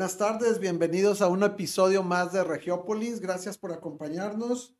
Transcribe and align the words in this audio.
Buenas 0.00 0.16
tardes, 0.16 0.60
bienvenidos 0.60 1.20
a 1.20 1.28
un 1.28 1.42
episodio 1.42 2.02
más 2.02 2.32
de 2.32 2.42
Regiópolis. 2.42 3.20
Gracias 3.20 3.58
por 3.58 3.70
acompañarnos. 3.70 4.74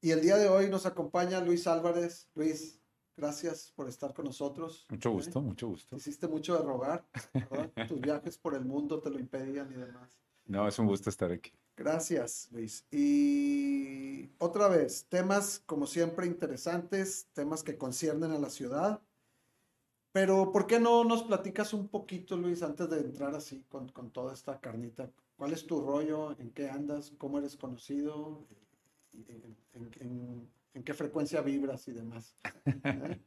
Y 0.00 0.12
el 0.12 0.22
día 0.22 0.38
de 0.38 0.48
hoy 0.48 0.70
nos 0.70 0.86
acompaña 0.86 1.42
Luis 1.42 1.66
Álvarez. 1.66 2.30
Luis, 2.34 2.80
gracias 3.18 3.74
por 3.76 3.86
estar 3.86 4.14
con 4.14 4.24
nosotros. 4.24 4.86
Mucho 4.88 5.10
gusto, 5.10 5.42
mucho 5.42 5.68
gusto. 5.68 5.96
Hiciste 5.96 6.26
mucho 6.26 6.56
de 6.56 6.64
rogar, 6.64 7.06
¿verdad? 7.34 7.70
Tus 7.86 8.00
viajes 8.00 8.38
por 8.38 8.54
el 8.54 8.64
mundo 8.64 8.98
te 9.02 9.10
lo 9.10 9.18
impedían 9.18 9.70
y 9.72 9.74
demás. 9.74 10.18
No, 10.46 10.66
es 10.66 10.78
un 10.78 10.86
gusto 10.86 11.10
estar 11.10 11.30
aquí. 11.30 11.52
Gracias, 11.76 12.48
Luis. 12.50 12.86
Y 12.90 14.30
otra 14.38 14.68
vez, 14.68 15.04
temas 15.10 15.62
como 15.66 15.86
siempre 15.86 16.26
interesantes, 16.26 17.28
temas 17.34 17.62
que 17.62 17.76
conciernen 17.76 18.32
a 18.32 18.38
la 18.38 18.48
ciudad. 18.48 19.02
Pero, 20.16 20.50
¿por 20.50 20.66
qué 20.66 20.80
no 20.80 21.04
nos 21.04 21.24
platicas 21.24 21.74
un 21.74 21.88
poquito, 21.88 22.38
Luis, 22.38 22.62
antes 22.62 22.88
de 22.88 23.00
entrar 23.00 23.34
así 23.34 23.66
con, 23.68 23.90
con 23.90 24.10
toda 24.10 24.32
esta 24.32 24.58
carnita? 24.58 25.10
¿Cuál 25.36 25.52
es 25.52 25.66
tu 25.66 25.78
rollo? 25.82 26.34
¿En 26.40 26.52
qué 26.52 26.70
andas? 26.70 27.12
¿Cómo 27.18 27.36
eres 27.38 27.54
conocido? 27.54 28.46
¿En, 29.12 29.56
en- 29.74 29.90
en- 30.00 30.48
en 30.72 30.82
qué 30.84 30.94
frecuencia 30.94 31.42
vibras 31.42 31.86
y 31.88 31.92
demás? 31.92 32.34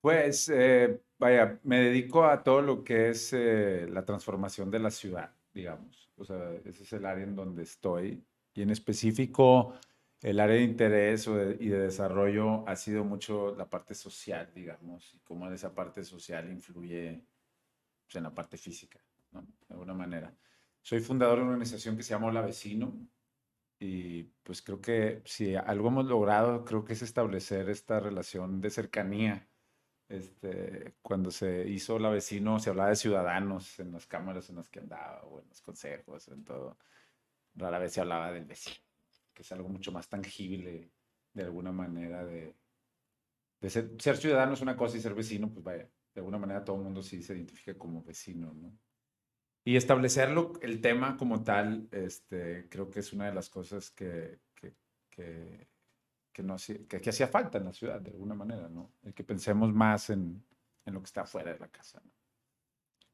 Pues, 0.00 0.48
eh, 0.48 1.02
vaya, 1.18 1.58
me 1.64 1.80
dedico 1.80 2.24
a 2.24 2.42
todo 2.42 2.62
lo 2.62 2.84
que 2.84 3.10
es 3.10 3.32
eh, 3.32 3.86
la 3.90 4.04
transformación 4.04 4.70
de 4.70 4.78
la 4.78 4.90
ciudad, 4.92 5.34
digamos. 5.52 6.08
O 6.16 6.24
sea, 6.24 6.54
ese 6.64 6.84
es 6.84 6.92
el 6.94 7.04
área 7.04 7.24
en 7.24 7.34
donde 7.34 7.64
estoy. 7.64 8.24
Y 8.54 8.62
en 8.62 8.70
específico, 8.70 9.74
el 10.22 10.40
área 10.40 10.56
de 10.56 10.62
interés 10.62 11.26
y 11.26 11.68
de 11.68 11.78
desarrollo 11.78 12.68
ha 12.68 12.76
sido 12.76 13.04
mucho 13.04 13.54
la 13.56 13.68
parte 13.68 13.94
social, 13.94 14.50
digamos, 14.54 15.14
y 15.14 15.18
cómo 15.20 15.50
esa 15.50 15.74
parte 15.74 16.04
social 16.04 16.50
influye 16.50 17.24
pues, 18.06 18.16
en 18.16 18.24
la 18.24 18.34
parte 18.34 18.56
física, 18.58 19.00
¿no? 19.32 19.42
De 19.42 19.74
alguna 19.74 19.94
manera. 19.94 20.34
Soy 20.82 21.00
fundador 21.00 21.38
de 21.38 21.42
una 21.42 21.52
organización 21.52 21.96
que 21.96 22.02
se 22.02 22.10
llama 22.10 22.28
Hola 22.28 22.42
Vecino. 22.42 22.92
Y 23.78 24.24
pues 24.42 24.60
creo 24.60 24.80
que 24.80 25.22
si 25.24 25.54
algo 25.54 25.88
hemos 25.88 26.04
logrado, 26.04 26.64
creo 26.66 26.84
que 26.84 26.92
es 26.92 27.02
establecer 27.02 27.70
esta 27.70 27.98
relación 27.98 28.60
de 28.60 28.70
cercanía. 28.70 29.48
Este, 30.08 30.96
cuando 31.02 31.30
se 31.30 31.68
hizo 31.68 31.98
la 31.98 32.10
vecino, 32.10 32.58
se 32.58 32.70
hablaba 32.70 32.90
de 32.90 32.96
ciudadanos 32.96 33.78
en 33.80 33.92
las 33.92 34.06
cámaras 34.06 34.50
en 34.50 34.56
las 34.56 34.68
que 34.68 34.80
andaba, 34.80 35.22
o 35.24 35.40
en 35.40 35.48
los 35.48 35.62
consejos, 35.62 36.28
en 36.28 36.44
todo. 36.44 36.76
Rara 37.54 37.78
vez 37.78 37.92
se 37.92 38.00
hablaba 38.00 38.32
del 38.32 38.44
vecino, 38.44 38.84
que 39.34 39.42
es 39.42 39.52
algo 39.52 39.68
mucho 39.68 39.92
más 39.92 40.08
tangible 40.08 40.90
de 41.32 41.42
alguna 41.42 41.72
manera 41.72 42.24
de, 42.24 42.56
de 43.60 43.70
ser, 43.70 43.90
ser 43.98 44.16
ciudadano 44.16 44.54
es 44.54 44.60
una 44.60 44.76
cosa 44.76 44.96
y 44.96 45.00
ser 45.00 45.14
vecino, 45.14 45.50
pues 45.52 45.64
vaya, 45.64 45.84
de 46.14 46.20
alguna 46.20 46.38
manera 46.38 46.64
todo 46.64 46.76
el 46.76 46.82
mundo 46.82 47.02
sí 47.02 47.22
se 47.22 47.34
identifica 47.34 47.76
como 47.78 48.02
vecino, 48.02 48.52
¿no? 48.52 48.72
Y 49.64 49.76
establecerlo, 49.76 50.54
el 50.62 50.80
tema 50.80 51.16
como 51.16 51.44
tal, 51.44 51.88
este, 51.92 52.68
creo 52.70 52.90
que 52.90 53.00
es 53.00 53.12
una 53.12 53.26
de 53.26 53.34
las 53.34 53.50
cosas 53.50 53.90
que, 53.90 54.40
que, 54.54 54.74
que, 55.10 55.68
que 56.32 56.42
no 56.42 56.56
que, 56.56 56.86
que 57.00 57.10
hacía 57.10 57.28
falta 57.28 57.58
en 57.58 57.66
la 57.66 57.72
ciudad, 57.72 58.00
de 58.00 58.10
alguna 58.10 58.34
manera, 58.34 58.68
¿no? 58.68 58.92
El 59.02 59.12
que 59.14 59.24
pensemos 59.24 59.72
más 59.72 60.10
en, 60.10 60.42
en 60.86 60.94
lo 60.94 61.00
que 61.00 61.06
está 61.06 61.26
fuera 61.26 61.52
de 61.52 61.58
la 61.58 61.68
casa, 61.68 62.00
¿no? 62.04 62.10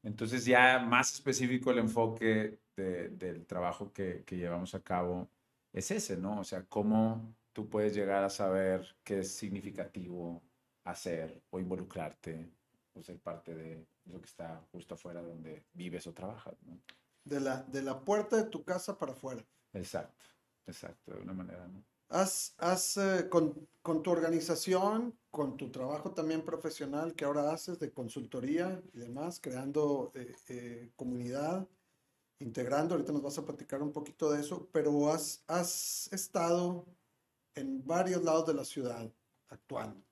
Entonces 0.03 0.45
ya 0.45 0.79
más 0.79 1.13
específico 1.13 1.71
el 1.71 1.79
enfoque 1.79 2.59
de- 2.75 3.09
del 3.09 3.45
trabajo 3.45 3.91
que, 3.91 4.23
que 4.25 4.37
llevamos 4.37 4.73
a 4.75 4.81
cabo 4.83 5.29
es 5.73 5.91
ese, 5.91 6.17
¿no? 6.17 6.39
O 6.39 6.43
sea, 6.43 6.65
cómo 6.65 7.35
tú 7.53 7.69
puedes 7.69 7.93
llegar 7.93 8.23
a 8.23 8.29
saber 8.29 8.85
qué 9.03 9.19
es 9.19 9.35
significativo 9.35 10.43
hacer 10.83 11.43
o 11.49 11.59
involucrarte 11.59 12.51
o 12.93 13.01
ser 13.01 13.19
parte 13.19 13.53
de 13.53 13.87
lo 14.05 14.19
que 14.19 14.27
está 14.27 14.63
justo 14.71 14.95
afuera 14.95 15.21
de 15.21 15.29
donde 15.29 15.65
vives 15.73 16.07
o 16.07 16.13
trabajas, 16.13 16.55
¿no? 16.63 16.79
De 17.23 17.39
la, 17.39 17.63
de 17.63 17.81
la 17.81 17.99
puerta 17.99 18.37
de 18.37 18.49
tu 18.49 18.63
casa 18.63 18.97
para 18.97 19.11
afuera. 19.11 19.45
Exacto, 19.73 20.25
exacto, 20.65 21.13
de 21.13 21.21
una 21.21 21.33
manera, 21.33 21.67
¿no? 21.67 21.83
Has, 22.09 22.55
has, 22.57 22.95
eh, 22.95 23.27
con, 23.29 23.67
con 23.81 24.01
tu 24.01 24.11
organización, 24.11 25.19
con 25.29 25.57
tu 25.57 25.71
trabajo 25.71 26.11
también 26.11 26.41
profesional 26.45 27.13
que 27.13 27.25
ahora 27.25 27.51
haces 27.51 27.79
de 27.79 27.91
consultoría 27.91 28.81
y 28.93 28.99
demás, 28.99 29.41
creando 29.41 30.13
eh, 30.15 30.33
eh, 30.47 30.91
comunidad, 30.95 31.67
integrando, 32.39 32.93
ahorita 32.95 33.11
nos 33.11 33.21
vas 33.21 33.37
a 33.37 33.45
platicar 33.45 33.81
un 33.81 33.91
poquito 33.91 34.31
de 34.31 34.41
eso, 34.41 34.69
pero 34.71 35.09
has, 35.11 35.43
has 35.47 36.09
estado 36.11 36.85
en 37.55 37.85
varios 37.85 38.23
lados 38.23 38.45
de 38.47 38.53
la 38.53 38.65
ciudad 38.65 39.11
actuando. 39.49 40.03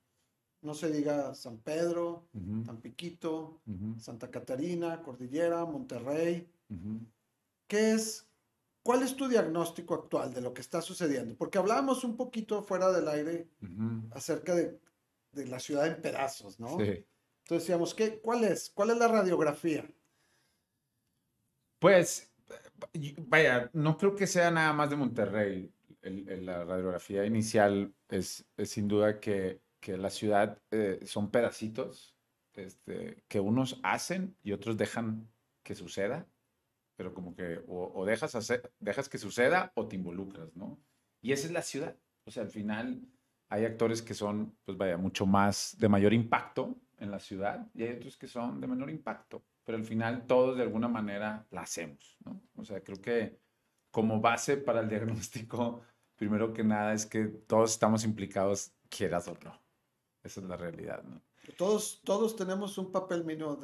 No 0.62 0.74
se 0.74 0.90
diga 0.90 1.34
San 1.34 1.58
Pedro, 1.58 2.28
Ujú, 2.34 2.64
Tampiquito, 2.64 3.60
ujú, 3.66 4.00
Santa 4.00 4.30
Catarina, 4.30 5.02
Cordillera, 5.02 5.64
Monterrey. 5.64 6.48
¿Qué 7.68 7.92
es, 7.92 8.28
cuál 8.82 9.02
es 9.02 9.16
tu 9.16 9.28
diagnóstico 9.28 9.94
actual 9.94 10.32
de 10.34 10.40
lo 10.40 10.52
que 10.54 10.60
está 10.60 10.82
sucediendo? 10.82 11.36
Porque 11.36 11.58
hablábamos 11.58 12.04
un 12.04 12.16
poquito 12.16 12.62
fuera 12.62 12.90
del 12.90 13.08
aire 13.08 13.48
acerca 14.10 14.54
de, 14.54 14.80
de 15.32 15.46
la 15.46 15.60
ciudad 15.60 15.86
en 15.86 16.00
pedazos, 16.02 16.58
¿no? 16.58 16.78
Sí. 16.78 17.06
Entonces 17.44 17.68
decíamos, 17.68 17.94
¿qué, 17.94 18.20
¿cuál 18.20 18.44
es? 18.44 18.70
¿Cuál 18.70 18.90
es 18.90 18.98
la 18.98 19.08
radiografía? 19.08 19.88
Pues, 21.78 22.32
vaya, 23.26 23.70
no 23.72 23.96
creo 23.96 24.14
que 24.14 24.26
sea 24.26 24.50
nada 24.50 24.72
más 24.72 24.90
de 24.90 24.96
Monterrey. 24.96 25.72
El- 26.02 26.46
la 26.46 26.64
radiografía 26.64 27.24
inicial 27.26 27.94
es, 28.08 28.46
es 28.56 28.70
sin 28.70 28.88
duda 28.88 29.20
que, 29.20 29.60
que 29.80 29.96
la 29.96 30.10
ciudad 30.10 30.62
eh, 30.70 31.00
son 31.04 31.30
pedacitos 31.30 32.16
este, 32.54 33.24
que 33.28 33.40
unos 33.40 33.80
hacen 33.82 34.36
y 34.42 34.52
otros 34.52 34.76
dejan 34.76 35.28
que 35.64 35.74
suceda, 35.74 36.28
pero 36.96 37.14
como 37.14 37.34
que 37.34 37.60
o, 37.68 37.92
o 37.94 38.04
dejas, 38.06 38.34
hacer, 38.34 38.72
dejas 38.80 39.08
que 39.08 39.18
suceda 39.18 39.72
o 39.76 39.88
te 39.88 39.96
involucras, 39.96 40.54
¿no? 40.56 40.80
Y 41.22 41.32
esa 41.32 41.46
es 41.46 41.52
la 41.52 41.62
ciudad. 41.62 41.96
O 42.24 42.30
sea, 42.30 42.42
al 42.44 42.50
final 42.50 43.02
hay 43.48 43.64
actores 43.64 44.02
que 44.02 44.14
son, 44.14 44.56
pues 44.64 44.78
vaya, 44.78 44.96
mucho 44.96 45.26
más 45.26 45.76
de 45.78 45.88
mayor 45.88 46.12
impacto 46.14 46.76
en 46.98 47.10
la 47.10 47.18
ciudad 47.18 47.66
y 47.74 47.82
hay 47.84 47.96
otros 47.96 48.16
que 48.16 48.26
son 48.28 48.60
de 48.60 48.66
menor 48.66 48.90
impacto, 48.90 49.42
pero 49.64 49.76
al 49.78 49.84
final 49.84 50.26
todos 50.26 50.56
de 50.56 50.62
alguna 50.62 50.88
manera 50.88 51.46
la 51.50 51.62
hacemos, 51.62 52.16
¿no? 52.24 52.40
O 52.56 52.64
sea, 52.64 52.82
creo 52.82 53.00
que 53.00 53.38
como 53.90 54.20
base 54.20 54.56
para 54.56 54.80
el 54.80 54.88
diagnóstico, 54.90 55.82
primero 56.16 56.52
que 56.52 56.64
nada 56.64 56.92
es 56.94 57.06
que 57.06 57.24
todos 57.26 57.72
estamos 57.72 58.04
implicados, 58.04 58.72
quieras 58.88 59.28
o 59.28 59.36
no. 59.44 59.60
Esa 60.22 60.40
es 60.40 60.46
la 60.46 60.56
realidad, 60.56 61.02
¿no? 61.04 61.20
Todos, 61.56 62.00
todos 62.04 62.34
tenemos 62.34 62.76
un 62.78 62.90
papel 62.90 63.24
mínimo. 63.24 63.58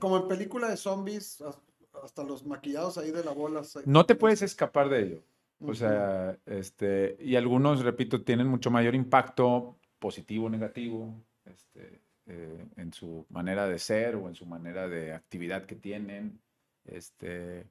como 0.00 0.16
en 0.16 0.28
película 0.28 0.68
de 0.68 0.76
zombies, 0.76 1.40
as- 1.42 1.60
hasta 2.02 2.24
los 2.24 2.44
maquillados 2.44 2.98
ahí 2.98 3.12
de 3.12 3.22
la 3.22 3.30
bola. 3.32 3.62
No 3.84 4.04
te 4.06 4.14
puedes 4.16 4.42
escapar 4.42 4.88
de 4.88 5.02
ello. 5.02 5.22
O 5.62 5.74
sea, 5.74 6.38
este, 6.46 7.16
y 7.20 7.36
algunos, 7.36 7.82
repito, 7.84 8.22
tienen 8.22 8.46
mucho 8.48 8.70
mayor 8.70 8.94
impacto 8.94 9.76
positivo 9.98 10.48
negativo 10.48 11.14
este, 11.44 12.00
eh, 12.26 12.66
en 12.76 12.92
su 12.92 13.26
manera 13.28 13.66
de 13.66 13.78
ser 13.78 14.16
o 14.16 14.28
en 14.28 14.34
su 14.34 14.46
manera 14.46 14.88
de 14.88 15.12
actividad 15.12 15.66
que 15.66 15.76
tienen, 15.76 16.40
este, 16.84 17.66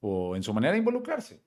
o 0.00 0.36
en 0.36 0.42
su 0.42 0.52
manera 0.52 0.72
de 0.72 0.78
involucrarse. 0.78 1.40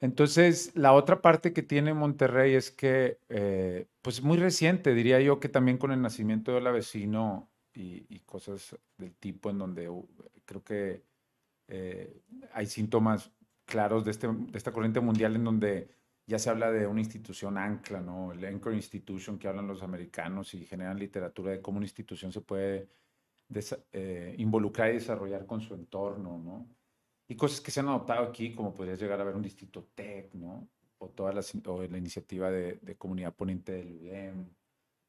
Entonces, 0.00 0.72
la 0.74 0.92
otra 0.92 1.22
parte 1.22 1.52
que 1.52 1.62
tiene 1.62 1.94
Monterrey 1.94 2.54
es 2.54 2.70
que, 2.70 3.18
eh, 3.28 3.86
pues 4.02 4.22
muy 4.22 4.36
reciente, 4.36 4.94
diría 4.94 5.20
yo 5.20 5.40
que 5.40 5.48
también 5.48 5.78
con 5.78 5.90
el 5.92 6.02
nacimiento 6.02 6.52
de 6.52 6.60
la 6.60 6.70
vecino 6.70 7.48
y, 7.72 8.06
y 8.08 8.20
cosas 8.20 8.76
del 8.98 9.14
tipo 9.14 9.50
en 9.50 9.58
donde 9.58 9.88
uh, 9.88 10.06
creo 10.44 10.62
que 10.62 11.02
eh, 11.68 12.22
hay 12.52 12.66
síntomas 12.66 13.30
claros 13.64 14.04
de, 14.04 14.12
este, 14.12 14.28
de 14.28 14.56
esta 14.56 14.72
corriente 14.72 15.00
mundial 15.00 15.34
en 15.36 15.44
donde 15.44 15.88
ya 16.26 16.38
se 16.38 16.50
habla 16.50 16.72
de 16.72 16.86
una 16.86 17.00
institución 17.00 17.56
ancla, 17.56 18.00
¿no? 18.00 18.32
El 18.32 18.44
anchor 18.44 18.74
institution 18.74 19.38
que 19.38 19.48
hablan 19.48 19.68
los 19.68 19.82
americanos 19.82 20.54
y 20.54 20.64
generan 20.66 20.98
literatura 20.98 21.52
de 21.52 21.62
cómo 21.62 21.78
una 21.78 21.86
institución 21.86 22.32
se 22.32 22.40
puede 22.40 22.88
eh, 23.92 24.34
involucrar 24.38 24.90
y 24.90 24.94
desarrollar 24.94 25.46
con 25.46 25.60
su 25.60 25.74
entorno, 25.74 26.38
¿no? 26.38 26.68
Y 27.28 27.36
cosas 27.36 27.60
que 27.60 27.70
se 27.70 27.80
han 27.80 27.88
adoptado 27.88 28.24
aquí, 28.24 28.54
como 28.54 28.74
podría 28.74 28.96
llegar 28.96 29.18
a 29.20 29.22
haber 29.22 29.36
un 29.36 29.42
distrito 29.42 29.88
tech, 29.94 30.34
¿no? 30.34 30.68
O, 30.98 31.10
todas 31.10 31.34
las, 31.34 31.54
o 31.66 31.82
la 31.82 31.98
iniciativa 31.98 32.50
de, 32.50 32.78
de 32.82 32.96
comunidad 32.96 33.34
ponente 33.34 33.72
del 33.72 33.92
UDEM, 33.92 34.48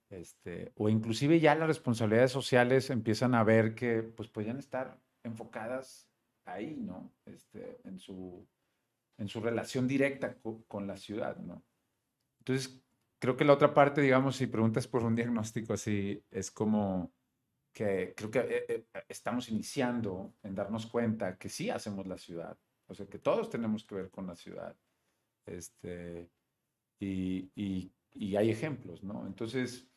este, 0.10 0.72
o 0.76 0.88
inclusive 0.90 1.40
ya 1.40 1.56
las 1.56 1.68
responsabilidades 1.68 2.32
sociales 2.32 2.90
empiezan 2.90 3.36
a 3.36 3.44
ver 3.44 3.76
que 3.76 4.04
pues 4.04 4.30
podrían 4.30 4.58
estar 4.58 5.00
enfocadas 5.24 6.10
ahí, 6.46 6.78
¿no? 6.80 7.12
Este, 7.26 7.82
en, 7.84 8.00
su, 8.00 8.48
en 9.18 9.28
su 9.30 9.42
relación 9.42 9.88
directa 9.88 10.36
co- 10.40 10.64
con 10.68 10.88
la 10.88 10.98
ciudad, 10.98 11.38
¿no? 11.38 11.64
Entonces, 12.40 12.84
creo 13.20 13.38
que 13.38 13.46
la 13.46 13.54
otra 13.54 13.74
parte, 13.74 14.02
digamos, 14.02 14.36
si 14.38 14.48
preguntas 14.48 14.88
por 14.88 15.04
un 15.04 15.16
diagnóstico 15.16 15.74
así, 15.74 16.24
es 16.32 16.52
como 16.52 17.14
que 17.74 18.14
creo 18.18 18.32
que 18.32 18.40
eh, 18.40 18.66
eh, 18.70 18.86
estamos 19.10 19.50
iniciando 19.50 20.36
en 20.44 20.56
darnos 20.56 20.88
cuenta 20.88 21.38
que 21.38 21.50
sí 21.50 21.70
hacemos 21.70 22.08
la 22.08 22.18
ciudad, 22.18 22.58
o 22.88 22.96
sea, 22.96 23.08
que 23.08 23.20
todos 23.20 23.50
tenemos 23.50 23.86
que 23.86 23.96
ver 23.96 24.12
con 24.12 24.28
la 24.28 24.36
ciudad. 24.36 24.78
Este, 25.46 26.32
y, 27.00 27.52
y- 27.56 27.94
y 28.14 28.36
hay 28.38 28.50
ejemplos, 28.52 29.04
¿no? 29.04 29.28
Entonces, 29.28 29.90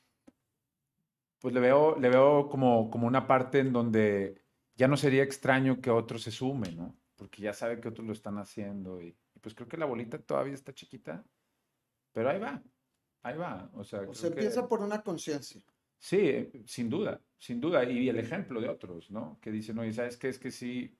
pues 1.41 1.55
le 1.55 1.61
veo, 1.61 1.97
le 1.99 2.09
veo 2.11 2.49
como, 2.49 2.91
como 2.91 3.07
una 3.07 3.27
parte 3.27 3.61
en 3.61 3.73
donde 3.73 4.43
ya 4.77 4.89
no 4.89 4.97
sería 4.97 5.23
extraño 5.23 5.81
que 5.81 5.91
otro 5.91 6.19
se 6.19 6.31
sume, 6.31 6.73
¿no? 6.73 7.00
Porque 7.21 7.43
ya 7.43 7.53
sabe 7.53 7.79
que 7.79 7.89
otros 7.89 8.07
lo 8.07 8.15
están 8.15 8.39
haciendo 8.39 9.03
y, 9.03 9.15
pues 9.43 9.55
creo 9.55 9.69
que 9.69 9.77
la 9.77 9.85
bolita 9.85 10.17
todavía 10.17 10.55
está 10.55 10.73
chiquita, 10.73 11.23
pero 12.13 12.31
ahí 12.31 12.39
va, 12.39 12.63
ahí 13.21 13.37
va. 13.37 13.71
O 13.75 13.85
sea, 13.85 14.11
se 14.15 14.29
empieza 14.29 14.67
por 14.67 14.81
una 14.81 15.03
conciencia. 15.03 15.61
Sí, 15.99 16.51
sin 16.65 16.89
duda, 16.89 17.21
sin 17.37 17.61
duda. 17.61 17.85
Y 17.85 18.09
el 18.09 18.19
ejemplo 18.19 18.59
de 18.59 18.71
otros, 18.71 19.11
¿no? 19.11 19.39
Que 19.43 19.51
dicen, 19.51 19.79
oye, 19.79 19.93
¿sabes 19.93 20.17
qué? 20.17 20.31
Es 20.31 20.39
que 20.39 20.51
sí, 20.51 20.97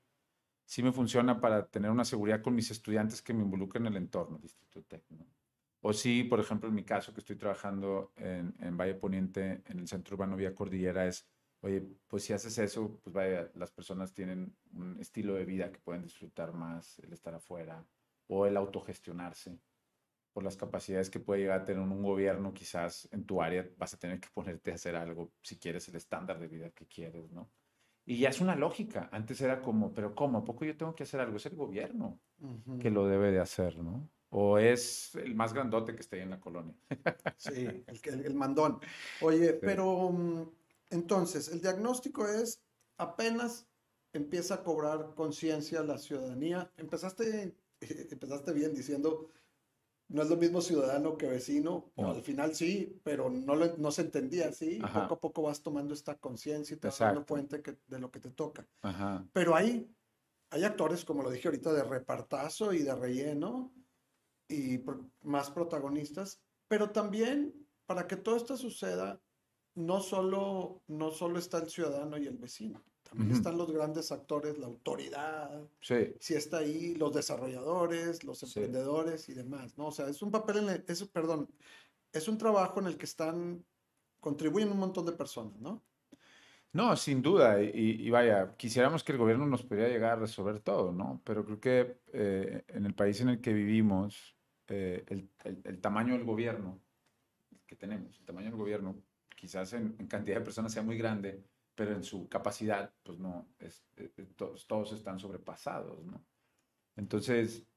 sí 0.63 0.83
me 0.83 0.91
funciona 0.91 1.41
para 1.41 1.65
tener 1.65 1.89
una 1.89 2.05
seguridad 2.05 2.43
con 2.43 2.53
mis 2.53 2.69
estudiantes 2.69 3.23
que 3.23 3.33
me 3.33 3.41
involucren 3.41 3.87
en 3.87 3.93
el 3.93 4.03
entorno 4.03 4.35
del 4.35 4.43
Instituto 4.43 4.83
Tec, 4.83 5.01
¿no? 5.09 5.25
O 5.81 5.91
sí, 5.91 6.23
por 6.23 6.39
ejemplo, 6.39 6.69
en 6.69 6.75
mi 6.75 6.83
caso, 6.83 7.15
que 7.15 7.21
estoy 7.21 7.35
trabajando 7.35 8.13
en, 8.15 8.53
en 8.59 8.77
Valle 8.77 8.93
Poniente, 8.93 9.63
en 9.65 9.79
el 9.79 9.87
Centro 9.87 10.13
Urbano 10.13 10.35
Vía 10.35 10.53
Cordillera, 10.53 11.07
es, 11.07 11.27
oye, 11.61 11.87
pues 12.07 12.23
si 12.23 12.33
haces 12.33 12.57
eso, 12.57 12.99
pues 13.03 13.13
vaya, 13.13 13.51
las 13.55 13.71
personas 13.71 14.13
tienen 14.13 14.55
un 14.73 14.99
estilo 14.99 15.35
de 15.35 15.45
vida 15.45 15.71
que 15.71 15.79
pueden 15.79 16.03
disfrutar 16.03 16.53
más, 16.53 16.99
el 16.99 17.13
estar 17.13 17.33
afuera, 17.33 17.85
o 18.27 18.45
el 18.45 18.57
autogestionarse 18.57 19.59
por 20.33 20.43
las 20.43 20.55
capacidades 20.55 21.09
que 21.09 21.19
puede 21.19 21.41
llegar 21.41 21.61
a 21.61 21.65
tener 21.65 21.81
un 21.81 22.01
gobierno, 22.01 22.53
quizás 22.53 23.07
en 23.11 23.25
tu 23.25 23.41
área 23.41 23.67
vas 23.77 23.93
a 23.93 23.99
tener 23.99 24.19
que 24.19 24.29
ponerte 24.33 24.71
a 24.71 24.75
hacer 24.75 24.95
algo 24.95 25.33
si 25.41 25.57
quieres 25.57 25.87
el 25.89 25.95
estándar 25.95 26.39
de 26.39 26.47
vida 26.47 26.69
que 26.71 26.87
quieres, 26.87 27.31
¿no? 27.31 27.51
Y 28.05 28.17
ya 28.17 28.29
es 28.29 28.41
una 28.41 28.55
lógica. 28.55 29.09
Antes 29.11 29.41
era 29.41 29.61
como, 29.61 29.93
pero 29.93 30.15
¿cómo? 30.15 30.39
¿A 30.39 30.43
poco 30.43 30.65
yo 30.65 30.75
tengo 30.75 30.95
que 30.95 31.03
hacer 31.03 31.19
algo? 31.19 31.37
Es 31.37 31.45
el 31.45 31.55
gobierno 31.55 32.19
que 32.79 32.89
lo 32.89 33.07
debe 33.07 33.31
de 33.31 33.39
hacer, 33.39 33.77
¿no? 33.77 34.09
O 34.29 34.57
es 34.57 35.13
el 35.15 35.35
más 35.35 35.53
grandote 35.53 35.93
que 35.93 36.01
esté 36.01 36.15
ahí 36.15 36.21
en 36.23 36.31
la 36.31 36.39
colonia. 36.39 36.73
sí, 37.37 37.65
el, 37.65 38.25
el, 38.25 38.33
mandón. 38.33 38.79
Oye, 39.21 39.53
pero 39.61 40.09
mm, 40.09 40.49
entonces, 40.91 41.47
el 41.47 41.61
diagnóstico 41.61 42.27
es 42.27 42.61
apenas 42.97 43.67
empieza 44.13 44.55
a 44.55 44.63
cobrar 44.63 45.15
conciencia 45.15 45.81
la 45.83 45.97
ciudadanía. 45.97 46.71
Empezaste, 46.77 47.55
empezaste 47.81 48.53
bien 48.53 48.73
diciendo 48.73 49.29
no 50.11 50.21
es 50.21 50.29
lo 50.29 50.35
mismo 50.35 50.61
ciudadano 50.61 51.17
que 51.17 51.27
vecino, 51.27 51.91
o 51.95 52.07
al 52.07 52.21
final 52.21 52.53
sí, 52.53 52.99
pero 53.03 53.29
no, 53.29 53.55
no 53.55 53.91
se 53.91 54.01
entendía 54.01 54.49
así. 54.49 54.79
Poco 54.79 55.13
a 55.13 55.19
poco 55.19 55.41
vas 55.43 55.63
tomando 55.63 55.93
esta 55.93 56.15
conciencia 56.17 56.75
y 56.75 56.79
te 56.79 56.87
vas 56.87 56.99
dando 56.99 57.25
cuenta 57.25 57.57
de 57.87 57.99
lo 57.99 58.11
que 58.11 58.19
te 58.19 58.29
toca. 58.29 58.67
Pero 59.31 59.55
hay, 59.55 59.89
hay 60.49 60.63
actores, 60.65 61.05
como 61.05 61.23
lo 61.23 61.31
dije 61.31 61.47
ahorita, 61.47 61.71
de 61.71 61.83
repartazo 61.83 62.73
y 62.73 62.79
de 62.79 62.93
relleno 62.93 63.73
y 64.49 64.83
más 65.21 65.49
protagonistas, 65.49 66.41
pero 66.67 66.91
también 66.91 67.53
para 67.85 68.05
que 68.05 68.17
todo 68.17 68.35
esto 68.35 68.57
suceda, 68.57 69.21
no 69.75 70.01
solo, 70.01 70.81
no 70.87 71.11
solo 71.11 71.39
está 71.39 71.59
el 71.59 71.69
ciudadano 71.69 72.17
y 72.17 72.27
el 72.27 72.37
vecino. 72.37 72.83
También 73.03 73.31
están 73.31 73.57
los 73.57 73.69
grandes 73.69 74.09
actores, 74.13 74.57
la 74.57 74.67
autoridad, 74.67 75.67
sí. 75.81 76.13
si 76.17 76.33
está 76.33 76.59
ahí, 76.59 76.95
los 76.95 77.13
desarrolladores, 77.13 78.23
los 78.23 78.41
emprendedores 78.41 79.27
y 79.27 79.33
demás, 79.33 79.77
¿no? 79.77 79.87
O 79.87 79.91
sea, 79.91 80.07
es 80.07 80.21
un 80.21 80.31
papel, 80.31 80.59
en 80.59 80.69
el, 80.69 80.85
es, 80.87 81.03
perdón, 81.09 81.49
es 82.13 82.29
un 82.29 82.37
trabajo 82.37 82.79
en 82.79 82.87
el 82.87 82.97
que 82.97 83.03
están, 83.03 83.65
contribuyen 84.21 84.71
un 84.71 84.79
montón 84.79 85.05
de 85.05 85.11
personas, 85.11 85.59
¿no? 85.59 85.83
No, 86.71 86.95
sin 86.95 87.21
duda, 87.21 87.61
y, 87.61 88.09
vaya, 88.09 88.55
quisiéramos 88.55 89.03
que 89.03 89.11
el 89.11 89.17
gobierno 89.17 89.45
nos 89.45 89.63
pudiera 89.63 89.89
llegar 89.89 90.13
a 90.13 90.21
resolver 90.21 90.61
todo, 90.61 90.93
¿no? 90.93 91.21
Pero 91.25 91.43
creo 91.43 91.59
que 91.59 91.97
eh, 92.13 92.63
en 92.69 92.85
el 92.85 92.93
país 92.93 93.19
en 93.19 93.27
el 93.27 93.41
que 93.41 93.51
vivimos, 93.51 94.37
eh, 94.69 95.03
el, 95.09 95.29
el, 95.43 95.81
tamaño 95.81 96.13
del 96.13 96.23
gobierno 96.23 96.79
que 97.67 97.75
tenemos, 97.75 98.17
el 98.17 98.25
tamaño 98.25 98.51
del 98.51 98.57
gobierno, 98.57 98.95
quizás 99.41 99.73
en, 99.73 99.93
cantidad 100.07 100.37
de 100.37 100.45
personas 100.45 100.71
sea 100.71 100.83
muy 100.83 100.97
grande, 100.99 101.43
pero 101.73 101.95
en 101.95 102.03
su 102.03 102.29
capacidad, 102.29 102.93
pues 103.01 103.17
no, 103.17 103.47
eh, 103.59 103.71
eh, 103.97 104.27
todos, 104.35 104.67
todos, 104.67 104.93
están 104.93 105.17
sobrepasados, 105.17 106.05
¿no? 106.05 106.23
Entonces, 106.95 107.67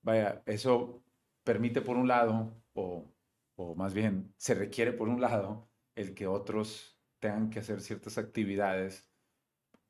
vaya, 0.00 0.44
eso 0.46 1.02
permite 1.42 1.82
por 1.82 1.96
un 1.96 2.06
lado, 2.06 2.62
o, 2.74 3.12
o 3.56 3.74
más 3.74 3.92
bien 3.94 4.32
se 4.36 4.54
requiere 4.54 4.92
por 4.92 5.08
un 5.08 5.20
lado, 5.20 5.68
el 5.96 6.14
que 6.14 6.28
otros 6.28 7.00
tengan 7.18 7.50
que 7.50 7.58
hacer 7.58 7.80
ciertas 7.80 8.16
actividades 8.16 9.10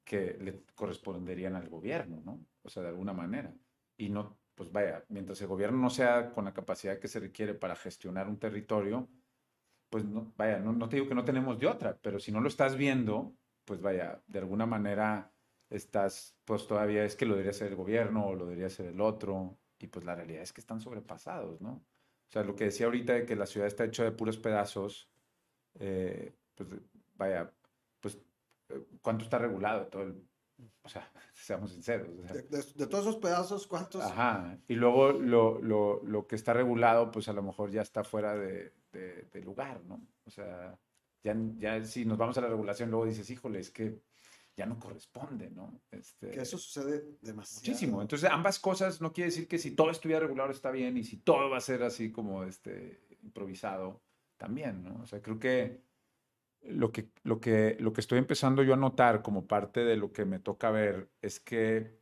que 0.02 0.38
le 0.40 0.64
corresponderían 0.74 1.54
al 1.56 1.68
gobierno, 1.68 2.22
¿no? 2.24 2.42
O 2.62 2.70
sea, 2.70 2.82
de 2.82 2.88
alguna 2.88 3.12
manera. 3.12 3.54
Y 3.98 4.08
no, 4.08 4.38
pues 4.54 4.72
vaya, 4.72 5.04
mientras 5.08 5.42
el 5.42 5.48
gobierno 5.48 5.76
no 5.76 5.90
sea 5.90 6.32
con 6.32 6.46
la 6.46 6.54
capacidad 6.54 6.98
que 6.98 7.08
se 7.08 7.20
requiere 7.20 7.52
para 7.52 7.76
gestionar 7.76 8.28
un 8.28 8.38
territorio, 8.38 9.10
pues 9.92 10.06
no, 10.06 10.32
vaya, 10.38 10.58
no, 10.58 10.72
no, 10.72 10.88
te 10.88 10.96
digo 10.96 11.06
que 11.06 11.14
no 11.14 11.22
tenemos 11.22 11.58
de 11.58 11.66
otra, 11.66 11.98
pero 12.00 12.18
si 12.18 12.32
no 12.32 12.40
lo 12.40 12.48
estás 12.48 12.76
viendo, 12.78 13.36
pues 13.66 13.82
vaya, 13.82 14.22
de 14.26 14.38
alguna 14.38 14.64
manera 14.64 15.30
estás, 15.68 16.34
pues 16.46 16.66
todavía 16.66 17.04
es 17.04 17.14
que 17.14 17.26
lo 17.26 17.34
debería 17.34 17.52
ser 17.52 17.68
el 17.68 17.76
gobierno 17.76 18.24
o 18.24 18.34
lo 18.34 18.46
debería 18.46 18.70
ser 18.70 18.86
el 18.86 19.02
otro, 19.02 19.58
y 19.78 19.88
pues 19.88 20.06
la 20.06 20.14
realidad 20.14 20.44
es 20.44 20.52
que 20.54 20.62
están 20.62 20.80
sobrepasados, 20.80 21.60
¿no? 21.60 21.72
O 21.72 22.30
sea, 22.32 22.42
lo 22.42 22.56
que 22.56 22.64
decía 22.64 22.86
ahorita 22.86 23.12
de 23.12 23.26
que 23.26 23.36
la 23.36 23.44
ciudad 23.44 23.66
está 23.66 23.84
hecha 23.84 24.02
de 24.02 24.12
puros 24.12 24.38
pedazos, 24.38 25.10
eh, 25.74 26.32
pues 26.54 26.70
vaya, 27.12 27.52
pues 28.00 28.18
eh, 28.70 28.82
cuánto 29.02 29.24
está 29.24 29.36
regulado 29.36 29.88
todo 29.88 30.04
el, 30.04 30.26
o 30.84 30.88
sea, 30.88 31.06
seamos 31.34 31.70
sinceros. 31.70 32.08
de, 32.32 32.86
todos 32.86 33.04
esos 33.04 33.16
pedazos, 33.16 33.66
¿cuántos? 33.66 34.02
Ajá, 34.02 34.56
y 34.68 34.74
luego 34.74 35.12
lo, 35.12 35.60
lo, 35.60 36.02
lo, 36.02 36.26
que 36.26 36.36
está 36.36 36.54
regulado, 36.54 37.10
pues 37.10 37.28
a 37.28 37.34
lo 37.34 37.42
mejor 37.42 37.70
ya 37.70 37.82
está 37.82 38.04
fuera 38.04 38.34
de, 38.34 38.72
de, 38.92 39.42
lugar, 39.42 39.82
¿no? 39.84 40.06
O 40.24 40.30
sea, 40.30 40.78
ya, 41.22 41.36
ya 41.58 41.84
si 41.84 42.04
nos 42.04 42.18
vamos 42.18 42.36
a 42.38 42.42
la 42.42 42.48
regulación, 42.48 42.90
luego 42.90 43.06
dices, 43.06 43.28
híjole, 43.30 43.60
es 43.60 43.70
que 43.70 44.00
ya 44.56 44.66
no 44.66 44.78
corresponde, 44.78 45.50
¿no? 45.50 45.80
Este, 45.90 46.30
que 46.30 46.42
eso 46.42 46.58
sucede 46.58 47.16
demasiado. 47.22 47.62
Muchísimo. 47.62 48.02
Entonces, 48.02 48.30
ambas 48.30 48.58
cosas 48.58 49.00
no 49.00 49.12
quiere 49.12 49.30
decir 49.30 49.48
que 49.48 49.58
si 49.58 49.74
todo 49.74 49.90
estuviera 49.90 50.20
regulado 50.20 50.50
está 50.50 50.70
bien 50.70 50.96
y 50.96 51.04
si 51.04 51.16
todo 51.18 51.48
va 51.48 51.56
a 51.56 51.60
ser 51.60 51.82
así 51.82 52.12
como 52.12 52.44
este, 52.44 53.06
improvisado, 53.22 54.02
también, 54.42 54.82
¿no? 54.82 55.00
O 55.02 55.06
sea, 55.06 55.22
creo 55.22 55.38
que 55.38 55.82
lo 56.62 56.90
que, 56.90 57.10
lo 57.22 57.40
que, 57.40 57.76
lo 57.78 57.92
que 57.92 58.00
estoy 58.00 58.18
empezando 58.18 58.64
yo 58.64 58.74
a 58.74 58.76
notar 58.76 59.22
como 59.22 59.46
parte 59.46 59.84
de 59.84 59.96
lo 59.96 60.12
que 60.12 60.24
me 60.24 60.40
toca 60.40 60.72
ver 60.72 61.10
es 61.20 61.38
que 61.38 62.00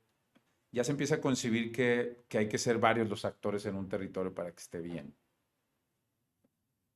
ya 0.73 0.83
se 0.83 0.93
empieza 0.93 1.17
a 1.17 1.21
concebir 1.21 1.71
que, 1.71 2.25
que 2.29 2.39
hay 2.39 2.49
que 2.49 2.57
ser 2.57 2.79
varios 2.79 3.11
los 3.11 3.27
actores 3.27 3.67
en 3.67 3.75
un 3.75 3.91
territorio 3.91 4.35
para 4.35 4.53
que 4.53 4.61
esté 4.61 4.81
bien. 4.81 5.15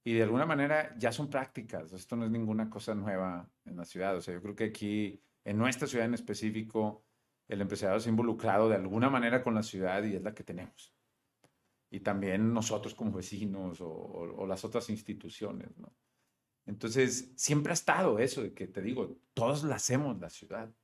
Y 0.06 0.12
de 0.12 0.22
alguna 0.22 0.44
manera 0.44 0.94
ya 0.98 1.10
son 1.12 1.30
prácticas, 1.30 1.90
esto 1.94 2.14
no 2.14 2.26
es 2.26 2.30
ninguna 2.30 2.68
cosa 2.68 2.94
nueva 2.94 3.50
en 3.64 3.76
la 3.76 3.86
ciudad. 3.86 4.14
O 4.14 4.20
sea, 4.20 4.34
yo 4.34 4.42
creo 4.42 4.54
que 4.54 4.64
aquí, 4.64 5.22
en 5.44 5.56
nuestra 5.56 5.88
ciudad 5.88 6.04
en 6.04 6.12
específico, 6.12 7.02
el 7.48 7.62
empresariado 7.62 7.98
se 8.00 8.10
ha 8.10 8.12
involucrado 8.12 8.68
de 8.68 8.76
alguna 8.76 9.08
manera 9.08 9.42
con 9.42 9.54
la 9.54 9.62
ciudad 9.62 10.04
y 10.04 10.14
es 10.14 10.22
la 10.22 10.34
que 10.34 10.44
tenemos. 10.44 10.94
Y 11.90 12.00
también 12.00 12.52
nosotros 12.52 12.94
como 12.94 13.12
vecinos 13.12 13.80
o, 13.80 13.90
o, 13.90 14.46
las 14.46 14.64
otras 14.64 14.90
instituciones, 14.90 15.76
¿no? 15.78 15.90
Entonces, 16.66 17.32
siempre 17.36 17.72
ha 17.72 17.74
estado 17.74 18.18
eso 18.18 18.42
de 18.42 18.52
que 18.52 18.66
te 18.66 18.82
digo, 18.82 19.18
todos 19.32 19.64
la 19.64 19.76
hacemos 19.76 20.18
la 20.20 20.30
ciudad. 20.30 20.74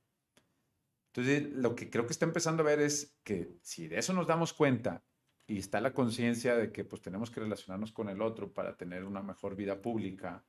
Entonces, 1.07 1.51
lo 1.53 1.75
que 1.75 1.89
creo 1.89 2.05
que 2.05 2.13
está 2.13 2.25
empezando 2.25 2.63
a 2.63 2.67
ver 2.67 2.79
es 2.79 3.17
que 3.23 3.57
si 3.61 3.87
de 3.87 3.99
eso 3.99 4.13
nos 4.13 4.27
damos 4.27 4.53
cuenta 4.53 5.03
y 5.47 5.57
está 5.57 5.81
la 5.81 5.93
conciencia 5.93 6.55
de 6.55 6.71
que 6.71 6.85
pues 6.85 7.01
tenemos 7.01 7.29
que 7.31 7.39
relacionarnos 7.39 7.91
con 7.91 8.09
el 8.09 8.21
otro 8.21 8.53
para 8.53 8.77
tener 8.77 9.03
una 9.03 9.21
mejor 9.21 9.55
vida 9.55 9.81
pública, 9.81 10.45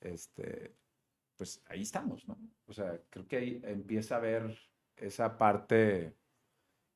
este, 0.00 0.76
pues 1.36 1.62
ahí 1.66 1.82
estamos, 1.82 2.26
¿no? 2.28 2.38
O 2.66 2.72
sea, 2.72 3.00
creo 3.10 3.26
que 3.26 3.36
ahí 3.36 3.60
empieza 3.64 4.16
a 4.16 4.20
ver 4.20 4.58
esa 4.96 5.36
parte 5.36 6.16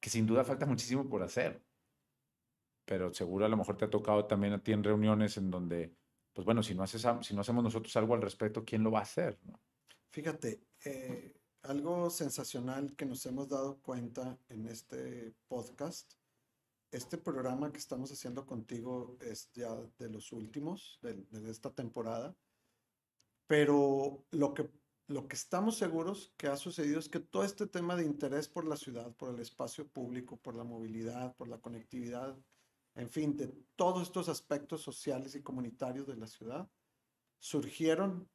que 0.00 0.10
sin 0.10 0.26
duda 0.26 0.44
falta 0.44 0.66
muchísimo 0.66 1.08
por 1.08 1.22
hacer, 1.22 1.62
pero 2.84 3.12
seguro 3.12 3.46
a 3.46 3.48
lo 3.48 3.56
mejor 3.56 3.76
te 3.76 3.86
ha 3.86 3.90
tocado 3.90 4.26
también 4.26 4.52
a 4.52 4.62
ti 4.62 4.72
en 4.72 4.84
reuniones 4.84 5.36
en 5.38 5.50
donde, 5.50 5.94
pues 6.32 6.44
bueno, 6.44 6.62
si 6.62 6.74
no, 6.74 6.82
haces, 6.82 7.06
si 7.22 7.34
no 7.34 7.40
hacemos 7.40 7.64
nosotros 7.64 7.96
algo 7.96 8.14
al 8.14 8.22
respecto, 8.22 8.64
¿quién 8.64 8.82
lo 8.82 8.90
va 8.90 9.00
a 9.00 9.02
hacer? 9.02 9.38
¿no? 9.44 9.58
Fíjate, 10.10 10.60
eh, 10.84 11.34
algo 11.62 12.10
sensacional 12.10 12.94
que 12.94 13.06
nos 13.06 13.24
hemos 13.26 13.48
dado 13.48 13.80
cuenta 13.80 14.38
en 14.48 14.66
este 14.66 15.32
podcast 15.48 16.12
este 16.90 17.18
programa 17.18 17.72
que 17.72 17.78
estamos 17.78 18.12
haciendo 18.12 18.46
contigo 18.46 19.16
es 19.20 19.50
ya 19.52 19.74
de 19.98 20.08
los 20.08 20.32
últimos 20.32 20.98
de, 21.02 21.24
esta 21.50 21.70
temporada, 21.72 22.36
pero 23.46 24.24
lo 24.30 24.54
que, 24.54 24.70
lo 25.08 25.26
que 25.26 25.36
estamos 25.36 25.76
seguros 25.76 26.32
que 26.36 26.46
ha 26.46 26.56
sucedido 26.56 26.98
es 26.98 27.08
que 27.08 27.20
todo 27.20 27.44
este 27.44 27.66
tema 27.66 27.96
de 27.96 28.04
interés 28.04 28.48
por 28.48 28.66
la 28.66 28.76
ciudad, 28.76 29.14
por 29.16 29.34
el 29.34 29.40
espacio 29.40 29.88
público, 29.88 30.36
por 30.36 30.54
la 30.54 30.64
movilidad, 30.64 31.34
por 31.36 31.48
la 31.48 31.58
conectividad, 31.58 32.38
en 32.94 33.10
fin, 33.10 33.36
de 33.36 33.48
todos 33.74 34.02
estos 34.02 34.28
aspectos 34.28 34.80
sociales 34.82 35.34
y 35.34 35.42
comunitarios 35.42 36.06
de 36.06 36.16
la 36.16 36.28
ciudad, 36.28 36.70
surgieron 37.40 38.30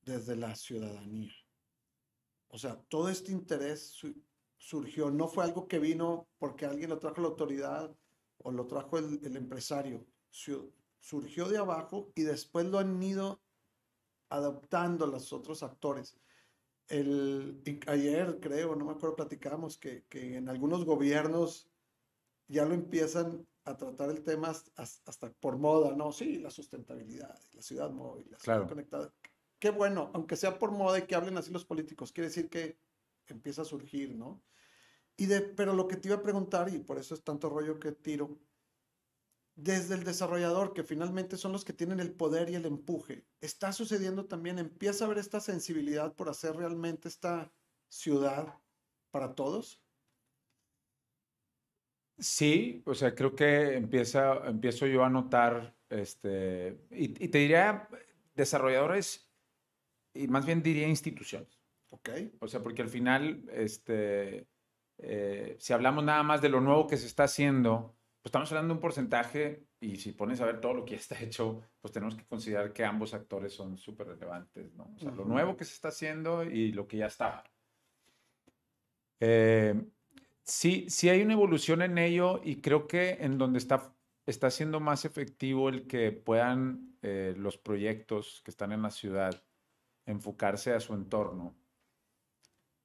desde 0.00 0.36
la 0.36 0.56
ciudadanía. 0.56 1.34
O 2.48 2.58
sea, 2.58 2.76
todo 2.88 3.08
este 3.08 3.32
interés 3.32 4.00
surgió, 4.64 5.10
no 5.10 5.28
fue 5.28 5.44
algo 5.44 5.68
que 5.68 5.78
vino 5.78 6.26
porque 6.38 6.64
alguien 6.64 6.88
lo 6.88 6.98
trajo 6.98 7.20
la 7.20 7.28
autoridad 7.28 7.94
o 8.38 8.50
lo 8.50 8.66
trajo 8.66 8.96
el, 8.96 9.36
empresario, 9.36 10.06
surgió 11.00 11.48
de 11.50 11.58
abajo 11.58 12.10
y 12.14 12.22
después 12.22 12.64
lo 12.64 12.78
han 12.78 13.02
ido 13.02 13.42
adoptando 14.30 15.06
los 15.06 15.34
otros 15.34 15.62
actores. 15.62 16.16
el, 16.88 17.62
ayer 17.86 18.38
creo, 18.40 18.74
no 18.74 18.86
me 18.86 18.92
acuerdo, 18.92 19.16
platicamos 19.16 19.76
que, 19.76 20.04
que 20.08 20.36
en 20.36 20.48
algunos 20.48 20.86
gobiernos 20.86 21.68
ya 22.48 22.64
lo 22.64 22.72
empiezan 22.72 23.46
a 23.64 23.76
tratar 23.76 24.08
el 24.08 24.22
tema 24.22 24.54
hasta, 24.76 25.30
por 25.40 25.58
moda, 25.58 25.94
¿no? 25.94 26.10
Sí, 26.10 26.38
la 26.38 26.50
sustentabilidad, 26.50 27.38
la 27.52 27.60
ciudad 27.60 27.90
móvil, 27.90 28.30
la 28.30 28.38
ciudad 28.38 28.66
conectada. 28.66 29.12
Qué 29.58 29.68
bueno, 29.68 30.10
aunque 30.14 30.36
sea 30.36 30.58
por 30.58 30.70
moda 30.70 30.98
y 30.98 31.02
que 31.02 31.14
hablen 31.14 31.36
así 31.36 31.52
los 31.52 31.66
políticos, 31.66 32.12
quiere 32.12 32.28
decir 32.28 32.48
que 32.48 32.78
empieza 33.32 33.62
a 33.62 33.64
surgir, 33.64 34.14
¿no? 34.14 34.42
Y 35.16 35.26
de, 35.26 35.40
pero 35.40 35.72
lo 35.72 35.88
que 35.88 35.96
te 35.96 36.08
iba 36.08 36.16
a 36.16 36.22
preguntar, 36.22 36.68
y 36.68 36.78
por 36.78 36.98
eso 36.98 37.14
es 37.14 37.22
tanto 37.22 37.48
rollo 37.48 37.78
que 37.78 37.92
tiro, 37.92 38.38
desde 39.56 39.94
el 39.94 40.04
desarrollador, 40.04 40.74
que 40.74 40.82
finalmente 40.82 41.36
son 41.36 41.52
los 41.52 41.64
que 41.64 41.72
tienen 41.72 42.00
el 42.00 42.12
poder 42.12 42.50
y 42.50 42.56
el 42.56 42.66
empuje, 42.66 43.24
está 43.40 43.72
sucediendo 43.72 44.26
también, 44.26 44.58
empieza 44.58 45.04
a 45.04 45.06
haber 45.06 45.18
esta 45.18 45.40
sensibilidad 45.40 46.14
por 46.14 46.28
hacer 46.28 46.56
realmente 46.56 47.08
esta 47.08 47.52
ciudad 47.88 48.58
para 49.10 49.34
todos. 49.34 49.80
Sí, 52.18 52.82
o 52.86 52.94
sea, 52.94 53.14
creo 53.14 53.34
que 53.34 53.74
empieza, 53.74 54.46
empiezo 54.46 54.86
yo 54.86 55.04
a 55.04 55.10
notar, 55.10 55.76
este, 55.88 56.78
y, 56.90 57.08
te 57.08 57.38
diría 57.38 57.88
desarrolladores, 58.34 59.32
y 60.12 60.28
más 60.28 60.46
bien 60.46 60.62
diría 60.62 60.88
instituciones. 60.88 61.63
Ok. 61.94 62.10
O 62.40 62.48
sea, 62.48 62.62
porque 62.62 62.82
al 62.82 62.88
final, 62.88 63.44
este, 63.52 64.46
eh, 64.98 65.56
si 65.58 65.72
hablamos 65.72 66.04
nada 66.04 66.22
más 66.22 66.42
de 66.42 66.48
lo 66.48 66.60
nuevo 66.60 66.86
que 66.86 66.96
se 66.96 67.06
está 67.06 67.24
haciendo, 67.24 67.96
pues 68.20 68.30
estamos 68.30 68.50
hablando 68.52 68.74
de 68.74 68.78
un 68.78 68.82
porcentaje, 68.82 69.66
y 69.80 69.96
si 69.96 70.12
pones 70.12 70.40
a 70.40 70.46
ver 70.46 70.60
todo 70.60 70.74
lo 70.74 70.84
que 70.84 70.92
ya 70.92 70.98
está 70.98 71.20
hecho, 71.20 71.62
pues 71.80 71.92
tenemos 71.92 72.16
que 72.16 72.24
considerar 72.24 72.72
que 72.72 72.84
ambos 72.84 73.12
actores 73.14 73.52
son 73.52 73.76
súper 73.76 74.08
relevantes, 74.08 74.72
¿no? 74.74 74.92
O 74.94 74.98
sea, 74.98 75.10
lo 75.10 75.24
nuevo 75.24 75.56
que 75.56 75.64
se 75.64 75.74
está 75.74 75.88
haciendo 75.88 76.42
y 76.42 76.72
lo 76.72 76.88
que 76.88 76.96
ya 76.98 77.06
está. 77.06 77.44
Eh, 79.20 79.74
Sí, 80.44 80.86
sí 80.90 81.08
hay 81.08 81.22
una 81.22 81.32
evolución 81.32 81.80
en 81.80 81.96
ello 81.96 82.40
y 82.44 82.60
creo 82.60 82.86
que 82.86 83.12
en 83.20 83.38
donde 83.38 83.58
está, 83.58 83.94
está 84.26 84.50
siendo 84.50 84.78
más 84.78 85.06
efectivo 85.06 85.70
el 85.70 85.86
que 85.86 86.12
puedan 86.12 86.98
eh, 87.00 87.34
los 87.36 87.56
proyectos 87.56 88.42
que 88.44 88.50
están 88.50 88.72
en 88.72 88.82
la 88.82 88.90
ciudad 88.90 89.42
enfocarse 90.04 90.74
a 90.74 90.80
su 90.80 90.92
entorno. 90.92 91.56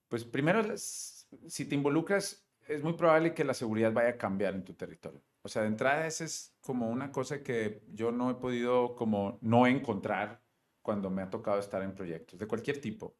Pues 0.10 0.26
primero, 0.26 0.62
si 0.76 1.66
te 1.66 1.76
involucras, 1.76 2.46
es 2.68 2.84
muy 2.84 2.94
probable 2.94 3.34
que 3.34 3.46
la 3.46 3.54
seguridad 3.54 3.94
vaya 3.94 4.10
a 4.10 4.18
cambiar 4.18 4.56
en 4.56 4.66
tu 4.66 4.74
territorio. 4.74 5.22
O 5.42 5.48
sea, 5.48 5.62
de 5.62 5.70
entrada 5.70 6.06
esa 6.06 6.26
es 6.26 6.56
como 6.60 6.90
una 6.90 7.12
cosa 7.12 7.42
que 7.42 7.84
yo 7.94 8.12
no 8.12 8.30
he 8.30 8.36
podido 8.36 8.96
como 8.96 9.40
no 9.42 9.66
encontrar 9.68 10.42
cuando 10.82 11.10
me 11.10 11.22
ha 11.22 11.30
tocado 11.30 11.60
estar 11.60 11.82
en 11.82 11.96
proyectos 11.96 12.40
de 12.40 12.48
cualquier 12.48 12.82
tipo. 12.82 13.16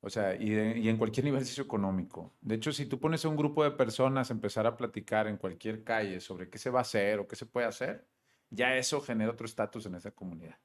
O 0.00 0.10
sea, 0.10 0.34
y, 0.36 0.88
en 0.88 0.98
cualquier 0.98 1.24
nivel 1.24 1.46
socioeconómico. 1.46 2.34
De 2.42 2.56
hecho, 2.56 2.72
si 2.72 2.84
tú 2.84 3.00
pones 3.00 3.24
a 3.24 3.28
un 3.28 3.36
grupo 3.36 3.64
de 3.64 3.70
personas 3.70 4.30
a 4.30 4.34
empezar 4.34 4.66
a 4.66 4.76
platicar 4.76 5.26
en 5.28 5.38
cualquier 5.38 5.82
calle 5.82 6.20
sobre 6.20 6.50
qué 6.50 6.58
se 6.58 6.68
va 6.68 6.80
a 6.80 6.82
hacer 6.82 7.20
o 7.20 7.26
qué 7.26 7.36
se 7.36 7.46
puede 7.46 7.66
hacer, 7.66 8.06
ya 8.50 8.76
eso 8.76 9.00
genera 9.00 9.32
otro 9.32 9.46
estatus 9.46 9.86
en 9.86 9.94
esa 9.94 10.10
comunidad, 10.10 10.58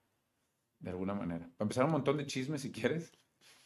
de 0.79 0.89
alguna 0.89 1.13
manera. 1.13 1.49
Para 1.55 1.65
empezar, 1.65 1.85
un 1.85 1.91
montón 1.91 2.17
de 2.17 2.25
chismes 2.25 2.61
si 2.61 2.71
quieres, 2.71 3.13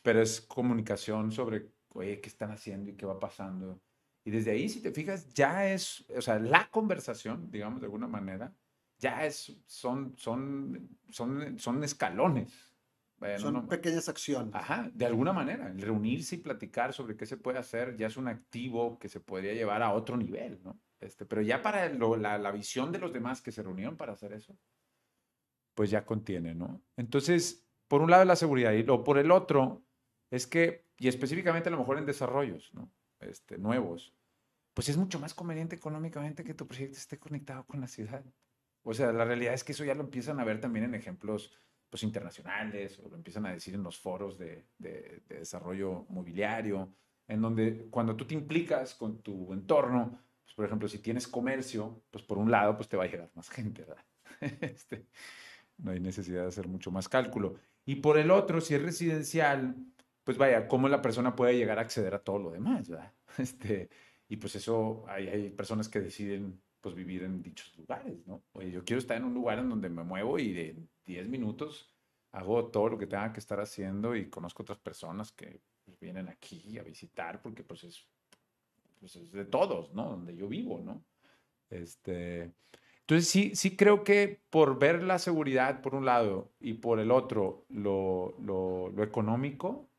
pero 0.03 0.21
es 0.21 0.41
comunicación 0.41 1.31
sobre, 1.31 1.71
oye, 1.93 2.19
qué 2.21 2.29
están 2.29 2.51
haciendo 2.51 2.91
y 2.91 2.95
qué 2.95 3.05
va 3.05 3.19
pasando. 3.19 3.79
Y 4.25 4.31
desde 4.31 4.51
ahí, 4.51 4.69
si 4.69 4.81
te 4.81 4.91
fijas, 4.91 5.33
ya 5.33 5.67
es, 5.67 6.05
o 6.15 6.21
sea, 6.21 6.39
la 6.39 6.69
conversación, 6.69 7.51
digamos, 7.51 7.81
de 7.81 7.87
alguna 7.87 8.07
manera, 8.07 8.53
ya 8.99 9.25
es, 9.25 9.55
son, 9.65 10.13
son, 10.17 10.97
son, 11.09 11.59
son 11.59 11.83
escalones 11.83 12.73
son 13.37 13.67
pequeñas 13.67 14.09
acciones. 14.09 14.53
Ajá, 14.53 14.89
de 14.93 15.05
alguna 15.05 15.33
manera. 15.33 15.67
El 15.67 15.81
reunirse 15.81 16.35
y 16.35 16.39
platicar 16.39 16.93
sobre 16.93 17.15
qué 17.15 17.25
se 17.25 17.37
puede 17.37 17.59
hacer 17.59 17.95
ya 17.95 18.07
es 18.07 18.17
un 18.17 18.27
activo 18.27 18.99
que 18.99 19.09
se 19.09 19.19
podría 19.19 19.53
llevar 19.53 19.81
a 19.81 19.93
otro 19.93 20.17
nivel, 20.17 20.59
¿no? 20.63 20.79
Este, 20.99 21.25
pero 21.25 21.41
ya 21.41 21.61
para 21.61 21.89
la, 21.89 22.37
la, 22.37 22.51
visión 22.51 22.91
de 22.91 22.99
los 22.99 23.11
demás 23.11 23.41
que 23.41 23.51
se 23.51 23.61
reunieron 23.61 23.97
para 23.97 24.13
hacer 24.13 24.31
eso, 24.31 24.57
pues 25.73 25.89
ya 25.89 26.05
contiene, 26.05 26.55
¿no? 26.55 26.81
Entonces, 26.95 27.67
por 27.89 28.01
un 28.01 28.09
lado 28.09 28.23
la 28.23 28.37
seguridad 28.37 28.71
y 28.71 28.83
lo, 28.83 29.03
por 29.03 29.17
el 29.17 29.31
otro 29.31 29.83
es 30.31 30.47
que, 30.47 30.85
y 31.03 31.09
específicamente 31.09 31.67
a 31.67 31.71
lo 31.73 31.79
mejor 31.79 31.97
en 31.97 32.05
desarrollos, 32.05 32.73
¿no? 32.73 32.89
Este, 33.19 33.57
nuevos, 33.57 34.13
pues 34.73 34.87
es 34.87 34.95
mucho 34.95 35.19
más 35.19 35.33
conveniente 35.33 35.75
económicamente 35.75 36.45
que 36.45 36.53
tu 36.53 36.65
proyecto 36.65 36.97
esté 36.97 37.19
conectado 37.19 37.65
con 37.65 37.81
la 37.81 37.87
ciudad. 37.87 38.23
O 38.83 38.93
sea, 38.93 39.11
la 39.11 39.25
realidad 39.25 39.53
es 39.53 39.65
que 39.65 39.73
eso 39.73 39.83
ya 39.83 39.95
lo 39.95 40.03
empiezan 40.03 40.39
a 40.39 40.45
ver 40.45 40.61
también 40.61 40.85
en 40.85 40.95
ejemplos 40.95 41.51
pues, 41.89 42.03
internacionales, 42.03 42.99
o 42.99 43.09
lo 43.09 43.17
empiezan 43.17 43.45
a 43.45 43.51
decir 43.51 43.73
en 43.73 43.83
los 43.83 43.99
foros 43.99 44.37
de, 44.37 44.67
de, 44.77 45.23
desarrollo 45.27 46.05
mobiliario, 46.07 46.95
en 47.27 47.41
donde 47.41 47.87
cuando 47.89 48.15
tú 48.15 48.25
te 48.25 48.35
implicas 48.35 48.95
con 48.95 49.21
tu 49.21 49.51
entorno, 49.51 50.17
pues, 50.45 50.55
por 50.55 50.63
ejemplo, 50.63 50.87
si 50.87 50.99
tienes 50.99 51.27
comercio, 51.27 52.01
pues 52.11 52.23
por 52.23 52.37
un 52.37 52.49
lado, 52.49 52.77
pues 52.77 52.87
te 52.87 52.95
va 52.95 53.03
a 53.03 53.07
llegar 53.07 53.29
más 53.35 53.49
gente, 53.49 53.83
¿verdad? 53.83 54.05
Este, 54.61 55.05
no 55.79 55.91
hay 55.91 55.99
necesidad 55.99 56.43
de 56.43 56.47
hacer 56.47 56.69
mucho 56.69 56.91
más 56.91 57.09
cálculo. 57.09 57.55
Y 57.85 57.95
por 57.95 58.17
el 58.17 58.31
otro, 58.31 58.61
si 58.61 58.73
es 58.73 58.81
residencial, 58.81 59.75
pues 60.23 60.37
vaya, 60.37 60.67
¿cómo 60.67 60.87
la 60.87 61.01
persona 61.01 61.35
puede 61.35 61.57
llegar 61.57 61.79
a 61.79 61.81
acceder 61.81 62.13
a 62.15 62.23
todo 62.23 62.39
lo 62.39 62.51
demás. 62.51 62.89
Este, 63.37 63.89
y 64.29 64.37
pues 64.37 64.55
eso, 64.55 65.05
hay, 65.07 65.27
hay 65.27 65.49
personas 65.49 65.89
que 65.89 65.99
deciden 65.99 66.61
pues 66.81 66.93
vivir 66.93 67.23
en 67.23 67.41
dichos 67.41 67.75
lugares, 67.77 68.27
¿no? 68.27 68.43
Oye, 68.51 68.69
yo 68.69 68.83
quiero 68.83 68.99
estar 68.99 69.17
en 69.17 69.23
un 69.23 69.33
lugar 69.33 69.57
en 69.57 69.69
donde 69.69 69.89
me 69.89 70.03
muevo 70.03 70.37
y 70.37 70.51
de 70.51 70.75
10 71.05 71.29
minutos 71.29 71.95
hago 72.31 72.65
todo 72.67 72.89
lo 72.89 72.97
que 72.97 73.07
tenga 73.07 73.31
que 73.31 73.39
estar 73.39 73.59
haciendo 73.59 74.15
y 74.15 74.29
conozco 74.29 74.63
otras 74.63 74.79
personas 74.79 75.31
que 75.31 75.61
pues, 75.85 75.99
vienen 75.99 76.27
aquí 76.27 76.77
a 76.77 76.83
visitar 76.83 77.41
porque 77.41 77.63
pues 77.63 77.85
es, 77.85 78.05
pues 78.99 79.15
es 79.15 79.31
de 79.31 79.45
todos, 79.45 79.93
¿no? 79.93 80.09
Donde 80.09 80.35
yo 80.35 80.47
vivo, 80.47 80.81
¿no? 80.83 81.05
Este, 81.69 82.53
entonces 82.99 83.29
sí, 83.29 83.55
sí 83.55 83.75
creo 83.75 84.03
que 84.03 84.41
por 84.49 84.77
ver 84.77 85.03
la 85.03 85.19
seguridad 85.19 85.81
por 85.81 85.95
un 85.95 86.05
lado 86.05 86.51
y 86.59 86.73
por 86.73 86.99
el 86.99 87.11
otro 87.11 87.65
lo, 87.69 88.35
lo 88.39 89.03
económico, 89.03 89.89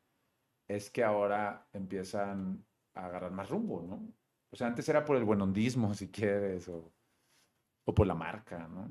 es 0.67 0.89
que 0.89 1.03
ahora 1.03 1.67
empiezan 1.73 2.65
a 2.93 3.07
agarrar 3.07 3.31
más 3.31 3.49
rumbo, 3.49 3.81
¿no? 3.81 4.13
O 4.51 4.55
sea, 4.55 4.67
antes 4.67 4.87
era 4.87 5.03
por 5.03 5.17
el 5.17 5.25
buenondismo, 5.25 5.93
si 5.93 6.09
quieres, 6.09 6.67
o, 6.69 6.93
o 7.85 7.93
por 7.93 8.07
la 8.07 8.15
marca, 8.15 8.67
¿no? 8.67 8.89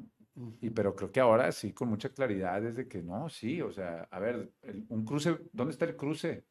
Y 0.61 0.71
pero 0.71 0.97
creo 0.97 1.13
que 1.13 1.21
ahora 1.21 1.53
sí, 1.53 1.73
con 1.73 1.89
mucha 1.89 2.09
claridad, 2.09 2.65
es 2.65 2.75
de 2.77 2.89
que 2.89 3.03
no, 3.03 3.29
sí, 3.29 3.63
o 3.63 3.71
sea, 3.71 4.03
a 4.11 4.19
ver, 4.19 4.53
un 4.89 5.05
cruce, 5.05 5.39
¿dónde 5.53 5.73
está 5.73 5.85
el 5.85 5.97
cruce? 5.97 6.45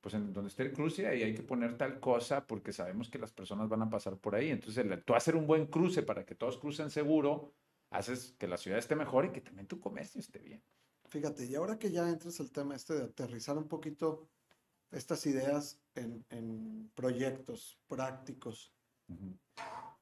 Pues 0.00 0.14
en 0.14 0.32
donde 0.32 0.48
está 0.48 0.62
el 0.64 0.72
cruce 0.72 1.06
ahí 1.06 1.22
hay 1.22 1.34
que 1.34 1.42
poner 1.42 1.76
tal 1.76 2.00
cosa 2.00 2.46
porque 2.46 2.72
sabemos 2.72 3.08
que 3.08 3.18
las 3.18 3.32
personas 3.32 3.68
van 3.68 3.82
a 3.82 3.90
pasar 3.90 4.18
por 4.18 4.34
ahí. 4.34 4.50
Entonces, 4.50 4.84
tú 5.04 5.14
hacer 5.14 5.36
un 5.36 5.46
buen 5.46 5.66
cruce 5.66 6.02
para 6.02 6.24
que 6.24 6.34
todos 6.34 6.58
crucen 6.58 6.90
seguro, 6.90 7.52
haces 7.90 8.34
que 8.38 8.48
la 8.48 8.56
ciudad 8.56 8.78
esté 8.78 8.96
mejor 8.96 9.26
y 9.26 9.30
que 9.30 9.42
también 9.42 9.68
tu 9.68 9.78
comercio 9.78 10.20
esté 10.20 10.40
bien. 10.40 10.64
Fíjate, 11.08 11.44
y 11.44 11.54
ahora 11.54 11.78
que 11.78 11.90
ya 11.90 12.08
entras 12.08 12.40
al 12.40 12.50
tema 12.50 12.74
este 12.74 12.94
de 12.94 13.04
aterrizar 13.04 13.58
un 13.58 13.68
poquito 13.68 14.28
estas 14.90 15.26
ideas 15.26 15.80
en, 15.94 16.90
proyectos 16.94 17.78
prácticos. 17.86 18.72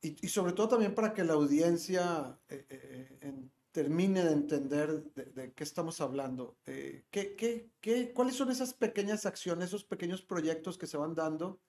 y, 0.00 0.28
sobre 0.28 0.52
todo 0.52 0.68
también 0.68 0.94
para 0.94 1.12
que 1.12 1.24
la 1.24 1.34
audiencia 1.34 2.38
eh, 2.48 2.66
eh, 2.68 3.18
eh, 3.20 3.48
termine 3.72 4.24
de 4.24 4.32
entender 4.32 5.04
de, 5.14 5.52
qué 5.52 5.64
estamos 5.64 6.00
hablando. 6.00 6.56
¿qué, 6.64 7.34
qué, 7.36 7.70
qué, 7.80 8.12
cuáles 8.12 8.34
son 8.34 8.50
esas 8.50 8.74
pequeñas 8.74 9.26
acciones, 9.26 9.68
esos 9.68 9.84
pequeños 9.84 10.22
proyectos 10.22 10.78
que 10.78 10.86
se 10.86 10.96
van 10.96 11.14
dando 11.14 11.60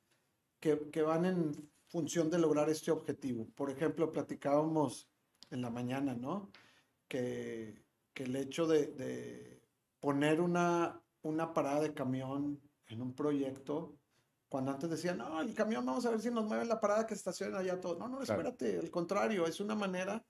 que, 0.60 0.90
que 0.92 1.02
van 1.02 1.26
en 1.26 1.70
función 1.88 2.30
de 2.30 2.40
lograr 2.40 2.70
este 2.70 2.92
objetivo? 2.92 3.48
Por 3.56 3.70
ejemplo, 3.70 4.12
platicábamos 4.12 5.10
en 5.52 5.62
la 5.62 5.70
mañana, 5.70 6.16
¿no? 6.16 6.52
Que, 7.08 7.84
que 8.14 8.24
el 8.24 8.36
hecho 8.36 8.68
de, 8.68 8.88
de 8.88 9.62
poner 10.00 10.42
una, 10.42 11.02
una 11.22 11.54
parada 11.54 11.82
de 11.82 11.94
camión 11.94 12.62
en 12.90 13.02
un 13.02 13.14
proyecto, 13.14 13.98
cuando 14.50 14.72
antes 14.72 14.90
decían, 14.90 15.20
no, 15.20 15.42
el 15.42 15.54
camión 15.54 15.86
vamos 15.86 16.06
a 16.06 16.10
ver 16.10 16.20
si 16.20 16.32
nos 16.32 16.46
mueve 16.46 16.66
la 16.66 16.80
parada 16.80 17.06
que 17.06 17.14
estacionen 17.14 17.56
allá 17.56 17.80
todo. 17.80 17.98
No, 17.98 18.10
no, 18.10 18.22
espérate, 18.22 18.80
al 18.80 18.90
contrario, 18.90 19.46
es 19.46 19.60
una 19.60 19.76
manera 19.76 20.26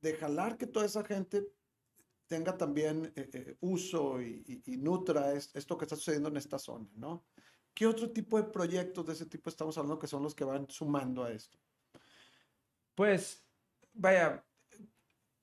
de 0.00 0.14
jalar 0.14 0.56
que 0.58 0.66
toda 0.66 0.84
esa 0.84 1.02
gente 1.02 1.48
tenga 2.26 2.56
también 2.56 3.12
eh, 3.16 3.30
eh, 3.32 3.56
uso 3.60 4.20
y, 4.20 4.62
nutra 4.78 5.32
esto 5.32 5.78
que 5.78 5.84
está 5.84 5.96
sucediendo 5.96 6.28
en 6.28 6.36
esta 6.36 6.58
zona, 6.58 6.88
¿no? 6.94 7.24
¿Qué 7.72 7.86
otro 7.86 8.10
tipo 8.10 8.36
de 8.36 8.48
proyectos 8.48 9.06
de 9.06 9.12
ese 9.12 9.26
tipo 9.26 9.50
estamos 9.50 9.76
hablando 9.76 9.98
que 9.98 10.06
son 10.06 10.22
los 10.22 10.34
que 10.34 10.44
van 10.44 10.68
sumando 10.68 11.24
a 11.24 11.32
esto? 11.32 11.58
Pues, 12.94 13.44
vaya, 13.92 14.44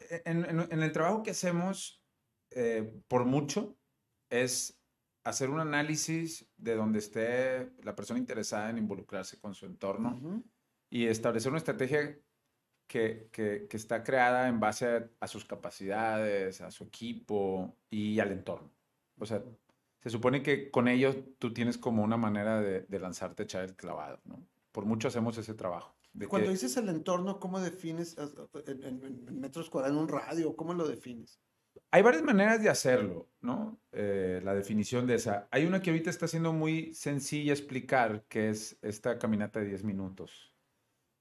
en, 0.10 0.82
el 0.84 0.92
trabajo 0.92 1.24
que 1.24 1.32
hacemos, 1.32 2.04
eh, 2.50 2.92
por 3.08 3.26
mucho, 3.26 3.78
es 4.30 4.83
hacer 5.24 5.50
un 5.50 5.60
análisis 5.60 6.46
de 6.58 6.76
donde 6.76 7.00
esté 7.00 7.72
la 7.84 7.96
persona 7.96 8.20
interesada 8.20 8.70
en 8.70 8.78
involucrarse 8.78 9.40
con 9.40 9.56
su 9.56 9.66
entorno 9.66 10.44
y 10.90 11.08
establecer 11.08 11.50
una 11.50 11.60
estrategia 11.60 12.20
que, 12.88 13.30
que, 13.32 13.68
que 13.70 13.78
está 13.78 14.04
creada 14.04 14.48
en 14.48 14.60
base 14.60 15.10
a, 15.20 15.28
sus 15.28 15.46
capacidades, 15.46 16.62
a 16.62 16.72
su 16.72 16.84
equipo 16.84 17.76
y 17.90 18.20
al 18.20 18.32
entorno. 18.32 18.72
O 19.18 19.26
sea, 19.26 19.44
se 20.02 20.10
supone 20.10 20.44
que 20.44 20.70
con 20.70 20.88
ello 20.88 21.16
tú 21.40 21.54
tienes 21.54 21.78
como 21.78 22.04
una 22.04 22.18
manera 22.18 22.62
de, 22.62 23.00
lanzarte 23.00 23.44
a 23.44 23.46
echar 23.46 23.64
el 23.64 23.76
clavado, 23.76 24.20
¿no? 24.26 24.46
Por 24.72 24.86
mucho 24.86 25.08
hacemos 25.08 25.38
ese 25.38 25.54
trabajo. 25.54 25.96
Cuando 26.28 26.52
dices 26.52 26.76
el 26.78 26.90
entorno, 26.90 27.40
¿cómo 27.40 27.60
defines 27.60 28.18
en, 28.68 29.40
metros 29.40 29.70
cuadrados, 29.70 29.98
en 29.98 30.04
un 30.04 30.10
radio? 30.10 30.56
¿Cómo 30.56 30.74
lo 30.74 30.88
defines? 30.88 31.40
Hay 31.94 32.02
varias 32.02 32.24
maneras 32.24 32.60
de 32.60 32.70
hacerlo, 32.70 33.30
¿no? 33.40 33.80
Eh, 33.92 34.42
la 34.44 34.56
definición 34.56 35.06
de 35.06 35.14
esa. 35.14 35.48
Hay 35.52 35.68
una 35.68 35.80
que 35.80 35.92
ahorita 35.92 36.10
está 36.10 36.28
siendo 36.28 36.52
muy 36.52 36.92
sencilla 36.96 37.54
explicar, 37.54 38.26
que 38.28 38.50
es 38.50 38.80
esta 38.82 39.20
caminata 39.20 39.60
de 39.60 39.68
10 39.68 39.84
minutos, 39.84 40.56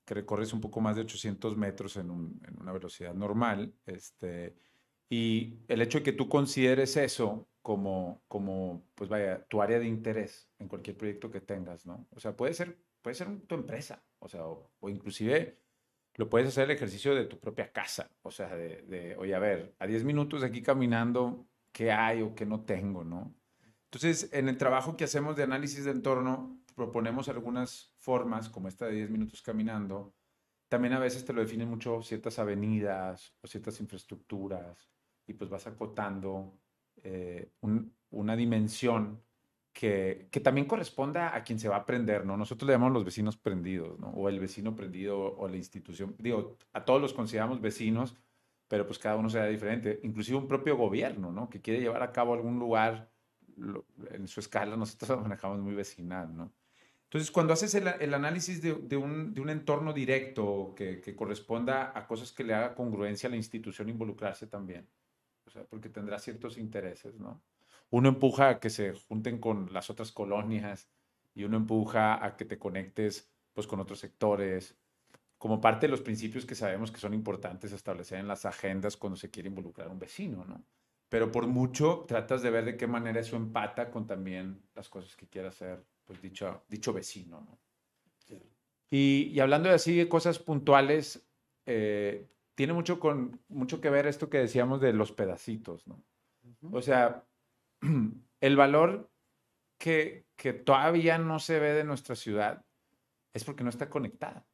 que 0.07 0.15
recorres 0.15 0.55
un 0.55 0.63
poco 0.63 0.81
más 0.81 0.97
de 0.97 1.03
800 1.03 1.59
metros 1.59 1.97
en, 1.97 2.09
en 2.09 2.59
una 2.59 2.73
velocidad 2.73 3.13
normal. 3.13 3.75
Este, 3.85 4.57
y 5.11 5.59
el 5.69 5.83
hecho 5.83 5.99
de 5.99 6.05
que 6.05 6.15
tú 6.15 6.27
consideres 6.31 6.97
eso 6.97 7.51
como, 7.61 8.23
como, 8.27 8.83
pues 8.95 9.11
vaya, 9.11 9.45
tu 9.49 9.61
área 9.61 9.79
de 9.79 9.87
interés 9.87 10.49
en 10.59 10.69
cualquier 10.69 10.97
proyecto 10.97 11.31
que 11.31 11.43
tengas, 11.43 11.85
¿no? 11.85 12.07
O 12.13 12.19
sea, 12.19 12.35
puede 12.35 12.55
ser, 12.55 12.79
puede 13.03 13.15
ser 13.15 13.29
tu 13.43 13.57
empresa, 13.57 14.03
o 14.21 14.29
sea, 14.31 14.47
o, 14.47 14.89
inclusive 14.89 15.59
lo 16.17 16.29
puedes 16.29 16.49
hacer 16.49 16.65
el 16.65 16.77
ejercicio 16.77 17.15
de 17.15 17.25
tu 17.25 17.39
propia 17.39 17.73
casa, 17.73 18.11
o 18.23 18.31
sea, 18.31 18.55
de, 18.55 18.83
de, 18.83 19.17
oye, 19.17 19.35
a 19.35 19.39
ver, 19.39 19.75
a 19.79 19.87
10 19.87 20.05
minutos 20.05 20.43
de 20.43 20.49
aquí 20.49 20.63
caminando, 20.63 21.47
¿qué 21.73 21.91
hay 21.91 22.23
o 22.23 22.35
qué 22.35 22.45
no 22.47 22.65
tengo, 22.65 23.05
no? 23.05 23.35
Entonces, 23.85 24.31
en 24.33 24.49
el 24.49 24.57
trabajo 24.57 24.97
que 24.97 25.05
hacemos 25.05 25.37
de 25.37 25.43
análisis 25.43 25.85
de 25.85 25.91
entorno, 25.91 26.63
proponemos 26.75 27.29
algunas 27.29 27.93
formas, 27.97 28.49
como 28.49 28.69
esta 28.69 28.87
de 28.87 28.93
10 28.93 29.11
minutos 29.11 29.43
caminando. 29.43 30.15
También 30.69 30.95
a 30.95 30.99
veces 30.99 31.25
te 31.25 31.33
lo 31.33 31.43
definen 31.43 31.69
mucho 31.69 32.03
ciertas 32.03 32.39
avenidas 32.39 33.35
o 33.43 33.47
ciertas 33.47 33.79
infraestructuras 33.81 34.91
y 35.27 35.35
pues 35.35 35.51
vas 35.51 35.67
acotando 35.67 36.59
eh, 37.03 37.53
una 38.11 38.37
dimensión 38.37 39.23
que, 39.73 40.29
también 40.43 40.67
corresponda 40.67 41.35
a 41.35 41.43
quien 41.43 41.59
se 41.59 41.69
va 41.69 41.77
a 41.77 41.79
aprender, 41.81 42.27
¿no? 42.27 42.37
Nosotros 42.37 42.67
le 42.67 42.75
llamamos 42.75 42.95
los 42.95 43.05
vecinos 43.05 43.37
prendidos, 43.37 43.99
¿no? 43.99 44.09
O 44.11 44.29
el 44.29 44.39
vecino 44.39 44.77
prendido 44.77 45.37
o 45.37 45.49
la 45.49 45.57
institución. 45.57 46.15
Digo, 46.19 46.57
a 46.73 46.85
todos 46.85 47.01
los 47.01 47.15
consideramos 47.15 47.61
vecinos, 47.61 48.17
pero 48.69 48.87
pues 48.87 48.99
cada 48.99 49.17
uno 49.17 49.31
será 49.31 49.47
diferente. 49.47 50.01
Inclusive 50.03 50.39
un 50.39 50.49
propio 50.49 50.77
gobierno, 50.77 51.33
¿no? 51.33 51.49
Que 51.49 51.61
quiere 51.61 51.81
llevar 51.81 52.03
a 52.03 52.13
cabo 52.13 52.35
algún 52.35 52.59
lugar 52.59 53.11
en 54.11 54.27
su 54.29 54.41
escala, 54.41 54.77
nosotros 54.77 55.11
lo 55.11 55.21
manejamos 55.21 55.59
muy 55.61 55.75
vecinal, 55.75 56.35
¿no? 56.35 56.53
Entonces, 57.05 57.31
cuando 57.31 57.53
haces 57.53 57.75
el, 57.75 58.15
análisis 58.15 58.63
de, 58.63 58.97
un, 58.97 59.49
entorno 59.51 59.93
directo 59.93 60.73
que, 60.75 61.03
que 61.03 61.15
corresponda 61.15 61.93
a 61.95 62.07
cosas 62.07 62.33
que 62.33 62.43
le 62.43 62.55
haga 62.55 62.75
congruencia 62.75 63.27
a 63.27 63.31
la 63.31 63.37
institución 63.37 63.91
involucrarse 63.91 64.47
también, 64.47 64.89
porque 65.69 65.91
tendrá 65.91 66.19
ciertos 66.19 66.57
intereses, 66.57 67.21
¿no? 67.21 67.43
Uno 67.93 68.09
empuja 68.09 68.49
a 68.49 68.59
que 68.59 68.71
se 68.71 68.95
junten 68.95 69.39
con 69.39 69.71
las 69.71 69.91
otras 69.91 70.13
colonias 70.13 70.89
y 71.35 71.45
uno 71.45 71.59
empuja 71.59 72.25
a 72.25 72.37
que 72.37 72.47
te 72.47 72.59
conectes 72.59 73.31
pues 73.53 73.67
con 73.67 73.81
otros 73.81 73.99
sectores, 73.99 74.79
como 75.37 75.61
parte 75.61 75.87
de 75.87 75.91
los 75.91 76.01
principios 76.01 76.47
que 76.47 76.55
sabemos 76.55 76.91
que 76.91 77.01
son 77.01 77.13
importantes 77.13 77.71
establecer 77.71 78.19
en 78.19 78.29
las 78.29 78.47
agendas 78.47 78.97
cuando 78.97 79.17
se 79.17 79.31
quiere 79.31 79.51
involucrar 79.51 79.89
a 79.89 79.91
un 79.91 79.99
vecino, 79.99 80.43
¿no? 80.47 80.65
Pero 81.11 81.31
por 81.31 81.47
mucho 81.47 82.07
tratas 82.09 82.41
de 82.41 82.49
ver 82.49 82.65
de 82.65 82.77
qué 82.79 82.87
manera 82.87 83.21
eso 83.21 83.37
empata 83.37 83.91
con 83.91 84.07
también 84.07 84.63
las 84.75 84.89
cosas 84.89 85.15
que 85.15 85.27
quiera 85.27 85.51
hacer, 85.51 85.85
pues 86.07 86.23
dicho, 86.23 86.65
dicho 86.69 86.95
vecino, 86.95 87.43
¿no? 87.43 87.59
Y, 88.89 89.31
y, 89.35 89.41
hablando 89.41 89.69
de 89.69 89.75
así 89.75 89.97
de 89.97 90.09
cosas 90.09 90.39
puntuales, 90.39 91.29
eh, 91.67 92.27
tiene 92.55 92.73
mucho, 92.73 92.99
con, 93.01 93.41
mucho 93.49 93.81
que 93.81 93.91
ver 93.91 94.07
esto 94.07 94.31
que 94.31 94.39
decíamos 94.39 94.81
de 94.81 94.93
los 94.93 95.13
pedacitos, 95.13 95.87
¿no? 95.87 96.03
O 96.71 96.83
sea, 96.83 97.25
el 98.41 98.57
valor 98.57 99.11
que, 99.79 100.27
que, 100.37 100.53
todavía 100.53 101.19
no 101.19 101.39
se 101.39 101.59
ve 101.59 101.73
de 101.73 101.85
nuestra 101.85 102.17
ciudad 102.17 102.65
es 103.33 103.45
porque 103.45 103.65
no 103.65 103.71
está 103.71 103.89
conectada. 103.91 104.47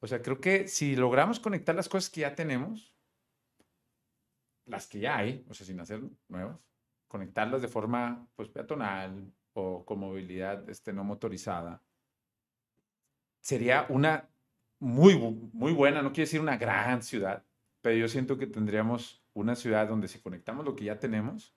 O 0.00 0.06
sea, 0.06 0.22
creo 0.22 0.40
que 0.40 0.68
si 0.68 0.96
logramos 0.96 1.40
conectar 1.40 1.74
las 1.74 1.88
cosas 1.88 2.10
que 2.10 2.22
ya 2.22 2.34
tenemos, 2.34 2.94
las 4.66 4.86
que 4.86 5.00
ya 5.00 5.16
hay, 5.16 5.44
o 5.48 5.54
sea, 5.54 5.66
sin 5.66 5.80
hacer 5.80 6.02
nuevas, 6.28 6.58
conectarlas 7.08 7.62
de 7.62 7.68
forma 7.68 8.28
pues, 8.34 8.48
peatonal 8.48 9.32
o 9.52 9.84
con 9.84 10.00
movilidad 10.00 10.68
este, 10.68 10.92
no 10.92 11.04
motorizada, 11.04 11.82
sería 13.40 13.86
una 13.88 14.28
muy, 14.78 15.18
muy 15.52 15.72
buena, 15.72 16.02
no 16.02 16.12
quiero 16.12 16.26
decir 16.26 16.40
una 16.40 16.56
gran 16.56 17.02
ciudad, 17.02 17.44
pero 17.80 17.96
yo 17.96 18.08
siento 18.08 18.38
que 18.38 18.46
tendríamos 18.46 19.22
una 19.34 19.54
ciudad 19.54 19.88
donde 19.88 20.08
si 20.08 20.20
conectamos 20.20 20.64
lo 20.64 20.74
que 20.74 20.84
ya 20.84 20.98
tenemos, 20.98 21.54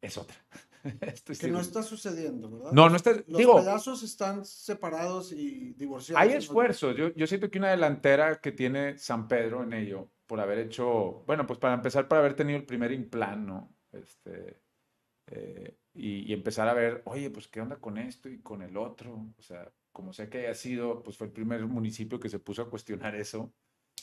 es 0.00 0.18
otra. 0.18 0.36
que 1.40 1.48
no 1.48 1.60
está 1.60 1.82
sucediendo, 1.82 2.50
¿verdad? 2.50 2.72
No, 2.72 2.88
no 2.88 2.96
está. 2.96 3.12
Los 3.26 3.62
pedazos 3.62 4.02
están 4.02 4.44
separados 4.44 5.32
y 5.32 5.74
divorciados. 5.74 6.22
Hay 6.22 6.32
esfuerzos. 6.32 6.96
Yo, 6.96 7.14
yo 7.14 7.26
siento 7.26 7.50
que 7.50 7.58
una 7.58 7.70
delantera 7.70 8.40
que 8.40 8.52
tiene 8.52 8.96
San 8.98 9.28
Pedro 9.28 9.62
en 9.62 9.74
ello, 9.74 10.10
por 10.26 10.40
haber 10.40 10.58
hecho, 10.58 11.22
bueno, 11.26 11.46
pues 11.46 11.58
para 11.58 11.74
empezar, 11.74 12.08
por 12.08 12.18
haber 12.18 12.34
tenido 12.34 12.58
el 12.58 12.64
primer 12.64 12.92
implan, 12.92 13.46
¿no? 13.46 13.76
Este, 13.92 14.62
eh, 15.26 15.76
y, 15.92 16.30
y, 16.30 16.32
empezar 16.32 16.68
a 16.68 16.74
ver, 16.74 17.02
oye, 17.04 17.30
pues 17.30 17.48
qué 17.48 17.60
onda 17.60 17.76
con 17.76 17.98
esto 17.98 18.28
y 18.28 18.40
con 18.40 18.62
el 18.62 18.76
otro. 18.76 19.26
O 19.38 19.42
sea, 19.42 19.70
como 19.92 20.12
sea 20.12 20.30
que 20.30 20.38
haya 20.38 20.54
sido, 20.54 21.02
pues 21.02 21.16
fue 21.16 21.26
el 21.26 21.32
primer 21.32 21.66
municipio 21.66 22.20
que 22.20 22.28
se 22.28 22.38
puso 22.38 22.62
a 22.62 22.70
cuestionar 22.70 23.16
eso 23.16 23.52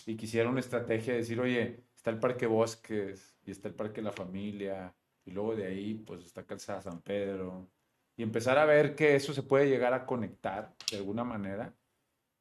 y 0.05 0.15
quisiera 0.15 0.49
una 0.49 0.59
estrategia 0.59 1.13
de 1.13 1.19
decir, 1.19 1.39
oye, 1.39 1.83
está 1.95 2.11
el 2.11 2.19
Parque 2.19 2.45
Bosques 2.45 3.37
y 3.45 3.51
está 3.51 3.67
el 3.69 3.75
Parque 3.75 4.01
La 4.01 4.11
Familia 4.11 4.93
y 5.27 5.31
luego 5.31 5.55
de 5.55 5.67
ahí 5.67 5.93
pues 5.93 6.23
está 6.23 6.43
Calzada 6.45 6.81
San 6.81 7.01
Pedro 7.01 7.69
y 8.15 8.23
empezar 8.23 8.57
a 8.57 8.65
ver 8.65 8.95
que 8.95 9.15
eso 9.15 9.33
se 9.33 9.43
puede 9.43 9.69
llegar 9.69 9.93
a 9.93 10.05
conectar 10.05 10.73
de 10.89 10.97
alguna 10.97 11.23
manera. 11.23 11.75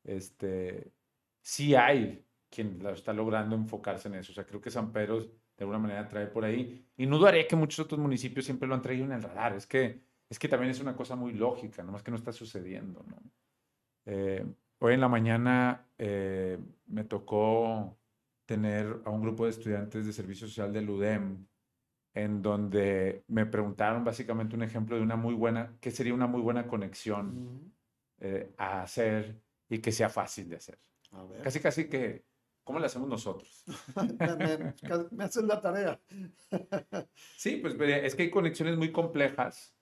Este, 0.04 0.92
sí 1.42 1.74
hay 1.74 2.24
quien 2.48 2.80
está 2.86 3.12
logrando 3.12 3.54
enfocarse 3.56 4.08
en 4.08 4.14
eso. 4.14 4.32
O 4.32 4.34
sea, 4.34 4.46
creo 4.46 4.60
que 4.60 4.70
San 4.70 4.92
Pedro 4.92 5.20
de 5.20 5.30
alguna 5.64 5.78
manera 5.78 6.08
trae 6.08 6.26
por 6.26 6.44
ahí. 6.44 6.86
Y 6.96 7.06
no 7.06 7.18
dudaría 7.18 7.46
que 7.46 7.56
muchos 7.56 7.80
otros 7.80 8.00
municipios 8.00 8.46
siempre 8.46 8.68
lo 8.68 8.74
han 8.74 8.82
traído 8.82 9.04
en 9.04 9.12
el 9.12 9.22
radar. 9.22 9.54
Es 9.54 9.66
que 9.66 10.00
es 10.28 10.38
que 10.38 10.48
también 10.48 10.70
es 10.70 10.80
una 10.80 10.96
cosa 10.96 11.14
muy 11.14 11.32
lógica, 11.32 11.82
nomás 11.82 12.02
que 12.02 12.10
no 12.10 12.16
está 12.16 12.32
sucediendo. 12.32 13.04
¿no? 13.08 13.16
Eh, 14.06 14.44
hoy 14.78 14.94
en 14.94 15.00
la 15.00 15.08
mañana 15.08 15.86
eh, 15.98 16.58
me 16.86 17.04
tocó 17.04 17.96
tener 18.44 19.02
a 19.04 19.10
un 19.10 19.22
grupo 19.22 19.44
de 19.44 19.50
estudiantes 19.50 20.06
de 20.06 20.12
servicio 20.12 20.48
social 20.48 20.72
del 20.72 20.90
UDEM, 20.90 21.46
en 22.16 22.42
donde 22.42 23.24
me 23.28 23.46
preguntaron 23.46 24.02
básicamente 24.02 24.56
un 24.56 24.62
ejemplo 24.62 24.96
de 24.96 25.02
una 25.02 25.16
muy 25.16 25.34
buena, 25.34 25.76
que 25.80 25.90
sería 25.90 26.14
una 26.14 26.26
muy 26.26 26.40
buena 26.40 26.66
conexión 26.66 27.72
eh, 28.18 28.52
a 28.56 28.82
hacer 28.82 29.40
y 29.68 29.78
que 29.78 29.92
sea 29.92 30.08
fácil 30.08 30.48
de 30.48 30.56
hacer. 30.56 30.78
Casi, 31.42 31.60
casi 31.60 31.88
que, 31.88 32.24
¿cómo 32.64 32.78
lo 32.78 32.86
hacemos 32.86 33.08
nosotros? 33.08 33.64
me, 34.18 34.74
me 35.10 35.24
hacen 35.24 35.46
la 35.46 35.60
tarea. 35.60 36.00
sí, 37.36 37.58
pues 37.58 37.74
es 37.78 38.14
que 38.14 38.24
hay 38.24 38.30
conexiones 38.30 38.76
muy 38.76 38.90
complejas 38.90 39.76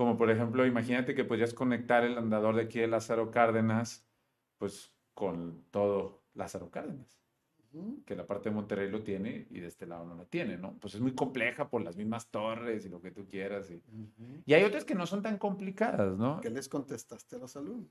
como 0.00 0.16
por 0.16 0.30
ejemplo, 0.30 0.64
imagínate 0.64 1.14
que 1.14 1.24
podrías 1.24 1.52
conectar 1.52 2.04
el 2.04 2.16
andador 2.16 2.56
de 2.56 2.62
aquí 2.62 2.78
de 2.78 2.86
Lázaro 2.86 3.30
Cárdenas, 3.30 4.08
pues 4.56 4.94
con 5.12 5.66
todo 5.70 6.22
Lázaro 6.32 6.70
Cárdenas, 6.70 7.20
que 8.04 8.16
la 8.16 8.26
parte 8.26 8.48
de 8.48 8.54
Monterrey 8.54 8.90
lo 8.90 9.02
tiene 9.02 9.46
y 9.50 9.60
de 9.60 9.68
este 9.68 9.86
lado 9.86 10.04
no 10.04 10.14
lo 10.14 10.26
tiene, 10.26 10.56
¿no? 10.56 10.76
Pues 10.80 10.94
es 10.94 11.00
muy 11.00 11.14
compleja 11.14 11.68
por 11.68 11.82
las 11.82 11.96
mismas 11.96 12.28
torres 12.30 12.84
y 12.84 12.88
lo 12.88 13.00
que 13.00 13.10
tú 13.10 13.26
quieras. 13.26 13.70
Y, 13.70 13.82
y 14.44 14.54
hay 14.54 14.64
otras 14.64 14.84
que 14.84 14.94
no 14.94 15.06
son 15.06 15.22
tan 15.22 15.38
complicadas, 15.38 16.18
¿no? 16.18 16.40
¿Qué 16.40 16.50
les 16.50 16.68
contestaste 16.68 17.36
a 17.36 17.38
los 17.38 17.56
alumnos? 17.56 17.90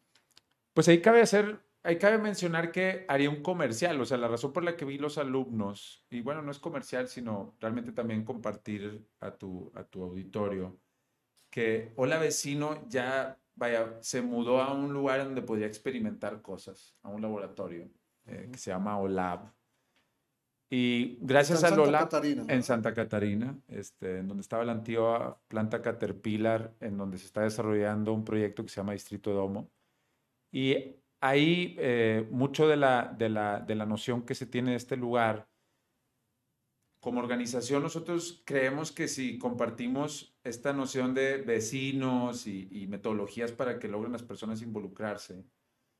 Pues 0.73 0.87
ahí 0.87 1.01
cabe 1.01 1.21
hacer, 1.21 1.59
ahí 1.83 1.97
cabe 1.97 2.17
mencionar 2.17 2.71
que 2.71 3.05
haría 3.07 3.29
un 3.29 3.41
comercial, 3.41 3.99
o 3.99 4.05
sea, 4.05 4.17
la 4.17 4.27
razón 4.27 4.53
por 4.53 4.63
la 4.63 4.75
que 4.75 4.85
vi 4.85 4.97
los 4.97 5.17
alumnos, 5.17 6.05
y 6.09 6.21
bueno, 6.21 6.41
no 6.41 6.51
es 6.51 6.59
comercial, 6.59 7.07
sino 7.07 7.55
realmente 7.59 7.91
también 7.91 8.23
compartir 8.23 9.05
a 9.19 9.31
tu, 9.31 9.71
a 9.75 9.83
tu 9.83 10.03
auditorio 10.03 10.79
que 11.49 11.91
Hola 11.95 12.19
Vecino 12.19 12.87
ya, 12.87 13.39
vaya, 13.55 13.97
se 14.01 14.21
mudó 14.21 14.61
a 14.61 14.73
un 14.73 14.93
lugar 14.93 15.23
donde 15.23 15.41
podía 15.41 15.65
experimentar 15.65 16.41
cosas, 16.41 16.95
a 17.01 17.09
un 17.09 17.21
laboratorio 17.21 17.89
eh, 18.25 18.49
que 18.51 18.57
se 18.57 18.71
llama 18.71 18.97
OLAB. 18.99 19.51
Y 20.71 21.17
gracias 21.21 21.63
a 21.63 21.75
Lola, 21.75 22.07
en 22.47 22.61
Santa 22.61 22.93
Catarina, 22.93 23.57
este, 23.67 24.19
en 24.19 24.27
donde 24.27 24.41
estaba 24.41 24.63
la 24.63 24.73
antigua 24.73 25.41
planta 25.47 25.81
Caterpillar, 25.81 26.75
en 26.79 26.97
donde 26.97 27.17
se 27.17 27.25
está 27.25 27.41
desarrollando 27.41 28.13
un 28.13 28.23
proyecto 28.23 28.63
que 28.63 28.69
se 28.69 28.75
llama 28.75 28.93
Distrito 28.93 29.33
Domo. 29.33 29.71
Y 30.51 30.95
ahí 31.21 31.75
eh, 31.79 32.27
mucho 32.29 32.67
de 32.67 32.77
la, 32.77 33.15
de, 33.17 33.29
la, 33.29 33.59
de 33.59 33.75
la 33.75 33.85
noción 33.87 34.23
que 34.23 34.35
se 34.35 34.45
tiene 34.45 34.71
de 34.71 34.77
este 34.77 34.95
lugar 34.95 35.49
como 36.99 37.21
organización 37.21 37.81
nosotros 37.81 38.43
creemos 38.45 38.91
que 38.91 39.07
si 39.07 39.37
compartimos 39.37 40.37
esta 40.43 40.73
noción 40.73 41.13
de 41.13 41.37
vecinos 41.37 42.45
y, 42.45 42.87
metodologías 42.87 43.51
para 43.51 43.79
que 43.79 43.87
logren 43.87 44.11
las 44.11 44.23
personas 44.23 44.61
involucrarse, 44.61 45.45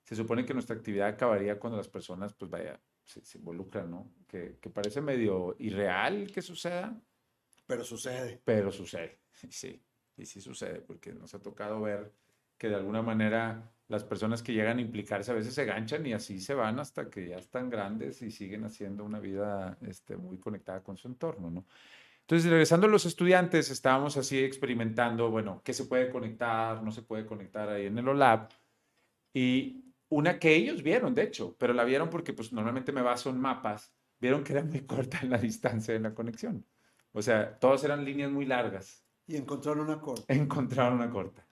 se 0.04 0.16
supone 0.16 0.46
que 0.46 0.54
nuestra 0.54 0.76
actividad 0.76 1.08
acabaría 1.08 1.60
cuando 1.60 1.78
las 1.78 1.88
personas, 1.88 2.34
pues 2.34 2.52
vaya, 2.52 2.82
se, 3.10 3.38
involucran, 3.38 3.90
¿no? 3.90 4.12
Que, 4.28 4.58
parece 4.74 5.02
medio 5.02 5.56
irreal 5.60 6.32
que 6.32 6.42
suceda, 6.42 6.96
Pero 7.66 7.84
sucede. 7.84 8.42
Pero 8.44 8.72
sucede, 8.72 9.20
sí, 9.50 9.82
y 10.18 10.26
sí 10.26 10.42
sucede, 10.42 10.82
porque 10.82 11.14
nos 11.14 11.34
ha 11.34 11.42
tocado 11.42 11.82
ver 11.82 12.12
que 12.58 12.70
de 12.70 12.76
alguna 12.76 13.02
manera 13.02 13.72
las 13.88 14.04
personas 14.04 14.44
que 14.44 14.54
llegan 14.54 14.78
a 14.78 14.82
implicarse 14.82 15.32
a 15.32 15.36
veces 15.36 15.54
se 15.54 15.66
ganchan 15.66 16.06
y 16.06 16.14
así 16.14 16.40
se 16.40 16.54
van 16.54 16.80
hasta 16.80 17.10
que 17.10 17.28
ya 17.28 17.38
están 17.38 17.70
grandes 17.70 18.22
y 18.22 18.32
siguen 18.32 18.66
haciendo 18.66 19.04
una 19.04 19.20
vida 19.20 19.78
este, 19.82 20.16
muy 20.18 20.38
conectada 20.38 20.84
con 20.84 20.98
su 20.98 21.08
entorno, 21.08 21.50
¿no? 21.50 21.66
Entonces, 22.22 22.52
regresando 22.52 22.86
a 22.86 22.90
los 22.92 23.08
estudiantes, 23.08 23.72
estábamos 23.72 24.16
así 24.16 24.38
experimentando, 24.38 25.32
bueno, 25.32 25.64
qué 25.66 25.74
se 25.74 25.86
puede 25.86 26.12
conectar, 26.12 26.84
no 26.84 26.92
se 26.92 27.02
puede 27.02 27.26
conectar 27.26 27.68
ahí 27.70 27.88
en 27.88 27.98
el 27.98 28.08
OLAB. 28.08 28.50
Y 29.34 29.89
una 30.10 30.40
que 30.40 30.56
ellos 30.56 30.84
vieron, 30.84 31.16
de 31.16 31.24
hecho, 31.24 31.56
pero 31.58 31.74
la 31.74 31.84
vieron 31.84 32.10
porque 32.10 32.34
pues 32.34 32.52
normalmente 32.52 32.92
me 32.92 33.02
baso 33.02 33.30
en 33.30 33.40
mapas, 33.40 33.94
vieron 34.20 34.44
que 34.44 34.54
era 34.54 34.64
muy 34.64 34.82
corta 34.86 35.20
la 35.24 35.38
distancia 35.38 35.94
de 35.94 36.00
la 36.00 36.14
conexión. 36.14 36.66
O 37.12 37.22
sea, 37.22 37.58
todas 37.58 37.84
eran 37.84 38.06
líneas 38.06 38.32
muy 38.32 38.46
largas. 38.46 39.06
Y 39.26 39.36
encontraron 39.36 39.86
una 39.86 40.00
corta. 40.02 40.34
Encontraron 40.34 40.94
una 40.96 41.10
corta. 41.10 41.48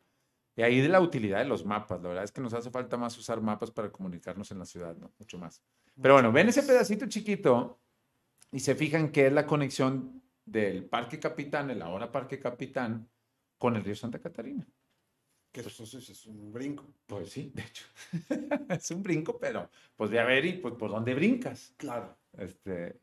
Y 0.55 0.63
ahí 0.63 0.81
de 0.81 0.89
la 0.89 0.99
utilidad 0.99 1.37
de 1.39 1.45
los 1.45 1.65
mapas. 1.65 2.01
La 2.01 2.09
verdad 2.09 2.23
es 2.23 2.31
que 2.31 2.41
nos 2.41 2.53
hace 2.53 2.71
falta 2.71 2.97
más 2.97 3.15
usar 3.17 3.39
mapas 3.41 3.69
para 3.69 3.91
comunicarnos 3.91 4.49
en 4.51 4.57
la 4.57 4.65
ciudad, 4.65 4.95
¿no? 4.97 5.11
Mucho 5.19 5.37
más. 5.37 5.61
Pero 6.01 6.15
bueno, 6.15 6.31
ven 6.31 6.49
ese 6.49 6.63
pedacito 6.63 7.05
chiquito 7.07 7.79
y 8.51 8.59
se 8.59 8.73
fijan 8.73 9.11
que 9.11 9.27
es 9.27 9.33
la 9.33 9.45
conexión 9.45 10.23
del 10.43 10.85
Parque 10.85 11.19
Capitán, 11.19 11.69
el 11.69 11.81
ahora 11.81 12.11
Parque 12.11 12.39
Capitán, 12.39 13.07
con 13.59 13.75
el 13.75 13.83
río 13.83 13.95
Santa 13.95 14.19
Catarina. 14.19 14.65
Que 15.51 15.62
eso 15.62 15.83
es 15.83 16.25
un 16.25 16.51
brinco. 16.51 16.86
Pues 17.05 17.29
sí, 17.31 17.51
de 17.53 17.63
hecho. 17.63 17.86
es 18.69 18.91
un 18.91 19.01
brinco, 19.01 19.38
pero 19.39 19.69
pues 19.95 20.12
de 20.12 20.19
a 20.19 20.25
ver 20.25 20.45
y 20.45 20.53
pues 20.53 20.75
por 20.75 20.91
dónde 20.91 21.15
brincas. 21.15 21.73
Claro. 21.77 22.17
Este, 22.33 22.99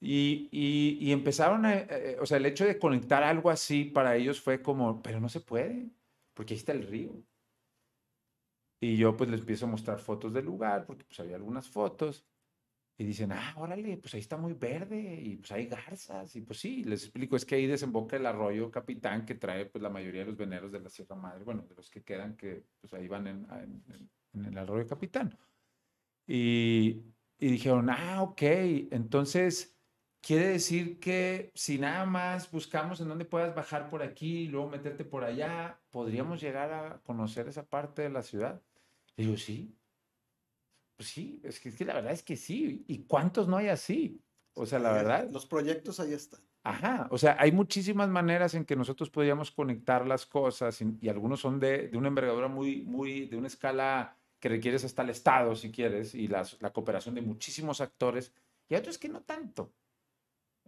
y, 0.00 0.48
y, 0.52 0.98
y 1.00 1.12
empezaron 1.12 1.64
a, 1.66 1.74
eh, 1.78 1.86
eh, 1.90 2.16
o 2.20 2.26
sea, 2.26 2.36
el 2.36 2.46
hecho 2.46 2.64
de 2.64 2.78
conectar 2.78 3.22
algo 3.22 3.50
así 3.50 3.84
para 3.84 4.16
ellos 4.16 4.40
fue 4.40 4.62
como, 4.62 5.02
pero 5.02 5.20
no 5.20 5.28
se 5.28 5.40
puede, 5.40 5.90
porque 6.34 6.54
ahí 6.54 6.58
está 6.58 6.72
el 6.72 6.86
río. 6.86 7.12
Y 8.80 8.96
yo 8.96 9.16
pues 9.16 9.30
les 9.30 9.40
empiezo 9.40 9.66
a 9.66 9.70
mostrar 9.70 9.98
fotos 9.98 10.32
del 10.32 10.44
lugar, 10.44 10.86
porque 10.86 11.04
pues 11.04 11.18
había 11.20 11.36
algunas 11.36 11.68
fotos. 11.68 12.26
Y 12.98 13.04
dicen, 13.04 13.30
ah, 13.32 13.54
órale, 13.58 13.98
pues 13.98 14.14
ahí 14.14 14.20
está 14.20 14.38
muy 14.38 14.54
verde 14.54 15.20
y 15.22 15.36
pues 15.36 15.52
hay 15.52 15.66
garzas. 15.66 16.34
Y 16.34 16.40
pues 16.40 16.58
sí, 16.58 16.82
les 16.84 17.02
explico, 17.02 17.36
es 17.36 17.44
que 17.44 17.56
ahí 17.56 17.66
desemboca 17.66 18.16
el 18.16 18.24
arroyo 18.24 18.70
Capitán 18.70 19.26
que 19.26 19.34
trae 19.34 19.66
pues 19.66 19.82
la 19.82 19.90
mayoría 19.90 20.22
de 20.22 20.28
los 20.28 20.36
veneros 20.36 20.72
de 20.72 20.80
la 20.80 20.88
Sierra 20.88 21.14
Madre, 21.14 21.44
bueno, 21.44 21.62
de 21.68 21.74
los 21.74 21.90
que 21.90 22.02
quedan 22.02 22.36
que 22.36 22.64
pues 22.80 22.94
ahí 22.94 23.06
van 23.06 23.26
en, 23.26 23.46
en, 24.32 24.44
el 24.46 24.56
arroyo 24.56 24.86
Capitán. 24.86 25.36
Y, 26.26 27.02
y 27.38 27.48
dijeron, 27.50 27.90
ah, 27.90 28.22
ok, 28.22 28.42
entonces 28.90 29.76
quiere 30.26 30.48
decir 30.48 30.98
que 30.98 31.52
si 31.54 31.78
nada 31.78 32.04
más 32.06 32.50
buscamos 32.50 33.00
en 33.00 33.08
dónde 33.08 33.26
puedas 33.26 33.54
bajar 33.54 33.88
por 33.88 34.02
aquí 34.02 34.38
y 34.40 34.48
luego 34.48 34.70
meterte 34.70 35.04
por 35.04 35.22
allá, 35.22 35.80
podríamos 35.90 36.40
llegar 36.40 36.72
a 36.72 37.00
conocer 37.02 37.46
esa 37.46 37.66
parte 37.66 38.02
de 38.02 38.10
la 38.10 38.22
ciudad. 38.22 38.62
Y 39.16 39.24
digo, 39.24 39.36
sí, 39.36 39.76
pues 40.96 41.08
sí, 41.08 41.40
es 41.42 41.60
que, 41.60 41.68
es 41.68 41.76
que 41.76 41.84
la 41.84 41.94
verdad 41.94 42.12
es 42.12 42.22
que 42.22 42.36
sí. 42.36 42.84
¿Y 42.88 43.04
cuántos 43.04 43.48
no 43.48 43.56
hay 43.56 43.68
así? 43.68 44.22
O 44.54 44.66
sea, 44.66 44.78
la 44.78 44.92
verdad. 44.92 45.28
Los 45.30 45.46
proyectos 45.46 46.00
ahí 46.00 46.12
están. 46.12 46.40
Ajá, 46.64 47.06
o 47.12 47.18
sea, 47.18 47.36
hay 47.38 47.52
muchísimas 47.52 48.08
maneras 48.08 48.54
en 48.54 48.64
que 48.64 48.74
nosotros 48.74 49.08
podríamos 49.08 49.52
conectar 49.52 50.04
las 50.04 50.26
cosas 50.26 50.80
y, 50.80 50.98
y 51.00 51.08
algunos 51.08 51.38
son 51.38 51.60
de, 51.60 51.86
de, 51.88 51.96
una 51.96 52.08
envergadura 52.08 52.48
muy, 52.48 52.82
muy, 52.82 53.26
de 53.26 53.36
una 53.36 53.46
escala 53.46 54.18
que 54.40 54.48
requieres 54.48 54.84
hasta 54.84 55.02
el 55.02 55.10
Estado, 55.10 55.54
si 55.54 55.70
quieres, 55.70 56.14
y 56.14 56.26
las, 56.26 56.60
la 56.60 56.72
cooperación 56.72 57.14
de 57.14 57.22
muchísimos 57.22 57.80
actores, 57.80 58.32
y 58.68 58.74
hay 58.74 58.80
otros 58.80 58.98
que 58.98 59.08
no 59.08 59.22
tanto. 59.22 59.72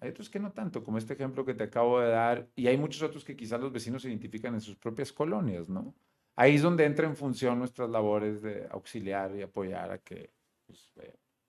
Hay 0.01 0.11
otros 0.11 0.31
que 0.31 0.39
no 0.39 0.53
tanto, 0.53 0.85
como 0.85 0.99
este 0.99 1.15
ejemplo 1.15 1.45
que 1.45 1.55
te 1.55 1.65
acabo 1.65 1.99
de 2.01 2.11
dar, 2.11 2.49
y 2.55 2.69
hay 2.69 2.77
muchos 2.77 3.03
otros 3.03 3.25
que 3.25 3.37
quizás 3.37 3.61
los 3.61 3.73
vecinos 3.73 4.03
se 4.03 4.09
identifican 4.09 4.55
en 4.55 4.61
sus 4.61 4.77
propias 4.77 5.13
colonias, 5.13 5.69
¿no? 5.69 5.97
Ahí 6.39 6.55
es 6.55 6.63
donde 6.63 6.85
entra 6.85 7.07
en 7.07 7.17
función 7.17 7.59
nuestras 7.59 7.91
labores 7.91 8.41
de 8.43 8.69
auxiliar 8.71 9.35
y 9.35 9.43
apoyar 9.43 9.91
a 9.91 9.99
que 9.99 10.33
pues, 10.67 10.93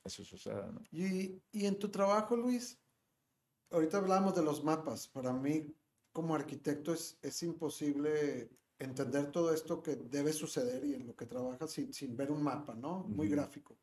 eso 0.04 0.24
suceda. 0.24 0.72
¿no? 0.72 0.82
Y, 0.92 1.40
y, 1.52 1.68
en 1.68 1.78
tu 1.78 1.90
trabajo, 1.90 2.36
Luis, 2.36 2.80
ahorita 3.70 3.98
hablamos 4.00 4.34
de 4.34 4.42
los 4.42 4.64
mapas. 4.64 5.08
Para 5.08 5.32
mí, 5.32 5.72
como 6.12 6.34
arquitecto, 6.34 6.92
es, 6.92 7.20
es 7.22 7.44
imposible 7.44 8.50
entender 8.80 9.32
todo 9.32 9.54
esto 9.54 9.84
que 9.84 9.96
debe 9.96 10.34
suceder 10.34 10.84
y 10.84 10.96
en 10.96 11.06
lo 11.06 11.16
que 11.16 11.28
trabajas 11.28 11.72
sin, 11.72 11.94
sin 11.94 12.18
ver 12.18 12.32
un 12.32 12.42
mapa, 12.42 12.74
¿no? 12.74 13.04
Muy 13.04 13.28
uh 13.28 13.30
-huh. 13.30 13.34
gráfico. 13.36 13.78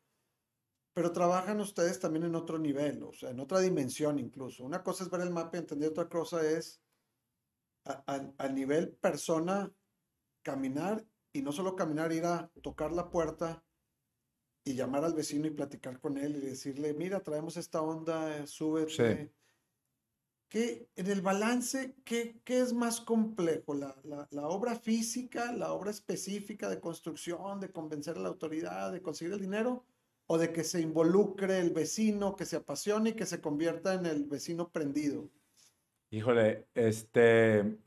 Pero 0.93 1.13
trabajan 1.13 1.61
ustedes 1.61 1.99
también 1.99 2.25
en 2.25 2.35
otro 2.35 2.57
nivel, 2.59 3.03
o 3.03 3.13
sea, 3.13 3.29
en 3.29 3.39
otra 3.39 3.61
dimensión 3.61 4.19
incluso. 4.19 4.65
Una 4.65 4.83
cosa 4.83 5.05
es 5.05 5.09
ver 5.09 5.21
el 5.21 5.29
mapa 5.29 5.55
y 5.55 5.59
entender, 5.59 5.89
otra 5.89 6.09
cosa 6.09 6.45
es 6.45 6.81
a, 7.85 8.03
a, 8.07 8.33
a 8.45 8.47
nivel 8.49 8.89
persona 8.89 9.71
caminar 10.47 11.05
y 11.33 11.41
no 11.41 11.51
solo 11.51 11.75
caminar, 11.75 12.13
ir 12.13 12.23
a 12.23 12.49
tocar 12.61 12.93
la 12.93 13.09
puerta 13.09 13.61
y 14.63 14.75
llamar 14.75 15.03
al 15.03 15.13
vecino 15.13 15.45
y 15.45 15.51
platicar 15.51 15.99
con 15.99 16.17
él 16.17 16.37
y 16.37 16.39
decirle, 16.39 16.93
mira, 16.93 17.19
traemos 17.19 17.57
esta 17.57 17.81
onda, 17.81 18.47
súbete. 18.47 19.25
Sí. 19.25 19.31
¿Qué, 20.47 20.89
en 20.95 21.07
el 21.07 21.21
balance, 21.21 21.95
¿qué, 22.05 22.39
qué 22.45 22.61
es 22.61 22.71
más 22.71 23.01
complejo? 23.01 23.73
¿La, 23.73 23.93
la, 24.05 24.25
la, 24.31 24.47
obra 24.47 24.75
física, 24.75 25.51
la 25.51 25.73
obra 25.73 25.91
específica 25.91 26.69
de 26.69 26.79
construcción, 26.79 27.59
de 27.59 27.69
convencer 27.69 28.15
a 28.15 28.21
la 28.21 28.29
autoridad, 28.29 28.93
de 28.93 29.01
conseguir 29.01 29.33
el 29.33 29.41
dinero? 29.41 29.83
¿O 30.27 30.37
de 30.37 30.53
que 30.53 30.63
se 30.63 30.79
involucre 30.79 31.59
el 31.59 31.71
vecino, 31.71 32.37
que 32.37 32.45
se 32.45 32.55
apasione 32.55 33.09
y 33.09 33.13
que 33.13 33.25
se 33.25 33.41
convierta 33.41 33.93
en 33.95 34.05
el 34.05 34.23
vecino 34.23 34.69
prendido? 34.69 35.29
Híjole, 36.09 36.67
este, 36.73 37.77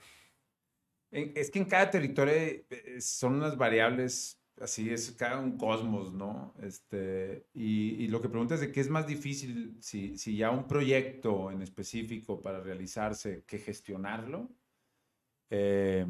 es 1.11 1.51
que 1.51 1.59
en 1.59 1.65
cada 1.65 1.91
territorio 1.91 2.33
eh, 2.35 3.01
son 3.01 3.35
unas 3.37 3.57
variables, 3.57 4.41
así 4.61 4.91
es, 4.91 5.11
cada 5.13 5.39
un 5.41 5.57
cosmos, 5.57 6.13
¿no? 6.13 6.55
Este, 6.63 7.47
y, 7.53 8.05
y 8.05 8.09
lo 8.09 8.21
que 8.21 8.29
preguntas 8.29 8.61
de 8.61 8.71
qué 8.71 8.81
es 8.81 8.89
más 8.89 9.07
difícil, 9.07 9.77
si, 9.81 10.17
si 10.17 10.37
ya 10.37 10.51
un 10.51 10.67
proyecto 10.67 11.51
en 11.51 11.63
específico 11.63 12.41
para 12.41 12.61
realizarse, 12.61 13.45
que 13.47 13.59
gestionarlo. 13.59 14.49
Eh, 15.51 16.07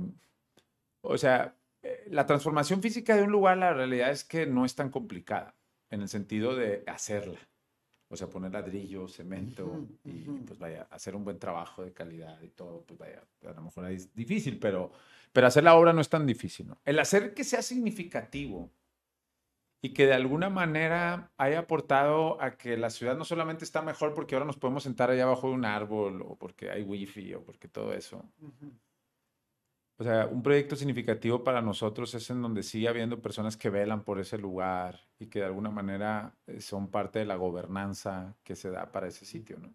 o 1.02 1.16
sea, 1.16 1.56
eh, 1.82 2.04
la 2.10 2.26
transformación 2.26 2.82
física 2.82 3.16
de 3.16 3.22
un 3.22 3.32
lugar, 3.32 3.56
la 3.58 3.72
realidad 3.72 4.10
es 4.10 4.24
que 4.24 4.46
no 4.46 4.64
es 4.64 4.74
tan 4.74 4.90
complicada, 4.90 5.56
en 5.90 6.02
el 6.02 6.08
sentido 6.08 6.54
de 6.54 6.84
hacerla. 6.86 7.49
O 8.12 8.16
sea, 8.16 8.28
poner 8.28 8.52
ladrillo, 8.52 9.06
cemento 9.06 9.64
uh 9.66 9.76
-huh, 9.76 9.98
y 10.04 10.28
uh 10.28 10.32
-huh. 10.34 10.44
pues 10.44 10.58
vaya, 10.58 10.88
hacer 10.90 11.14
un 11.14 11.24
buen 11.24 11.38
trabajo 11.38 11.84
de 11.84 11.92
calidad 11.92 12.42
y 12.42 12.48
todo, 12.48 12.82
pues 12.82 12.98
vaya, 12.98 13.22
a 13.46 13.52
lo 13.52 13.62
mejor 13.62 13.88
es 13.90 14.12
difícil, 14.14 14.58
pero, 14.58 14.90
pero 15.32 15.46
hacer 15.46 15.62
la 15.62 15.74
obra 15.76 15.92
no 15.92 16.00
es 16.00 16.08
tan 16.08 16.26
difícil, 16.26 16.66
¿no? 16.66 16.78
El 16.84 16.98
hacer 16.98 17.34
que 17.34 17.44
sea 17.44 17.62
significativo 17.62 18.68
y 19.80 19.94
que 19.94 20.06
de 20.06 20.14
alguna 20.14 20.50
manera 20.50 21.30
haya 21.38 21.60
aportado 21.60 22.40
a 22.42 22.56
que 22.56 22.76
la 22.76 22.90
ciudad 22.90 23.16
no 23.16 23.24
solamente 23.24 23.64
está 23.64 23.80
mejor 23.80 24.12
porque 24.12 24.34
ahora 24.34 24.44
nos 24.44 24.56
podemos 24.56 24.82
sentar 24.82 25.10
allá 25.10 25.22
abajo 25.22 25.48
de 25.48 25.54
un 25.54 25.64
árbol 25.64 26.22
o 26.22 26.36
porque 26.36 26.68
hay 26.70 26.82
wifi 26.82 27.34
o 27.34 27.44
porque 27.44 27.68
todo 27.68 27.92
eso. 27.94 28.24
Uh 28.40 28.48
-huh. 28.48 28.72
O 30.00 30.02
sea, 30.02 30.26
un 30.26 30.42
proyecto 30.42 30.76
significativo 30.76 31.44
para 31.44 31.60
nosotros 31.60 32.14
es 32.14 32.30
en 32.30 32.40
donde 32.40 32.62
sigue 32.62 32.88
habiendo 32.88 33.20
personas 33.20 33.58
que 33.58 33.68
velan 33.68 34.02
por 34.02 34.18
ese 34.18 34.38
lugar 34.38 34.98
y 35.18 35.26
que 35.26 35.40
de 35.40 35.44
alguna 35.44 35.68
manera 35.68 36.34
eh, 36.46 36.62
son 36.62 36.90
parte 36.90 37.18
de 37.18 37.26
la 37.26 37.36
gobernanza 37.36 38.34
que 38.42 38.56
se 38.56 38.70
da 38.70 38.90
para 38.90 39.08
ese 39.08 39.26
sitio, 39.26 39.58
¿no? 39.58 39.74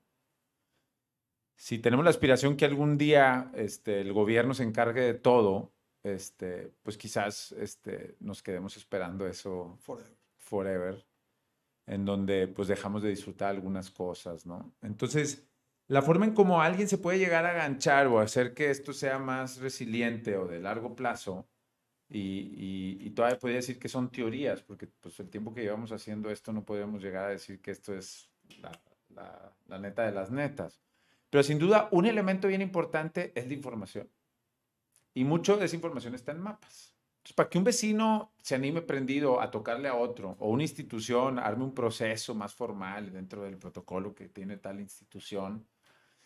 Si 1.55 1.77
tenemos 1.77 2.03
la 2.03 2.09
aspiración 2.09 2.57
que 2.57 2.65
algún 2.65 2.97
día 2.97 3.51
este, 3.53 4.01
el 4.01 4.13
gobierno 4.13 4.55
se 4.55 4.63
encargue 4.63 5.01
de 5.01 5.13
todo, 5.13 5.75
este, 6.01 6.73
pues 6.81 6.97
quizás 6.97 7.51
este, 7.51 8.15
nos 8.19 8.41
quedemos 8.41 8.77
esperando 8.77 9.27
eso 9.27 9.77
forever. 9.77 10.17
forever, 10.37 11.05
en 11.85 12.03
donde 12.03 12.47
pues 12.47 12.67
dejamos 12.67 13.03
de 13.03 13.09
disfrutar 13.09 13.51
algunas 13.51 13.91
cosas, 13.91 14.47
¿no? 14.47 14.73
Entonces, 14.81 15.47
la 15.87 16.01
forma 16.01 16.25
en 16.25 16.33
cómo 16.33 16.61
alguien 16.61 16.87
se 16.87 16.97
puede 16.97 17.19
llegar 17.19 17.45
a 17.45 17.51
aganchar 17.51 18.07
o 18.07 18.19
hacer 18.19 18.53
que 18.53 18.69
esto 18.71 18.93
sea 18.93 19.19
más 19.19 19.57
resiliente 19.57 20.37
o 20.37 20.47
de 20.47 20.59
largo 20.59 20.95
plazo, 20.95 21.47
y, 22.09 22.19
y, 22.19 22.97
y, 23.01 23.09
todavía 23.11 23.39
podría 23.39 23.57
decir 23.57 23.79
que 23.79 23.89
son 23.89 24.11
teorías, 24.11 24.61
porque 24.61 24.87
pues 24.87 25.19
el 25.19 25.29
tiempo 25.29 25.53
que 25.53 25.61
llevamos 25.61 25.91
haciendo 25.91 26.29
esto 26.29 26.53
no 26.53 26.63
podemos 26.63 27.01
llegar 27.01 27.25
a 27.25 27.29
decir 27.29 27.61
que 27.61 27.71
esto 27.71 27.95
es 27.95 28.29
la, 28.61 28.71
la, 29.09 29.51
la 29.65 29.79
neta 29.79 30.03
de 30.03 30.11
las 30.11 30.29
netas. 30.29 30.79
Pero 31.31 31.43
sin 31.43 31.57
duda, 31.57 31.89
un 31.91 32.05
elemento 32.05 32.47
bien 32.47 32.61
importante 32.61 33.31
es 33.33 33.47
la 33.47 33.53
información. 33.53 34.07
Y 35.15 35.23
mucho 35.23 35.57
de 35.57 35.65
esa 35.65 35.75
información 35.75 36.13
está 36.13 36.31
en 36.31 36.41
mapas. 36.41 36.95
Entonces, 37.17 37.33
para 37.35 37.49
que 37.49 37.57
un 37.57 37.63
vecino 37.63 38.33
se 38.39 38.53
anime 38.53 38.83
prendido 38.83 39.41
a 39.41 39.49
tocarle 39.49 39.87
a 39.87 39.95
otro, 39.95 40.35
o 40.39 40.49
una 40.49 40.61
institución 40.61 41.39
arme 41.39 41.63
un 41.63 41.73
proceso 41.73 42.35
más 42.35 42.53
formal 42.53 43.11
dentro 43.11 43.41
del 43.41 43.57
protocolo 43.57 44.13
que 44.13 44.29
tiene 44.29 44.57
tal 44.57 44.79
institución, 44.79 45.65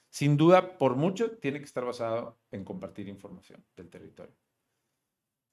sin 0.09 0.37
duda, 0.37 0.77
por 0.77 0.95
mucho, 0.95 1.37
tiene 1.37 1.59
que 1.59 1.65
estar 1.65 1.85
basado 1.85 2.37
en 2.51 2.63
compartir 2.63 3.07
información 3.07 3.63
del 3.75 3.89
territorio. 3.89 4.35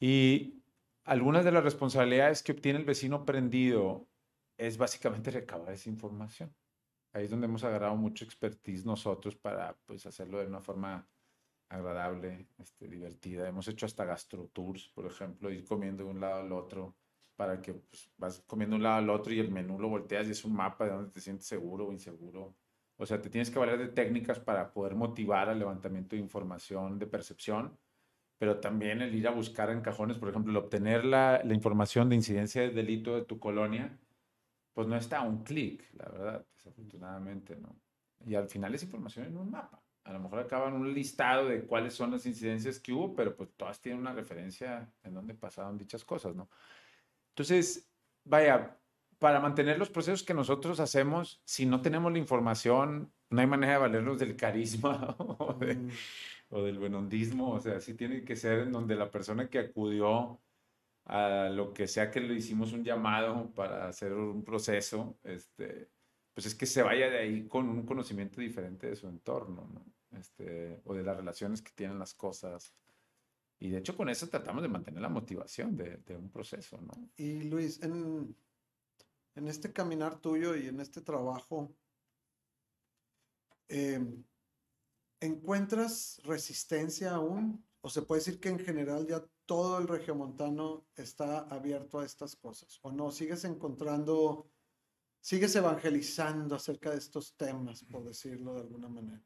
Y 0.01 0.63
algunas 1.05 1.45
de 1.45 1.53
las 1.53 1.65
responsabilidades 1.65 2.43
que 2.43 2.53
obtiene 2.53 2.79
el 2.79 2.85
vecino 2.85 3.25
prendido 3.25 4.09
es 4.59 4.79
básicamente 4.79 5.31
recabar 5.31 5.73
esa 5.73 5.89
información. 5.91 6.55
ahí 7.13 7.25
es 7.25 7.31
donde 7.31 7.47
hemos 7.47 7.65
agarrado 7.65 7.97
mucho 7.97 8.25
expertise 8.25 8.85
nosotros 8.85 9.37
para 9.37 9.77
pues 9.87 10.07
hacerlo 10.07 10.39
de 10.39 10.47
una 10.47 10.61
forma 10.61 11.09
agradable, 11.69 12.49
este, 12.59 12.89
divertida. 12.89 13.49
Hemos 13.49 13.69
hecho 13.69 13.87
hasta 13.87 14.05
gastrotours, 14.05 14.89
por 14.91 15.07
ejemplo, 15.07 15.51
ir 15.51 15.65
comiendo 15.65 16.05
de 16.05 16.11
un 16.11 16.21
lado 16.21 16.41
al 16.43 16.53
otro 16.53 16.95
para 17.37 17.61
que 17.61 17.75
pues, 17.75 18.11
vas 18.17 18.41
comiendo 18.47 18.75
de 18.75 18.79
un 18.79 18.83
lado 18.85 18.97
al 18.97 19.11
otro 19.11 19.33
y 19.33 19.41
el 19.41 19.51
menú 19.51 19.79
lo 19.79 19.89
volteas 19.89 20.29
y 20.29 20.33
es 20.33 20.45
un 20.45 20.55
mapa 20.55 20.85
de 20.87 20.93
donde 20.93 21.11
te 21.11 21.21
sientes 21.21 21.47
seguro 21.47 21.89
o 21.89 21.93
inseguro. 21.93 22.55
O 22.99 23.07
sea, 23.07 23.21
te 23.21 23.31
tienes 23.31 23.51
que 23.51 23.59
valer 23.59 23.79
de 23.79 23.89
técnicas 23.89 24.41
para 24.41 24.73
poder 24.73 24.95
motivar 24.95 25.49
al 25.49 25.59
levantamiento 25.59 26.17
de 26.17 26.23
información, 26.23 26.99
de 26.99 27.07
percepción, 27.07 27.79
pero 28.39 28.61
también 28.61 29.03
el 29.03 29.15
ir 29.15 29.29
a 29.29 29.33
buscar 29.33 29.71
en 29.71 29.81
cajones, 29.81 30.19
por 30.19 30.29
ejemplo, 30.29 30.51
el 30.51 30.57
obtener 30.57 31.05
la, 31.05 31.41
la 31.45 31.55
información 31.55 32.09
de 32.09 32.17
incidencia 32.17 32.63
de 32.63 32.71
delito 32.71 33.15
de 33.15 33.25
tu 33.25 33.39
colonia, 33.39 33.99
pues 34.73 34.87
no 34.87 34.97
está 34.97 35.19
a 35.19 35.23
un 35.23 35.43
clic, 35.43 35.85
la 35.95 36.09
verdad, 36.09 36.47
desafortunadamente, 36.55 37.57
¿no? 37.57 37.77
Y 38.27 38.35
al 38.35 38.49
final 38.49 38.75
es 38.75 38.83
información 38.83 39.27
en 39.27 39.37
un 39.37 39.51
mapa. 39.51 39.83
A 40.05 40.13
lo 40.13 40.21
mejor 40.21 40.39
acaban 40.39 40.75
un 40.75 40.93
listado 40.95 41.49
de 41.49 41.65
cuáles 41.67 41.95
son 41.95 42.13
las 42.13 42.27
incidencias 42.27 42.79
que 42.79 42.93
hubo, 42.93 43.15
pero 43.15 43.35
pues 43.35 43.51
todas 43.57 43.81
tienen 43.81 44.01
una 44.01 44.13
referencia 44.13 44.93
en 45.03 45.15
dónde 45.15 45.35
pasaron 45.35 45.77
dichas 45.79 46.05
cosas, 46.05 46.37
¿no? 46.37 46.49
Entonces, 47.31 47.91
vaya, 48.25 48.79
para 49.19 49.41
mantener 49.41 49.79
los 49.79 49.91
procesos 49.91 50.23
que 50.23 50.35
nosotros 50.35 50.81
hacemos, 50.81 51.41
si 51.45 51.67
no 51.67 51.81
tenemos 51.81 52.13
la 52.13 52.19
información, 52.19 53.13
no 53.31 53.41
hay 53.41 53.47
manera 53.47 53.75
de 53.75 53.79
valernos 53.79 54.19
del 54.19 54.37
carisma 54.37 55.17
o, 55.19 55.55
mm. 55.55 55.89
o 56.51 56.63
del 56.63 56.79
buenondismo. 56.79 57.53
O 57.53 57.61
sea, 57.61 57.81
sí 57.81 57.95
tiene 57.95 58.25
que 58.25 58.37
ser 58.37 58.61
en 58.61 58.73
donde 58.73 58.95
la 58.95 59.11
persona 59.11 59.49
que 59.49 59.59
acudió 59.59 60.41
a 61.07 61.49
lo 61.51 61.73
que 61.73 61.87
sea 61.87 62.11
que 62.11 62.21
le 62.21 62.35
hicimos 62.35 62.73
un 62.73 62.85
llamado 62.85 63.53
para 63.55 63.89
hacer 63.89 64.13
un 64.13 64.45
proceso, 64.45 65.17
este, 65.23 65.89
pues 66.35 66.47
es 66.47 66.55
que 66.55 66.67
se 66.67 66.83
vaya 66.83 67.09
de 67.09 67.19
ahí 67.19 67.47
con 67.47 67.69
un 67.69 67.87
conocimiento 67.87 68.41
diferente 68.41 68.89
de 68.89 68.97
su 68.97 69.09
entorno, 69.09 69.71
¿no? 69.73 69.85
Este, 70.19 70.81
o 70.85 70.95
de 70.95 71.03
las 71.03 71.17
relaciones 71.17 71.63
que 71.63 71.73
tienen 71.75 71.99
las 71.99 72.15
cosas. 72.15 72.75
Y 73.59 73.71
de 73.71 73.79
hecho 73.79 73.97
con 73.97 74.09
eso 74.09 74.29
tratamos 74.29 74.63
de 74.63 74.69
mantener 74.69 75.01
la 75.01 75.09
motivación 75.09 75.77
de, 75.77 75.99
de 75.99 76.17
un 76.17 76.29
proceso, 76.29 76.79
¿no? 76.81 77.09
Y 77.17 77.45
Luis, 77.45 77.81
en, 77.83 78.35
en, 79.37 79.49
este 79.49 79.73
caminar 79.73 80.21
tuyo 80.21 80.57
y 80.57 80.67
en 80.67 80.81
este 80.81 81.01
trabajo, 81.01 81.75
em, 83.69 84.25
¿encuentras 85.21 86.21
resistencia 86.25 87.15
aún? 87.15 87.65
¿O 87.81 87.89
se 87.89 88.03
puede 88.03 88.21
decir 88.21 88.41
que 88.41 88.49
en 88.49 88.59
general 88.59 89.07
ya 89.07 89.25
todo 89.45 89.79
el 89.79 89.87
regiomontano 89.87 90.87
está 90.97 91.41
abierto 91.41 92.01
a 92.01 92.05
estas 92.05 92.35
cosas? 92.35 92.79
¿O 92.83 92.91
no? 92.91 93.11
¿Sigues 93.11 93.45
encontrando, 93.45 94.51
sigues 95.21 95.55
evangelizando 95.55 96.57
acerca 96.57 96.91
de 96.91 96.99
estos 96.99 97.37
temas, 97.37 97.85
por 97.85 98.05
decirlo 98.05 98.55
de 98.55 98.61
alguna 98.63 98.89
manera? 98.89 99.23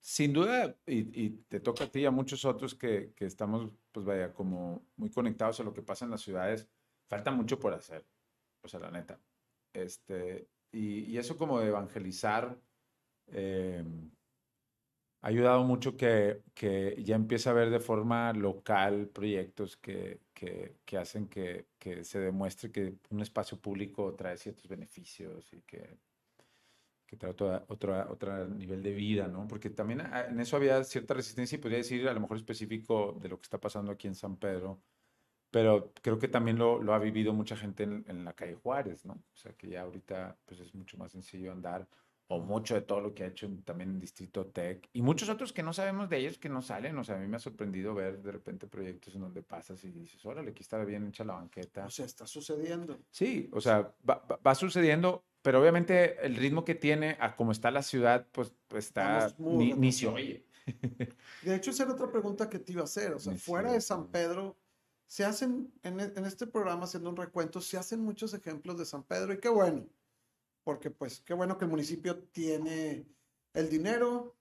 Sin 0.00 0.32
duda, 0.32 0.76
y, 0.84 1.30
te 1.48 1.60
toca 1.60 1.84
a 1.84 1.90
ti 1.90 2.00
y 2.00 2.06
a 2.06 2.10
muchos 2.10 2.44
otros 2.44 2.74
que, 2.74 3.12
que, 3.14 3.24
estamos, 3.24 3.70
pues 3.92 4.04
vaya, 4.04 4.32
como 4.32 4.84
muy 4.96 5.10
conectados 5.10 5.60
a 5.60 5.62
lo 5.62 5.72
que 5.72 5.82
pasa 5.82 6.04
en 6.04 6.10
las 6.10 6.22
ciudades, 6.22 6.68
falta 7.06 7.30
mucho 7.30 7.60
por 7.60 7.72
hacer, 7.72 8.04
o 8.62 8.68
sea, 8.68 8.80
la 8.80 8.90
neta. 8.90 9.20
Este, 9.72 10.48
y, 10.72 11.16
eso 11.16 11.36
como 11.36 11.60
de 11.60 11.68
evangelizar 11.68 12.58
eh, 13.28 13.84
ha 15.22 15.28
ayudado 15.28 15.64
mucho 15.64 15.96
que, 15.96 16.42
que, 16.54 17.02
ya 17.04 17.16
empiece 17.16 17.48
a 17.48 17.52
haber 17.52 17.70
de 17.70 17.80
forma 17.80 18.32
local 18.32 19.08
proyectos 19.08 19.76
que, 19.76 20.20
que, 20.34 20.76
que 20.84 20.98
hacen 20.98 21.28
que, 21.28 21.66
se 22.04 22.18
demuestre 22.20 22.72
que 22.72 22.96
un 23.10 23.20
espacio 23.20 23.58
público 23.60 24.14
trae 24.14 24.36
ciertos 24.36 24.68
beneficios 24.68 25.52
y 25.52 25.62
que 25.62 25.98
que 27.12 27.18
trae 27.18 27.32
otro, 27.32 27.62
otro, 27.68 28.10
otro 28.10 28.48
nivel 28.48 28.82
de 28.82 28.94
vida, 28.94 29.28
¿no? 29.28 29.46
Porque 29.46 29.68
también 29.68 30.00
ah, 30.00 30.28
en 30.30 30.40
eso 30.40 30.56
había 30.56 30.82
cierta 30.82 31.12
resistencia 31.12 31.56
y 31.56 31.60
podría 31.60 31.76
decir 31.76 32.08
a 32.08 32.14
lo 32.14 32.20
mejor 32.20 32.38
específico 32.38 33.18
de 33.20 33.28
lo 33.28 33.36
que 33.36 33.42
está 33.42 33.60
pasando 33.60 33.92
aquí 33.92 34.08
en 34.08 34.14
San 34.14 34.36
Pedro, 34.36 34.80
pero 35.52 35.92
creo 36.02 36.18
que 36.18 36.26
también 36.26 36.58
lo, 36.58 36.82
lo 36.82 36.92
ha 36.94 36.98
vivido 36.98 37.32
mucha 37.32 37.56
gente 37.56 37.84
en, 37.84 38.04
en, 38.08 38.24
la 38.24 38.32
calle 38.32 38.56
Juárez, 38.56 39.04
¿no? 39.04 39.12
O 39.12 39.36
sea, 39.36 39.52
que 39.52 39.68
ya 39.68 39.82
ahorita 39.82 40.36
pues 40.44 40.58
es 40.58 40.74
mucho 40.74 40.98
más 40.98 41.12
sencillo 41.12 41.52
andar, 41.52 41.86
o 42.26 42.40
mucho 42.40 42.74
de 42.74 42.80
todo 42.80 43.00
lo 43.00 43.14
que 43.14 43.22
ha 43.22 43.26
hecho 43.28 43.48
también 43.64 43.90
en 43.90 44.00
Distrito 44.00 44.46
Tech, 44.46 44.88
y 44.92 45.02
muchos 45.02 45.28
otros 45.28 45.52
que 45.52 45.62
no 45.62 45.72
sabemos 45.72 46.08
de 46.08 46.16
ellos, 46.16 46.38
que 46.38 46.48
no 46.48 46.62
salen, 46.62 46.98
o 46.98 47.04
sea, 47.04 47.16
a 47.16 47.18
mí 47.20 47.28
me 47.28 47.36
ha 47.36 47.40
sorprendido 47.40 47.94
ver 47.94 48.20
de 48.20 48.32
repente 48.32 48.66
proyectos 48.66 49.14
en 49.14 49.20
donde 49.20 49.42
pasas 49.42 49.84
y 49.84 49.90
dices, 49.90 50.24
órale, 50.26 50.50
aquí 50.50 50.62
está 50.62 50.82
bien 50.84 51.06
hecha 51.06 51.22
la 51.22 51.34
banqueta. 51.34 51.86
O 51.86 51.90
sea, 51.90 52.06
está 52.06 52.26
sucediendo. 52.26 52.98
Sí, 53.10 53.48
o 53.52 53.60
sea, 53.60 53.94
va, 54.08 54.26
va 54.44 54.54
sucediendo 54.56 55.24
pero 55.42 55.60
obviamente 55.60 56.24
el 56.24 56.36
ritmo 56.36 56.64
que 56.64 56.74
tiene 56.76 57.16
a 57.20 57.34
cómo 57.34 57.52
está 57.52 57.70
la 57.70 57.82
ciudad, 57.82 58.26
pues, 58.32 58.54
pues 58.68 58.86
está, 58.86 59.34
ni, 59.38 59.72
ni, 59.72 59.90
se 59.92 60.06
oye. 60.06 60.46
De 61.42 61.56
hecho, 61.56 61.72
esa 61.72 61.82
era 61.82 61.92
otra 61.92 62.10
pregunta 62.10 62.48
que 62.48 62.60
te 62.60 62.72
iba 62.72 62.82
a 62.82 62.84
hacer. 62.84 63.12
O 63.12 63.18
sea, 63.18 63.36
fuera 63.36 63.72
de 63.72 63.80
San 63.80 64.06
Pedro, 64.08 64.56
se 65.12 65.26
hacen, 65.26 65.70
en, 65.82 66.00
e, 66.00 66.04
en, 66.04 66.24
este 66.24 66.46
programa, 66.46 66.84
haciendo 66.84 67.10
un 67.10 67.16
recuento, 67.16 67.60
se 67.60 67.76
hacen 67.76 68.00
muchos 68.00 68.32
ejemplos 68.32 68.78
de 68.78 68.86
San 68.86 69.02
Pedro 69.02 69.34
y 69.34 69.38
qué 69.40 69.50
bueno, 69.50 69.86
porque 70.64 70.90
pues 70.90 71.20
qué 71.20 71.34
bueno 71.34 71.58
que 71.58 71.66
el 71.66 71.70
municipio 71.70 72.16
tiene 72.32 73.06
el 73.52 73.68
dinero. 73.68 74.36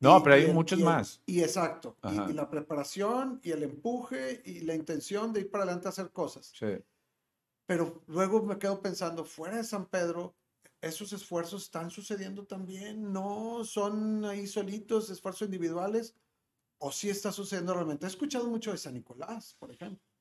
No, 0.00 0.22
pero 0.22 0.36
hay 0.36 0.50
muchos 0.50 0.80
más. 0.80 1.20
Y 1.26 1.42
exacto, 1.42 1.98
y, 2.04 2.30
y, 2.30 2.32
la 2.32 2.48
preparación 2.48 3.38
y 3.42 3.50
el 3.50 3.64
empuje 3.64 4.40
y 4.46 4.60
la 4.60 4.74
intención 4.74 5.30
de 5.30 5.40
ir 5.40 5.50
para 5.50 5.64
adelante 5.64 5.88
a 5.88 5.90
hacer 5.90 6.10
cosas. 6.10 6.54
Sí. 6.58 6.74
Pero 7.66 8.02
luego 8.06 8.42
me 8.42 8.56
quedo 8.56 8.80
pensando, 8.80 9.26
fuera 9.26 9.58
de 9.58 9.64
San 9.64 9.84
Pedro, 9.84 10.34
esos 10.80 11.12
esfuerzos 11.12 11.64
están 11.64 11.90
sucediendo 11.90 12.46
también, 12.46 13.12
no 13.12 13.62
son 13.66 14.24
ahí 14.24 14.46
solitos, 14.46 15.10
esfuerzos 15.10 15.44
individuales, 15.44 16.14
o 16.78 16.90
sí 16.90 17.10
está 17.10 17.30
sucediendo 17.30 17.74
realmente. 17.74 18.06
He 18.06 18.08
escuchado 18.08 18.48
mucho 18.48 18.72
de 18.72 18.78
San 18.78 18.94
Nicolás, 18.94 19.54
por 19.58 19.70
ejemplo. 19.70 20.13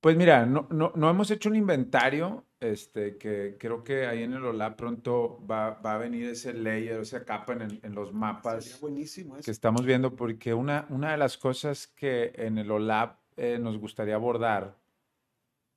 Pues 0.00 0.16
mira, 0.16 0.46
no, 0.46 0.66
no, 0.70 0.92
no 0.94 1.10
hemos 1.10 1.30
hecho 1.30 1.50
un 1.50 1.56
inventario, 1.56 2.46
este, 2.58 3.18
que 3.18 3.56
creo 3.58 3.84
que 3.84 4.06
ahí 4.06 4.22
en 4.22 4.32
el 4.32 4.44
OLAP 4.44 4.76
pronto 4.76 5.46
va, 5.46 5.72
va 5.72 5.94
a 5.94 5.98
venir 5.98 6.28
ese 6.28 6.54
layer, 6.54 7.00
esa 7.00 7.24
capa 7.24 7.52
en, 7.52 7.80
en 7.82 7.94
los 7.94 8.12
mapas 8.12 8.80
buenísimo 8.80 9.36
que 9.36 9.50
estamos 9.50 9.84
viendo, 9.84 10.16
porque 10.16 10.54
una, 10.54 10.86
una 10.88 11.12
de 11.12 11.18
las 11.18 11.36
cosas 11.36 11.86
que 11.86 12.32
en 12.34 12.58
el 12.58 12.70
OLAP 12.70 13.18
eh, 13.36 13.58
nos 13.60 13.78
gustaría 13.78 14.14
abordar, 14.14 14.78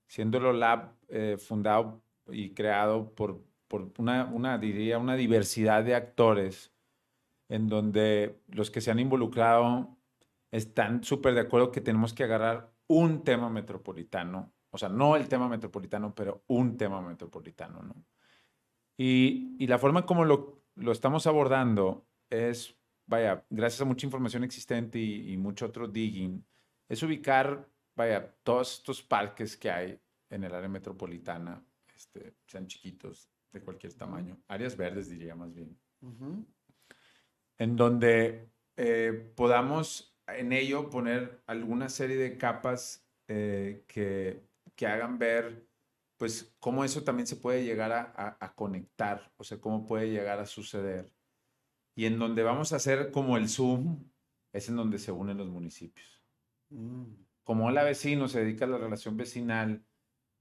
siendo 0.07 0.37
el 0.37 0.45
OLAP 0.45 0.93
eh, 1.09 1.37
fundado 1.37 2.01
y 2.27 2.53
creado 2.53 3.13
por 3.13 3.41
por 3.73 3.91
una, 3.97 4.25
una, 4.25 4.59
diría, 4.59 4.99
una 4.99 5.15
diversidad 5.15 5.83
de 5.83 5.95
actores 5.95 6.71
en 7.49 7.67
donde 7.67 8.39
los 8.49 8.69
que 8.69 8.81
se 8.81 8.91
han 8.91 8.99
involucrado 8.99 9.97
están 10.51 11.03
súper 11.03 11.33
de 11.33 11.39
acuerdo 11.39 11.71
que 11.71 11.81
tenemos 11.81 12.13
que 12.13 12.23
agarrar 12.23 12.72
un 12.87 13.23
tema 13.23 13.49
metropolitano, 13.49 14.53
o 14.69 14.77
sea, 14.77 14.89
no 14.89 15.15
el 15.15 15.27
tema 15.27 15.47
metropolitano, 15.47 16.13
pero 16.13 16.43
un 16.47 16.77
tema 16.77 17.01
metropolitano, 17.01 17.81
¿no? 17.81 18.05
Y, 18.97 19.55
y 19.59 19.67
la 19.67 19.79
forma 19.79 20.05
como 20.05 20.23
lo, 20.25 20.65
lo, 20.75 20.91
estamos 20.91 21.25
abordando 21.25 22.05
es, 22.29 22.75
vaya, 23.07 23.45
gracias 23.49 23.81
a 23.81 23.85
mucha 23.85 24.05
información 24.05 24.43
existente 24.43 24.99
y, 24.99 25.33
y 25.33 25.37
mucho 25.37 25.65
otro 25.65 25.87
digging, 25.87 26.45
es 26.87 27.01
ubicar, 27.01 27.67
vaya, 27.95 28.35
todos 28.43 28.73
estos 28.77 29.01
parques 29.01 29.57
que 29.57 29.71
hay 29.71 29.99
en 30.29 30.43
el 30.43 30.53
área 30.53 30.69
metropolitana, 30.69 31.63
este, 31.95 32.35
sean 32.45 32.67
chiquitos, 32.67 33.29
de 33.53 33.61
cualquier 33.61 33.93
tamaño, 33.93 34.41
áreas 34.47 34.75
verdes 34.75 35.09
diría 35.09 35.35
más 35.35 35.53
bien, 35.53 35.77
en 37.59 37.75
donde 37.75 38.49
eh, 38.75 39.31
podamos 39.35 40.12
en 40.27 40.53
ello 40.53 40.89
poner 40.89 41.41
alguna 41.45 41.89
serie 41.89 42.17
de 42.17 42.37
capas 42.37 43.05
eh, 43.27 43.83
que, 43.87 44.43
que, 44.75 44.87
hagan 44.87 45.17
ver 45.17 45.67
pues 46.17 46.55
cómo 46.59 46.85
eso 46.85 47.03
también 47.03 47.27
se 47.27 47.35
puede 47.35 47.63
llegar 47.63 47.91
a, 47.91 48.37
a, 48.39 48.55
conectar, 48.55 49.33
o 49.37 49.43
sea, 49.43 49.59
cómo 49.59 49.85
puede 49.85 50.09
llegar 50.09 50.39
a 50.39 50.45
suceder. 50.45 51.11
Y 51.95 52.05
en 52.05 52.17
donde 52.17 52.43
vamos 52.43 52.71
a 52.71 52.77
hacer 52.77 53.11
como 53.11 53.37
el 53.37 53.49
Zoom, 53.49 54.09
es 54.53 54.69
en 54.69 54.75
donde 54.75 54.99
se 54.99 55.11
unen 55.11 55.37
los 55.37 55.49
municipios. 55.49 56.23
Mm. 56.69 57.05
Como 57.43 57.71
la 57.71 57.83
vecino 57.83 58.27
se 58.27 58.39
dedica 58.39 58.65
a 58.65 58.69
la 58.69 58.77
relación 58.77 59.17
vecinal, 59.17 59.83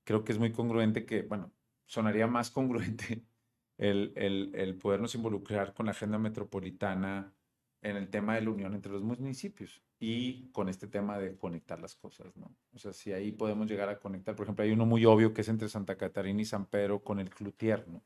creo 0.05 0.25
que 0.25 0.33
es 0.33 0.39
muy 0.39 0.53
congruente 0.53 1.05
que, 1.05 1.23
bueno, 1.23 1.53
sonaría 1.87 2.27
más 2.27 2.51
congruente 2.51 3.25
el, 3.79 4.13
el, 4.17 4.53
el, 4.55 4.77
podernos 4.77 5.15
involucrar 5.15 5.75
con 5.75 5.87
la 5.87 5.93
agenda 5.93 6.19
metropolitana 6.19 7.35
en 7.83 7.97
el 7.97 8.09
tema 8.09 8.37
de 8.37 8.43
la 8.43 8.51
unión 8.51 8.75
entre 8.75 8.93
los 8.93 9.03
municipios 9.03 9.83
y 9.99 10.51
con 10.53 10.69
este 10.69 10.87
tema 10.87 11.19
de 11.19 11.37
conectar 11.37 11.81
las 11.81 11.95
cosas, 11.95 12.37
¿no? 12.37 12.55
O 12.73 12.79
sea, 12.79 12.93
si 12.93 13.13
ahí 13.13 13.33
podemos 13.33 13.67
llegar 13.69 13.89
a 13.89 13.99
conectar, 13.99 14.35
por 14.35 14.45
ejemplo, 14.45 14.65
hay 14.65 14.73
uno 14.73 14.87
muy 14.87 15.05
obvio 15.05 15.35
que 15.35 15.43
es 15.43 15.49
entre 15.49 15.69
Santa 15.69 15.97
Catarina 15.97 16.41
y 16.41 16.45
San 16.45 16.67
Pedro 16.67 17.03
con 17.03 17.21
el 17.21 17.31
Cloutier, 17.31 17.87
¿no? 17.89 18.03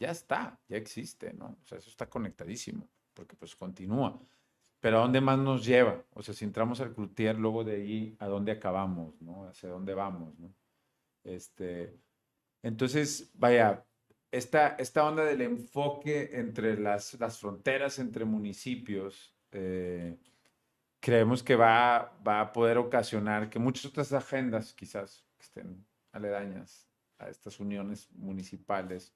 Ya 0.00 0.10
está, 0.10 0.60
ya 0.68 0.76
existe, 0.76 1.32
¿no? 1.34 1.58
O 1.62 1.66
sea, 1.66 1.78
eso 1.78 1.90
está 1.90 2.08
conectadísimo, 2.08 2.88
porque 3.14 3.36
pues 3.36 3.54
continúa. 3.54 4.20
Pero 4.80 4.98
¿a 4.98 5.00
dónde 5.02 5.20
más 5.20 5.38
nos 5.38 5.64
lleva? 5.64 6.04
O 6.14 6.22
sea, 6.22 6.34
si 6.34 6.44
entramos 6.44 6.80
al 6.80 6.94
Cloutier, 6.94 7.36
luego 7.38 7.64
de 7.64 7.76
ahí, 7.76 8.16
¿a 8.20 8.26
dónde 8.26 8.52
acabamos, 8.52 9.20
¿no? 9.20 9.44
¿Hacia 9.44 9.68
dónde 9.68 9.94
vamos, 9.94 10.38
¿no? 10.38 10.54
Este, 11.24 11.98
entonces, 12.62 13.30
vaya, 13.34 13.84
esta, 14.30 14.68
esta 14.78 15.04
onda 15.04 15.24
del 15.24 15.40
enfoque 15.40 16.30
entre 16.34 16.78
las, 16.78 17.18
las 17.18 17.38
fronteras 17.38 17.98
entre 17.98 18.24
municipios, 18.24 19.34
eh, 19.52 20.18
creemos 21.00 21.42
que 21.42 21.56
va, 21.56 22.18
va 22.26 22.40
a 22.40 22.52
poder 22.52 22.78
ocasionar 22.78 23.48
que 23.48 23.58
muchas 23.58 23.86
otras 23.86 24.12
agendas, 24.12 24.74
quizás 24.74 25.26
que 25.36 25.44
estén 25.44 25.86
aledañas 26.12 26.88
a 27.18 27.28
estas 27.28 27.58
uniones 27.60 28.10
municipales, 28.12 29.14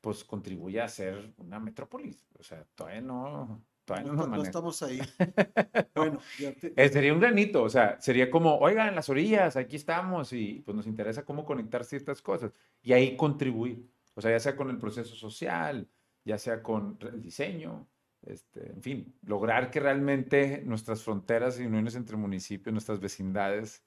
pues 0.00 0.22
contribuya 0.22 0.84
a 0.84 0.88
ser 0.88 1.32
una 1.38 1.58
metrópolis. 1.58 2.26
O 2.38 2.42
sea, 2.42 2.64
todavía 2.74 3.00
no, 3.00 3.64
todavía 3.84 4.12
no, 4.12 4.26
no, 4.26 4.42
estamos 4.42 4.82
ahí. 4.82 5.00
bueno, 5.94 6.18
eh, 6.38 6.88
sería 6.90 7.12
un 7.12 7.20
granito, 7.20 7.62
o 7.62 7.70
sea, 7.70 8.00
sería 8.00 8.30
como, 8.30 8.58
oigan, 8.58 8.94
las 8.94 9.08
orillas, 9.08 9.56
aquí 9.56 9.76
estamos 9.76 10.32
y 10.32 10.62
pues 10.64 10.76
nos 10.76 10.86
interesa 10.86 11.24
cómo 11.24 11.44
conectar 11.44 11.84
ciertas 11.84 12.20
cosas 12.20 12.52
y 12.82 12.92
ahí 12.92 13.16
contribuir. 13.16 13.93
O 14.14 14.20
sea, 14.20 14.30
ya 14.30 14.40
sea 14.40 14.56
con 14.56 14.70
el 14.70 14.78
proceso 14.78 15.14
social, 15.14 15.88
ya 16.24 16.38
sea 16.38 16.62
con 16.62 16.98
el 17.00 17.20
diseño, 17.20 17.88
este, 18.22 18.70
en 18.70 18.82
fin, 18.82 19.18
lograr 19.22 19.70
que 19.70 19.80
realmente 19.80 20.62
nuestras 20.64 21.02
fronteras 21.02 21.60
y 21.60 21.66
uniones 21.66 21.94
entre 21.94 22.16
municipios, 22.16 22.72
nuestras 22.72 23.00
vecindades, 23.00 23.84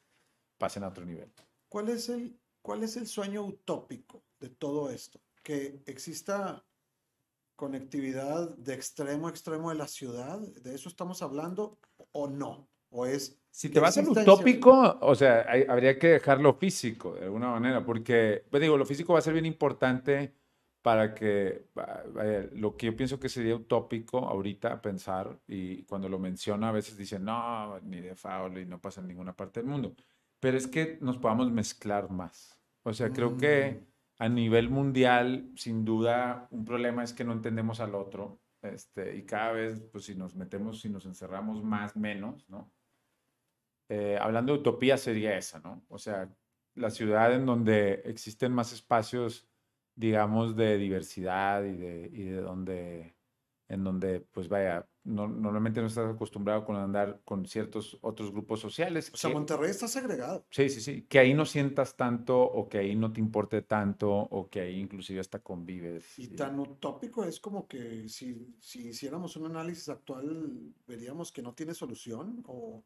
pasen 0.57 0.83
a 0.83 0.89
otro 0.89 1.05
nivel. 1.05 1.31
¿Cuál 1.69 1.89
es 1.89 2.09
el, 2.09 2.39
cuál 2.61 2.83
es 2.83 2.97
el 2.97 3.07
sueño 3.07 3.43
utópico 3.43 4.23
de 4.39 4.49
todo 4.49 4.91
esto? 4.91 5.19
Que 5.43 5.81
exista 5.85 6.63
conectividad 7.55 8.55
de 8.57 8.73
extremo 8.73 9.27
a 9.27 9.31
extremo 9.31 9.69
de 9.69 9.75
la 9.75 9.87
ciudad, 9.87 10.39
¿de 10.39 10.75
eso 10.75 10.89
estamos 10.89 11.21
hablando 11.21 11.79
o 12.11 12.27
no? 12.27 12.69
¿O 12.89 13.05
es... 13.05 13.39
Si 13.57 13.69
te 13.69 13.79
vas 13.79 13.97
al 13.97 14.07
utópico, 14.07 14.99
o 15.01 15.15
sea, 15.15 15.47
habría 15.67 15.97
que 15.97 16.09
dejarlo 16.09 16.53
físico 16.53 17.15
de 17.15 17.23
alguna 17.23 17.49
manera, 17.49 17.83
porque, 17.83 18.43
pues 18.51 18.61
digo, 18.61 18.77
lo 18.77 18.85
físico 18.85 19.13
va 19.13 19.19
a 19.19 19.23
ser 19.23 19.33
bien 19.33 19.47
importante 19.47 20.35
para 20.83 21.15
que 21.15 21.65
lo 22.53 22.77
que 22.77 22.85
yo 22.85 22.95
pienso 22.95 23.19
que 23.19 23.29
sería 23.29 23.55
utópico 23.55 24.19
ahorita 24.19 24.79
pensar, 24.79 25.39
y 25.47 25.81
cuando 25.85 26.07
lo 26.07 26.19
menciona 26.19 26.69
a 26.69 26.71
veces 26.71 26.97
dicen, 26.97 27.25
no, 27.25 27.79
ni 27.79 27.99
de 27.99 28.13
faul 28.13 28.59
y 28.59 28.67
no 28.67 28.79
pasa 28.79 29.01
en 29.01 29.07
ninguna 29.07 29.35
parte 29.35 29.61
del 29.61 29.69
mundo, 29.71 29.95
pero 30.39 30.55
es 30.55 30.67
que 30.67 30.99
nos 31.01 31.17
podamos 31.17 31.51
mezclar 31.51 32.11
más. 32.11 32.59
O 32.83 32.93
sea, 32.93 33.09
creo 33.09 33.37
que 33.37 33.71
mm. 33.71 34.23
a 34.23 34.29
nivel 34.29 34.69
mundial, 34.69 35.49
sin 35.55 35.83
duda, 35.83 36.47
un 36.51 36.63
problema 36.63 37.03
es 37.03 37.11
que 37.11 37.23
no 37.23 37.33
entendemos 37.33 37.79
al 37.79 37.95
otro, 37.95 38.39
este, 38.61 39.17
y 39.17 39.23
cada 39.23 39.53
vez, 39.53 39.81
pues 39.91 40.05
si 40.05 40.13
nos 40.13 40.35
metemos, 40.35 40.79
si 40.79 40.89
nos 40.89 41.07
encerramos 41.07 41.63
más, 41.63 41.95
menos, 41.95 42.47
¿no? 42.49 42.71
Eh, 43.89 44.17
hablando 44.19 44.53
de 44.53 44.59
utopía 44.59 44.97
sería 44.97 45.37
esa, 45.37 45.59
¿no? 45.59 45.83
O 45.87 45.97
sea, 45.97 46.29
la 46.75 46.89
ciudad 46.89 47.33
en 47.33 47.45
donde 47.45 48.01
existen 48.05 48.53
más 48.53 48.73
espacios 48.73 49.47
digamos, 49.97 50.55
de 50.55 50.77
diversidad 50.77 51.63
y 51.63 51.75
de, 51.75 52.09
y 52.13 52.23
de 52.25 52.39
donde, 52.39 53.15
en 53.67 53.83
donde, 53.83 54.21
pues 54.21 54.47
vaya, 54.47 54.87
no, 55.03 55.27
normalmente 55.27 55.81
no 55.81 55.87
estás 55.87 56.13
acostumbrado 56.13 56.63
con 56.65 56.75
andar 56.75 57.19
con 57.25 57.47
ciertos 57.47 57.97
otros 58.01 58.31
grupos 58.31 58.59
sociales. 58.59 59.09
O 59.11 59.17
sea, 59.17 59.31
Monterrey 59.31 59.71
está 59.71 59.87
segregado. 59.87 60.45
Sí, 60.51 60.69
sí, 60.69 60.81
sí. 60.81 61.01
Que 61.09 61.17
ahí 61.17 61.33
no 61.33 61.45
sientas 61.45 61.97
tanto 61.97 62.39
o 62.39 62.69
que 62.69 62.77
ahí 62.77 62.95
no 62.95 63.11
te 63.11 63.19
importe 63.19 63.63
tanto 63.63 64.11
o 64.11 64.47
que 64.49 64.61
ahí 64.61 64.79
inclusive 64.79 65.19
hasta 65.19 65.39
convives. 65.39 66.19
Y, 66.19 66.27
tan 66.27 66.59
utópico 66.59 67.25
es 67.25 67.39
como 67.39 67.67
que 67.67 68.07
si, 68.07 68.55
si 68.59 68.89
hiciéramos 68.89 69.35
un 69.35 69.47
análisis 69.47 69.89
actual, 69.89 70.75
veríamos 70.85 71.31
que 71.31 71.41
no 71.41 71.53
tiene 71.53 71.73
solución 71.73 72.43
o... 72.47 72.83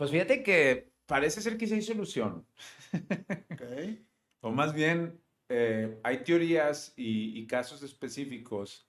Pues 0.00 0.12
fíjate 0.12 0.42
que 0.42 0.94
parece 1.04 1.42
ser 1.42 1.58
que 1.58 1.66
sí 1.66 1.74
hay 1.74 1.82
solución. 1.82 2.46
Okay. 3.52 4.02
O 4.40 4.50
más 4.50 4.72
bien, 4.72 5.20
eh, 5.50 6.00
hay 6.02 6.24
teorías 6.24 6.94
y, 6.96 7.46
casos 7.46 7.82
específicos 7.82 8.88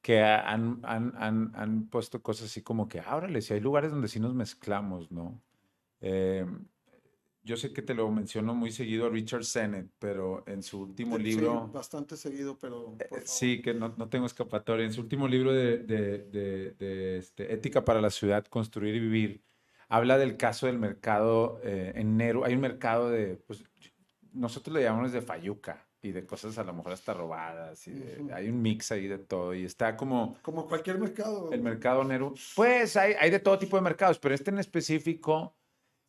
que 0.00 0.22
han, 0.22 0.80
han, 0.84 1.88
puesto 1.90 2.22
cosas 2.22 2.46
así 2.46 2.62
como 2.62 2.86
que, 2.86 3.00
ábrale, 3.00 3.42
si 3.42 3.52
hay 3.52 3.58
lugares 3.58 3.90
donde 3.90 4.06
sí 4.06 4.20
nos 4.20 4.32
mezclamos, 4.32 5.10
¿no? 5.10 5.42
Eh, 6.00 6.46
yo 7.42 7.56
sé 7.56 7.72
que 7.72 7.82
te 7.82 7.94
lo 7.94 8.08
menciono 8.12 8.54
muy 8.54 8.70
seguido 8.70 9.06
a 9.06 9.10
Richard 9.10 9.44
Sennett, 9.44 9.90
pero 9.98 10.44
en 10.46 10.62
su 10.62 10.82
último 10.82 11.18
libro... 11.18 11.64
Sí, 11.66 11.72
bastante 11.74 12.16
seguido, 12.16 12.56
pero... 12.60 12.96
Eh, 13.00 13.22
sí, 13.24 13.60
que 13.60 13.74
no, 13.74 13.92
no, 13.98 14.08
tengo 14.08 14.26
escapatoria. 14.26 14.86
En 14.86 14.92
su 14.92 15.00
último 15.00 15.26
libro 15.26 15.52
de, 15.52 15.78
de, 15.78 16.18
de, 16.78 17.18
este, 17.18 17.52
Ética 17.52 17.84
para 17.84 18.00
la 18.00 18.10
Ciudad, 18.10 18.44
Construir 18.44 18.94
y 18.94 19.00
Vivir, 19.00 19.42
habla 19.88 20.18
del 20.18 20.36
caso 20.36 20.66
del 20.66 20.78
mercado 20.78 21.60
en 21.62 22.16
Nero. 22.16 22.44
Hay 22.44 22.54
un 22.54 22.60
mercado 22.60 23.10
de... 23.10 23.36
Pues, 23.36 23.64
nosotros 24.32 24.74
le 24.74 24.82
llamamos 24.82 25.12
de 25.12 25.22
fayuca 25.22 25.86
y 26.04 26.12
de 26.12 26.26
cosas 26.26 26.58
a 26.58 26.64
lo 26.64 26.74
mejor 26.74 26.92
hasta 26.92 27.14
robadas. 27.14 27.86
Y 27.88 28.02
Hay 28.32 28.48
un 28.48 28.60
mix 28.60 28.92
ahí 28.92 29.06
de 29.06 29.18
todo 29.18 29.54
y 29.54 29.64
está 29.64 29.96
como... 29.96 30.36
Como 30.42 30.68
cualquier 30.68 30.98
mercado. 30.98 31.50
El 31.50 31.62
mercado 31.62 32.04
Neru. 32.04 32.34
Pues 32.54 32.96
hay, 32.96 33.14
hay 33.18 33.30
de 33.30 33.40
todo 33.40 33.58
tipo 33.58 33.76
de 33.76 33.82
mercados, 33.82 34.18
pero 34.18 34.34
este 34.34 34.50
en 34.50 34.58
específico, 34.58 35.56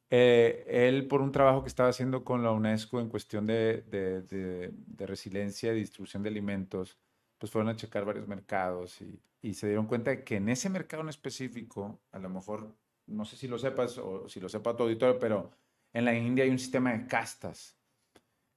eh, 0.09 0.65
él 0.67 1.07
por 1.07 1.21
un 1.21 1.31
trabajo 1.31 1.63
que 1.63 1.69
estaba 1.69 1.89
haciendo 1.89 2.25
con 2.25 2.43
la 2.43 2.51
UNESCO 2.51 2.99
en 2.99 3.07
cuestión 3.07 3.45
de, 3.45 3.83
de, 3.83 4.21
de, 4.21 5.05
resiliencia 5.05 5.73
y 5.73 5.79
distribución 5.79 6.23
de 6.23 6.29
alimentos, 6.29 6.97
pues 7.37 7.51
fueron 7.51 7.69
a 7.69 7.75
checar 7.75 8.03
varios 8.03 8.27
mercados 8.27 9.01
y, 9.01 9.21
y 9.41 9.53
se 9.53 9.67
dieron 9.67 9.87
cuenta 9.87 10.11
de 10.11 10.23
que 10.23 10.37
en 10.37 10.49
ese 10.49 10.69
mercado 10.69 11.03
en 11.03 11.09
específico, 11.09 12.01
a 12.11 12.19
lo 12.19 12.29
mejor, 12.29 12.75
no 13.07 13.25
sé 13.25 13.37
si 13.37 13.47
lo 13.47 13.57
sepas 13.57 13.97
o 13.97 14.27
si 14.27 14.39
lo 14.39 14.49
sepa 14.49 14.75
tu 14.75 14.83
auditorio, 14.83 15.19
pero 15.19 15.51
en 15.93 16.05
la 16.05 16.15
India 16.15 16.43
hay 16.43 16.49
un 16.49 16.59
sistema 16.59 16.93
de 16.93 17.07
castas 17.07 17.77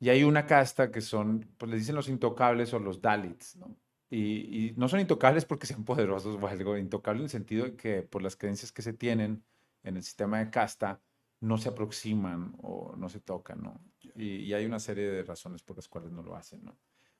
y 0.00 0.10
hay 0.10 0.22
una 0.24 0.46
casta 0.46 0.90
que 0.90 1.00
son, 1.00 1.48
pues 1.58 1.70
les 1.70 1.80
dicen 1.80 1.96
los 1.96 2.08
intocables 2.08 2.72
o 2.72 2.78
los 2.78 3.00
Dalits, 3.00 3.56
¿no? 3.56 3.76
Y, 4.10 4.72
no 4.76 4.88
son 4.88 5.00
intocables 5.00 5.44
porque 5.44 5.66
sean 5.66 5.84
poderosos 5.84 6.38
o 6.42 6.46
algo, 6.46 6.78
intocables 6.78 7.20
en 7.20 7.24
el 7.24 7.30
sentido 7.30 7.64
de 7.64 7.76
que 7.76 8.02
por 8.02 8.22
las 8.22 8.36
creencias 8.36 8.72
que 8.72 8.82
se 8.82 8.92
tienen 8.92 9.44
en 9.82 9.96
el 9.96 10.02
sistema 10.02 10.38
de 10.38 10.50
casta, 10.50 11.00
no 11.40 11.56
se 11.56 11.68
aproximan 11.68 12.54
o 12.62 12.96
no 12.96 13.08
se 13.08 13.20
tocan, 13.20 13.62
¿no? 13.62 13.80
Y, 14.14 14.52
hay 14.52 14.64
una 14.64 14.80
serie 14.80 15.08
de 15.08 15.22
razones 15.22 15.62
por 15.62 15.76
las 15.76 15.88
cuales 15.88 16.10
no 16.10 16.22
lo 16.22 16.34
hacen, 16.34 16.64
¿no? 16.64 16.76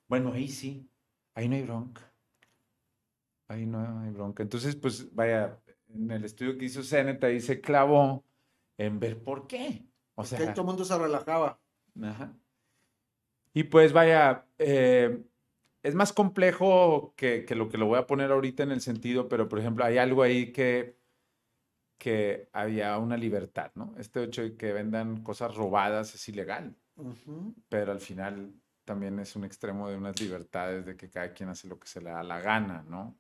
Bueno, 0.09 0.33
ahí 0.33 0.49
sí, 0.49 0.91
ahí 1.35 1.49
no 1.49 1.57
hay 1.57 1.62
bronca. 1.62 2.12
Ahí 3.49 3.67
no 3.67 4.01
hay 4.01 4.11
bronca. 4.11 4.43
Entonces, 4.43 4.75
pues 4.75 5.14
vaya, 5.14 5.59
en 5.94 6.11
el 6.11 6.24
estudio 6.24 6.57
que 6.59 6.66
hizo 6.66 6.83
Zenet 6.83 7.22
ahí 7.24 7.40
se 7.40 7.61
clavó 7.61 8.24
en 8.77 9.01
ver 9.01 9.22
por 9.22 9.46
qué. 9.46 9.85
O 10.14 10.24
sea, 10.24 10.53
todo 10.53 10.62
el 10.62 10.66
mundo 10.66 10.85
se 10.85 10.98
relajaba. 10.98 11.61
Ajá. 12.03 12.35
Y 13.55 13.64
pues 13.64 13.92
vaya, 13.92 14.46
eh, 14.59 15.22
es 15.83 15.94
más 15.94 16.12
complejo 16.12 17.14
que, 17.16 17.44
lo 17.57 17.68
que 17.68 17.79
lo 17.79 17.87
voy 17.87 17.98
a 17.98 18.07
poner 18.07 18.31
ahorita 18.31 18.62
en 18.62 18.70
el 18.70 18.80
sentido, 18.80 19.28
pero 19.28 19.49
por 19.49 19.59
ejemplo, 19.59 19.84
hay 19.84 19.99
algo 19.99 20.22
ahí 20.22 20.53
que, 20.53 20.97
que 21.99 22.49
había 22.53 22.97
una 22.99 23.16
libertad, 23.16 23.72
¿no? 23.74 23.95
Este 23.99 24.22
hecho 24.22 24.43
de 24.43 24.57
que 24.57 24.72
vendan 24.72 25.22
cosas 25.22 25.55
robadas 25.55 26.14
es 26.14 26.28
ilegal, 26.28 26.76
pero 27.68 27.93
al 27.93 28.01
final 28.01 28.53
también 28.84 29.18
es 29.18 29.34
un 29.36 29.45
extremo 29.45 29.89
de 29.89 29.97
unas 29.97 30.20
libertades 30.20 30.84
de 30.86 30.97
que 30.97 31.11
cada 31.11 31.32
quien 31.32 31.49
hace 31.49 31.68
lo 31.68 31.78
que 31.78 31.89
se 31.89 32.01
le 32.01 32.11
da 32.11 32.22
la 32.22 32.41
gana, 32.41 32.84
¿no? 32.89 33.18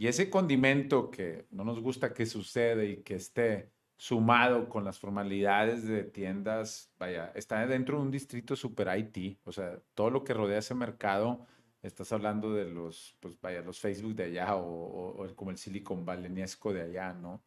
Y 0.00 0.08
ese 0.08 0.30
condimento 0.30 1.10
que 1.10 1.46
no 1.50 1.62
nos 1.62 1.78
gusta 1.78 2.14
que 2.14 2.24
sucede 2.24 2.86
y 2.86 3.02
que 3.02 3.16
esté 3.16 3.70
sumado 3.98 4.66
con 4.66 4.82
las 4.82 4.98
formalidades 4.98 5.86
de 5.86 6.04
tiendas, 6.04 6.90
vaya, 6.98 7.30
está 7.34 7.66
dentro 7.66 7.98
de 7.98 8.04
un 8.04 8.10
distrito 8.10 8.56
super 8.56 8.88
IT, 8.98 9.40
o 9.44 9.52
sea, 9.52 9.78
todo 9.92 10.08
lo 10.08 10.24
que 10.24 10.32
rodea 10.32 10.60
ese 10.60 10.74
mercado, 10.74 11.46
estás 11.82 12.10
hablando 12.12 12.54
de 12.54 12.64
los, 12.64 13.14
pues 13.20 13.38
vaya, 13.42 13.60
los 13.60 13.78
Facebook 13.78 14.14
de 14.14 14.24
allá 14.24 14.56
o, 14.56 15.26
como 15.36 15.50
el 15.50 15.58
Silicon 15.58 16.06
Valleyesco 16.06 16.72
de 16.72 16.80
allá, 16.80 17.12
¿no? 17.12 17.44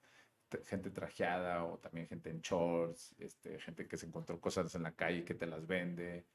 Gente 0.66 0.91
trajeada 0.91 1.66
o 1.66 1.80
también 1.80 2.08
gente 2.08 2.30
en 2.30 2.41
shorts, 2.41 3.16
este, 3.18 3.58
gente 3.62 3.88
que 3.88 3.97
se 3.97 4.06
encontró 4.06 4.39
cosas 4.39 4.76
en 4.76 4.84
la 4.84 4.91
calle 4.91 5.26
que 5.26 5.34
te 5.34 5.47
las 5.47 5.66
vende. 5.66 6.28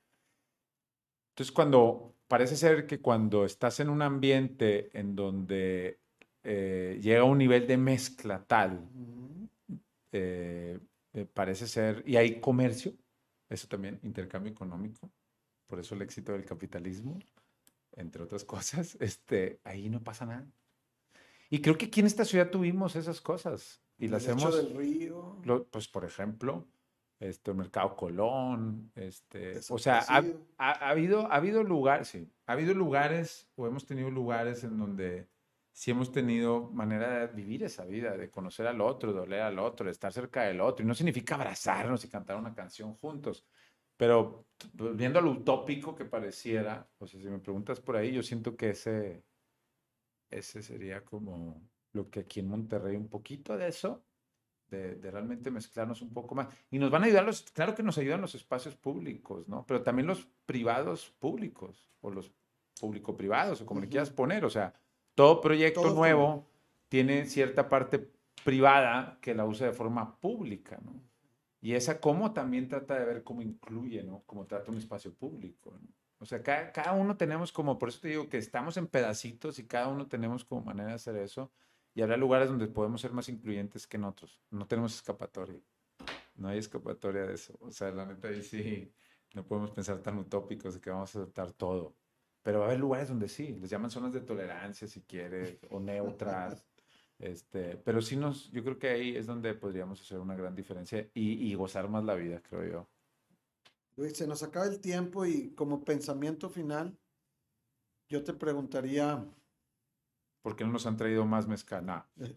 Entonces, 1.29 1.53
cuando, 1.53 2.17
parece 2.27 2.57
ser 2.57 2.89
que 2.89 3.01
cuando 3.01 3.45
estás 3.45 3.79
en 3.79 3.89
un 3.89 4.03
ambiente 4.03 4.91
en 4.99 5.15
donde 5.15 6.01
eh, 6.45 6.99
llega 7.03 7.25
un 7.25 7.39
nivel 7.39 7.67
de 7.67 7.77
mezcla 7.77 8.45
tal, 8.47 8.89
eh, 10.13 10.79
parece 11.35 11.67
ser, 11.67 12.03
y 12.07 12.17
hay 12.17 12.41
comercio, 12.41 12.93
eso 13.49 13.67
también, 13.69 13.99
intercambio 14.03 14.53
económico, 14.53 15.11
por 15.67 15.81
eso 15.81 15.95
el 15.95 16.03
éxito 16.03 16.33
del 16.33 16.45
capitalismo, 16.45 17.19
entre 17.93 18.23
otras 18.23 18.45
cosas, 18.45 18.97
este, 19.01 19.61
ahí 19.65 19.89
no 19.89 20.03
pasa 20.03 20.27
nada. 20.27 20.47
Y 21.51 21.61
creo 21.61 21.79
que 21.79 21.87
aquí 21.87 22.01
en 22.01 22.07
esta 22.07 22.25
ciudad 22.25 22.51
tuvimos 22.51 22.95
esas 22.95 23.21
cosas 23.21 23.83
y 23.99 24.09
las 24.09 24.27
hemos... 24.29 24.55
del 24.55 24.77
río. 24.77 25.41
pues, 25.71 25.89
por 25.89 26.05
ejemplo, 26.05 26.67
este, 27.21 27.51
el 27.51 27.57
Mercado 27.57 27.97
Colón, 27.97 28.93
este, 28.95 29.59
o 29.71 29.79
sea, 29.79 30.05
ha, 30.09 30.23
ha, 30.59 30.91
habido, 30.91 31.31
ha 31.33 31.37
habido 31.37 31.65
lugares, 31.65 32.09
sí, 32.09 32.31
ha 32.47 32.53
habido 32.53 32.75
lugares 32.75 33.51
o 33.57 33.67
hemos 33.67 33.87
tenido 33.87 34.11
lugares 34.11 34.63
en 34.63 34.79
donde 34.79 35.27
si 35.79 35.93
hemos 35.93 36.11
tenido 36.11 36.73
manera 36.73 37.21
de 37.21 37.33
vivir 37.33 37.63
esa 37.63 37.85
vida, 37.85 38.17
de 38.17 38.33
conocer 38.33 38.67
al 38.67 38.81
otro, 38.81 39.13
de 39.13 39.21
oler 39.21 39.43
al 39.43 39.61
otro, 39.61 39.87
de 39.87 39.93
estar 39.93 40.13
cerca 40.13 40.43
del 40.43 40.61
otro. 40.61 40.85
Y 40.85 40.89
no 40.89 40.93
significa 40.93 41.37
abrazarnos 41.37 42.05
y 42.05 42.09
cantar 42.09 42.37
una 42.37 42.53
canción 42.53 42.95
juntos, 42.95 43.47
Pero 43.97 44.49
viendo 44.97 45.21
lo 45.21 45.31
utópico 45.31 45.95
que 45.95 46.05
pareciera, 46.05 46.91
o 46.99 47.07
sea, 47.07 47.21
si 47.21 47.29
me 47.29 47.39
preguntas 47.39 47.81
por 47.81 47.95
ahí, 47.95 48.13
yo 48.13 48.25
siento 48.25 48.57
que 48.57 48.71
ese, 48.71 49.23
ese 50.31 50.63
sería 50.65 51.05
como 51.05 51.63
lo 51.93 52.11
que 52.11 52.21
aquí 52.21 52.41
en 52.41 52.49
Monterrey 52.49 52.97
un 52.97 53.09
poquito 53.09 53.57
de 53.57 53.69
eso, 53.69 54.05
de, 54.67 54.97
de, 54.97 55.11
realmente 55.13 55.53
mezclarnos 55.53 56.03
un 56.03 56.13
poco 56.13 56.35
más. 56.35 56.49
Y 56.73 56.81
nos 56.81 56.91
van 56.91 57.05
a 57.05 57.07
ayudar 57.07 57.25
los, 57.25 57.43
claro 57.53 57.77
que 57.77 57.85
nos 57.85 57.99
ayudan 57.99 58.21
los 58.21 58.35
espacios 58.35 58.75
públicos, 58.75 59.47
¿no? 59.47 59.65
Pero 59.65 59.85
también 59.85 60.09
los 60.09 60.27
privados 60.45 61.11
públicos, 61.21 61.89
o 62.01 62.11
los 62.11 62.33
público-privados, 62.81 63.61
o 63.61 63.67
como 63.67 63.81
le 63.81 63.89
quieras 63.89 64.11
poner. 64.11 64.45
O 64.45 64.51
sea, 64.51 64.75
todo 65.19 65.41
proyecto 65.41 65.93
nuevo 65.93 66.47
tiene 66.89 67.27
cierta 67.27 67.69
parte 67.69 68.09
privada 68.45 69.19
que 69.21 69.35
la 69.35 69.47
usa 69.47 69.67
de 69.67 69.73
forma 69.73 70.17
pública, 70.21 70.79
¿no? 70.85 71.03
Y 71.61 71.73
esa 71.73 72.01
cómo 72.01 72.33
también 72.33 72.69
trata 72.69 72.97
de 72.97 73.05
ver 73.05 73.25
cómo 73.25 73.43
incluye, 73.43 74.05
¿no? 74.05 74.23
Cómo 74.27 74.47
trata 74.47 74.71
un 74.71 74.79
espacio 74.79 75.13
público, 75.13 75.77
¿no? 75.83 75.89
O 76.21 76.25
sea, 76.25 76.41
cada, 76.41 76.71
cada, 76.71 76.93
uno 76.93 77.17
tenemos 77.17 77.51
como, 77.51 77.81
por 77.81 77.89
eso 77.89 77.99
te 78.01 78.09
digo 78.09 78.29
que 78.29 78.39
estamos 78.39 78.77
en 78.77 78.87
pedacitos 78.87 79.59
y 79.59 79.67
cada 79.67 79.89
uno 79.89 80.07
tenemos 80.07 80.45
como 80.45 80.63
manera 80.63 80.91
de 80.91 80.95
hacer 80.95 81.17
eso. 81.17 81.51
Y 81.95 82.03
habrá 82.03 82.17
lugares 82.17 82.49
donde 82.49 82.69
podemos 82.69 83.01
ser 83.01 83.13
más 83.13 83.29
incluyentes 83.29 83.89
que 83.89 83.97
en 83.97 84.05
otros. 84.05 84.41
No 84.51 84.69
tenemos 84.69 84.95
escapatoria. 84.95 85.61
No 86.37 86.47
hay 86.47 86.59
escapatoria 86.59 87.27
de 87.27 87.35
eso. 87.35 87.59
O 87.59 87.73
sea, 87.73 87.91
la 87.91 88.07
neta 88.07 88.29
ahí 88.29 88.41
sí, 88.41 88.93
no 89.35 89.45
podemos 89.45 89.73
pensar 89.73 89.99
tan 89.99 90.17
utópicos 90.17 90.75
de 90.75 90.81
que 90.81 90.91
vamos 90.91 91.13
a 91.17 91.23
aceptar 91.23 91.51
todo. 91.55 91.97
Pero 92.49 92.61
va 92.61 92.65
a 92.65 92.69
haber 92.69 92.81
lugares 92.81 93.11
donde 93.11 93.29
sí, 93.29 93.59
les 93.61 93.69
llaman 93.69 93.91
zonas 93.91 94.11
de 94.11 94.23
tolerancia 94.23 94.89
si 94.89 95.03
quieres, 95.03 95.59
o 95.69 95.79
neutras. 95.79 96.65
Este, 97.19 97.77
pero 97.77 98.01
sí 98.01 98.17
nos, 98.17 98.49
yo 98.53 98.63
creo 98.63 98.79
que 98.79 98.89
ahí 98.89 99.17
es 99.17 99.27
donde 99.27 99.53
podríamos 99.53 100.01
hacer 100.01 100.19
una 100.21 100.37
gran 100.37 100.55
diferencia 100.55 101.11
y, 101.13 101.51
y 101.51 101.55
gozar 101.57 101.89
más 101.89 102.05
la 102.05 102.15
vida, 102.15 102.41
creo 102.41 102.65
yo. 102.65 102.89
Luis, 103.97 104.17
se 104.17 104.27
nos 104.27 104.45
acaba 104.45 104.67
el 104.67 104.81
tiempo 104.81 105.27
y 105.27 105.51
como 105.51 105.85
pensamiento 105.85 106.49
final, 106.49 106.97
yo 108.09 108.23
te 108.23 108.33
preguntaría... 108.33 109.27
¿Por 110.41 110.55
qué 110.55 110.65
no 110.65 110.71
nos 110.71 110.87
han 110.87 110.97
traído 110.97 111.27
más 111.27 111.49
mezcal? 111.49 112.05
Eh, 112.21 112.35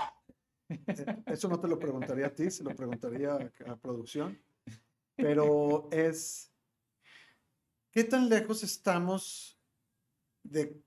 eh, 0.87 1.23
eso 1.27 1.47
no 1.47 1.59
te 1.59 1.67
lo 1.67 1.77
preguntaría 1.77 2.25
a 2.25 2.33
ti, 2.33 2.49
se 2.49 2.63
lo 2.63 2.75
preguntaría 2.75 3.33
a, 3.33 3.71
a 3.71 3.75
producción. 3.77 4.37
Pero 5.15 5.87
es, 5.91 6.51
¿qué 7.91 8.03
tan 8.03 8.27
lejos 8.27 8.63
estamos 8.63 9.60
de 10.43 10.81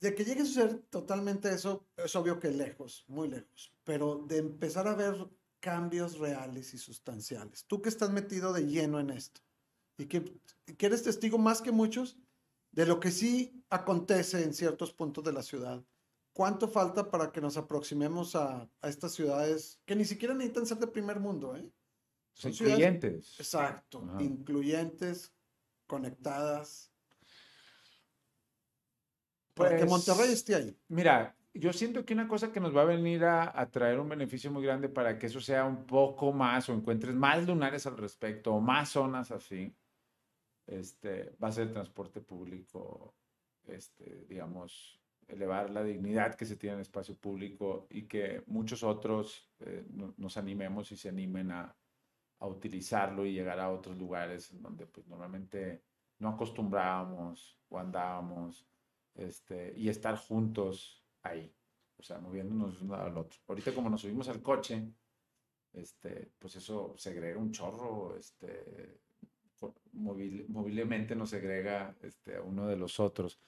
de 0.00 0.14
que 0.14 0.24
llegue 0.24 0.42
a 0.42 0.46
ser 0.46 0.78
totalmente 0.90 1.52
eso, 1.52 1.86
es 1.96 2.16
obvio 2.16 2.40
que 2.40 2.50
lejos, 2.50 3.04
muy 3.06 3.28
lejos, 3.28 3.72
pero 3.84 4.24
de 4.26 4.38
empezar 4.38 4.88
a 4.88 4.94
ver 4.94 5.28
cambios 5.60 6.18
reales 6.18 6.72
y 6.72 6.78
sustanciales. 6.78 7.66
Tú 7.66 7.82
que 7.82 7.90
estás 7.90 8.10
metido 8.10 8.52
de 8.52 8.66
lleno 8.66 8.98
en 8.98 9.10
esto 9.10 9.42
y 9.98 10.06
que, 10.06 10.40
eres 10.78 11.02
testigo 11.02 11.36
más 11.36 11.60
que 11.60 11.70
muchos 11.70 12.18
de 12.72 12.86
lo 12.86 12.98
que 12.98 13.10
sí 13.10 13.62
acontece 13.68 14.42
en 14.42 14.54
ciertos 14.54 14.92
puntos 14.92 15.22
de 15.22 15.32
la 15.32 15.42
ciudad. 15.42 15.84
¿Cuánto 16.32 16.68
falta 16.68 17.10
para 17.10 17.30
que 17.30 17.42
nos 17.42 17.58
aproximemos 17.58 18.34
a, 18.36 18.70
estas 18.82 19.12
ciudades 19.12 19.80
que 19.84 19.96
ni 19.96 20.06
siquiera 20.06 20.32
necesitan 20.32 20.64
ser 20.64 20.78
de 20.78 20.86
primer 20.86 21.20
mundo? 21.20 21.54
¿eh? 21.56 21.70
Son 22.32 22.52
incluyentes. 22.52 23.38
exacto, 23.38 24.08
incluyentes, 24.18 25.34
conectadas, 25.86 26.90
para 29.54 29.76
que 29.76 29.84
Monterrey 29.84 30.26
pues, 30.26 30.30
esté 30.30 30.54
ahí. 30.54 30.76
Mira, 30.88 31.36
yo 31.54 31.72
siento 31.72 32.04
que 32.04 32.14
una 32.14 32.28
cosa 32.28 32.52
que 32.52 32.60
nos 32.60 32.76
va 32.76 32.82
a 32.82 32.86
venir 32.86 33.24
a, 33.24 33.68
traer 33.70 33.98
un 33.98 34.08
beneficio 34.08 34.50
muy 34.50 34.62
grande 34.62 34.88
para 34.88 35.18
que 35.18 35.26
eso 35.26 35.40
sea 35.40 35.64
un 35.64 35.84
poco 35.84 36.32
más 36.32 36.68
o 36.68 36.74
encuentres 36.74 37.14
más 37.14 37.46
lunares 37.46 37.86
al 37.86 37.96
respecto 37.96 38.54
o 38.54 38.60
más 38.60 38.90
zonas 38.90 39.30
así, 39.32 39.74
este, 40.66 41.34
va 41.42 41.48
a 41.48 41.52
ser 41.52 41.68
el 41.68 41.72
transporte 41.72 42.20
público, 42.20 43.14
este, 43.66 44.26
digamos, 44.28 45.00
elevar 45.26 45.70
la 45.70 45.82
dignidad 45.82 46.34
que 46.34 46.46
se 46.46 46.56
tiene 46.56 46.74
en 46.74 46.78
el 46.78 46.82
espacio 46.82 47.16
público 47.16 47.86
y 47.90 48.02
que 48.02 48.42
muchos 48.46 48.82
otros 48.82 49.50
eh, 49.60 49.84
nos 50.16 50.36
animemos 50.36 50.92
y 50.92 50.96
se 50.96 51.08
animen 51.08 51.50
a, 51.52 51.76
a, 52.38 52.46
utilizarlo 52.46 53.26
y 53.26 53.32
llegar 53.32 53.58
a 53.60 53.70
otros 53.70 53.96
lugares 53.96 54.50
donde 54.60 54.86
pues 54.86 55.06
normalmente 55.06 55.82
no 56.18 56.30
acostumbrábamos 56.30 57.58
o 57.68 57.78
andábamos 57.78 58.69
este, 59.20 59.74
y 59.76 59.88
estar 59.88 60.16
juntos 60.16 61.04
ahí, 61.22 61.52
o 61.96 62.02
sea, 62.02 62.18
moviéndonos 62.18 62.80
uno 62.80 62.94
al 62.94 63.16
otro. 63.16 63.38
Ahorita 63.48 63.74
como 63.74 63.90
nos 63.90 64.00
subimos 64.00 64.28
al 64.28 64.42
coche, 64.42 64.92
este, 65.72 66.32
pues 66.38 66.56
eso 66.56 66.94
segrega 66.96 67.38
un 67.38 67.52
chorro, 67.52 68.16
este, 68.16 68.98
móvilmente 69.92 71.14
nos 71.14 71.30
segrega 71.30 71.94
este, 72.02 72.36
a 72.36 72.42
uno 72.42 72.66
de 72.66 72.76
los 72.76 72.98
otros. 72.98 73.40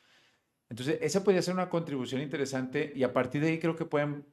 Entonces, 0.69 0.99
esa 1.03 1.23
podría 1.25 1.43
ser 1.43 1.55
una 1.55 1.69
contribución 1.69 2.21
interesante 2.23 2.93
y 2.95 3.03
a 3.03 3.13
partir 3.13 3.43
de 3.43 3.49
ahí 3.49 3.59
creo 3.59 3.77
que 3.77 3.85
pueden 3.85 4.27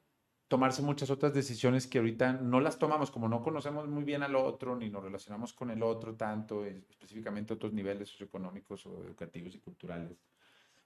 tomarse 0.47 0.81
muchas 0.81 1.09
otras 1.09 1.33
decisiones 1.33 1.85
que 1.85 1.99
ahorita 1.99 2.33
no 2.33 2.59
las 2.59 2.79
tomamos, 2.79 3.11
como 3.11 3.29
no 3.29 3.43
conocemos 3.43 3.87
muy 3.87 4.03
bien 4.03 4.23
al 4.23 4.35
otro, 4.35 4.75
ni 4.75 4.89
nos 4.89 5.03
relacionamos 5.03 5.53
con 5.53 5.69
el 5.69 5.83
otro 5.83 6.15
tanto, 6.15 6.65
específicamente 6.65 7.53
otros 7.53 7.71
niveles 7.71 8.09
socioeconómicos 8.09 8.85
o 8.87 9.03
educativos 9.03 9.53
y 9.55 9.59
culturales 9.59 10.17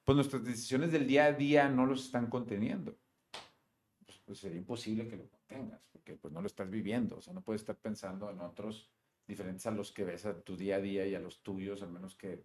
pues 0.04 0.16
nuestras 0.16 0.44
decisiones 0.44 0.92
del 0.92 1.08
día 1.08 1.26
a 1.26 1.34
día 1.34 1.70
no 1.70 1.86
los 1.86 2.06
están 2.06 2.28
conteniendo. 2.30 2.98
Pues, 4.06 4.20
pues, 4.26 4.40
sería 4.40 4.58
imposible 4.58 5.08
que 5.08 5.18
lo 5.18 5.30
contengas, 5.30 5.82
porque 5.92 6.16
pues 6.16 6.34
no 6.34 6.42
lo 6.42 6.48
estás 6.48 6.70
viviendo, 6.70 7.18
o 7.18 7.22
sea, 7.22 7.34
no 7.34 7.42
puedes 7.42 7.62
estar 7.62 7.78
pensando 7.78 8.30
en 8.30 8.40
otros 8.42 8.92
diferentes 9.26 9.66
a 9.66 9.72
los 9.72 9.92
que 9.92 10.04
ves 10.04 10.26
a 10.26 10.42
tu 10.42 10.58
día 10.58 10.78
a 10.78 10.82
día 10.82 11.06
y 11.08 11.16
a 11.16 11.20
los 11.20 11.42
tuyos, 11.42 11.82
al 11.82 11.92
menos 11.92 12.16
que 12.16 12.44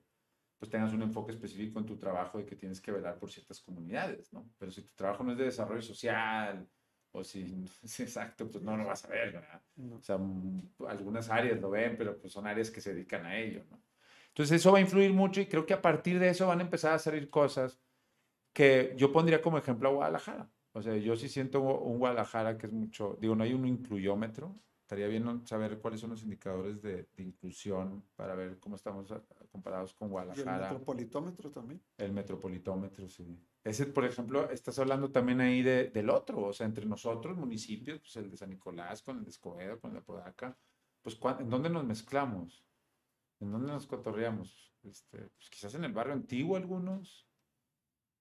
pues 0.58 0.70
tengas 0.70 0.92
un 0.92 1.02
enfoque 1.02 1.32
específico 1.32 1.78
en 1.78 1.86
tu 1.86 1.96
trabajo 1.96 2.40
y 2.40 2.44
que 2.44 2.56
tienes 2.56 2.80
que 2.80 2.90
velar 2.90 3.18
por 3.18 3.30
ciertas 3.30 3.60
comunidades, 3.60 4.32
¿no? 4.32 4.50
Pero 4.58 4.72
si 4.72 4.82
tu 4.82 4.92
trabajo 4.94 5.22
no 5.22 5.32
es 5.32 5.38
de 5.38 5.44
desarrollo 5.44 5.82
social, 5.82 6.68
o 7.12 7.24
si 7.24 7.64
es 7.82 8.00
exacto, 8.00 8.50
pues 8.50 8.62
no 8.62 8.76
lo 8.76 8.84
vas 8.84 9.04
a 9.04 9.08
ver, 9.08 9.32
¿verdad? 9.32 9.62
O 9.92 10.00
sea, 10.00 10.18
algunas 10.88 11.30
áreas 11.30 11.60
lo 11.60 11.70
ven, 11.70 11.96
pero 11.96 12.18
pues 12.18 12.32
son 12.32 12.46
áreas 12.46 12.70
que 12.70 12.80
se 12.80 12.92
dedican 12.92 13.24
a 13.26 13.38
ello, 13.38 13.64
¿no? 13.70 13.80
Entonces 14.38 14.60
eso 14.60 14.70
va 14.70 14.78
a 14.78 14.80
influir 14.80 15.12
mucho 15.12 15.40
y 15.40 15.46
creo 15.46 15.66
que 15.66 15.74
a 15.74 15.82
partir 15.82 16.20
de 16.20 16.28
eso 16.28 16.46
van 16.46 16.60
a 16.60 16.62
empezar 16.62 16.92
a 16.92 17.00
salir 17.00 17.28
cosas 17.28 17.80
que 18.52 18.94
yo 18.96 19.10
pondría 19.10 19.42
como 19.42 19.58
ejemplo 19.58 19.88
a 19.88 19.92
Guadalajara. 19.92 20.48
O 20.74 20.80
sea, 20.80 20.96
yo 20.96 21.16
sí 21.16 21.28
siento 21.28 21.60
un 21.60 21.98
Guadalajara 21.98 22.56
que 22.56 22.68
es 22.68 22.72
mucho, 22.72 23.18
digo, 23.20 23.34
no 23.34 23.42
hay 23.42 23.52
un 23.52 23.66
incluyómetro. 23.66 24.54
Estaría 24.82 25.08
bien 25.08 25.44
saber 25.44 25.80
cuáles 25.80 25.98
son 25.98 26.10
los 26.10 26.22
indicadores 26.22 26.80
de, 26.80 27.08
inclusión 27.16 28.04
para 28.14 28.36
ver 28.36 28.60
cómo 28.60 28.76
estamos 28.76 29.12
comparados 29.50 29.92
con 29.94 30.08
Guadalajara. 30.08 30.52
¿Y 30.52 30.54
el 30.54 30.60
metropolitómetro 30.60 31.50
también? 31.50 31.82
El 31.96 32.12
metropolitómetro, 32.12 33.08
sí. 33.08 33.36
Ese, 33.64 33.86
por 33.86 34.04
ejemplo, 34.04 34.48
estás 34.52 34.78
hablando 34.78 35.10
también 35.10 35.40
ahí 35.40 35.62
de, 35.62 35.90
del 35.90 36.10
otro, 36.10 36.44
o 36.44 36.52
sea, 36.52 36.64
entre 36.64 36.86
nosotros, 36.86 37.36
municipios, 37.36 37.98
pues 37.98 38.14
el 38.14 38.30
de 38.30 38.36
San 38.36 38.50
Nicolás, 38.50 39.02
con 39.02 39.18
el 39.18 39.24
de 39.24 39.30
Escobedo, 39.30 39.80
con 39.80 39.90
el 39.90 39.96
de 39.96 40.02
Podaca, 40.02 40.56
pues 41.02 41.18
¿en 41.40 41.50
dónde 41.50 41.70
nos 41.70 41.84
mezclamos? 41.84 42.64
¿En 43.40 43.52
dónde 43.52 43.72
nos 43.72 43.86
cotorreamos? 43.86 44.72
Este, 44.82 45.18
pues 45.18 45.50
quizás 45.50 45.74
en 45.74 45.84
el 45.84 45.92
barrio 45.92 46.14
antiguo 46.14 46.56
algunos. 46.56 47.26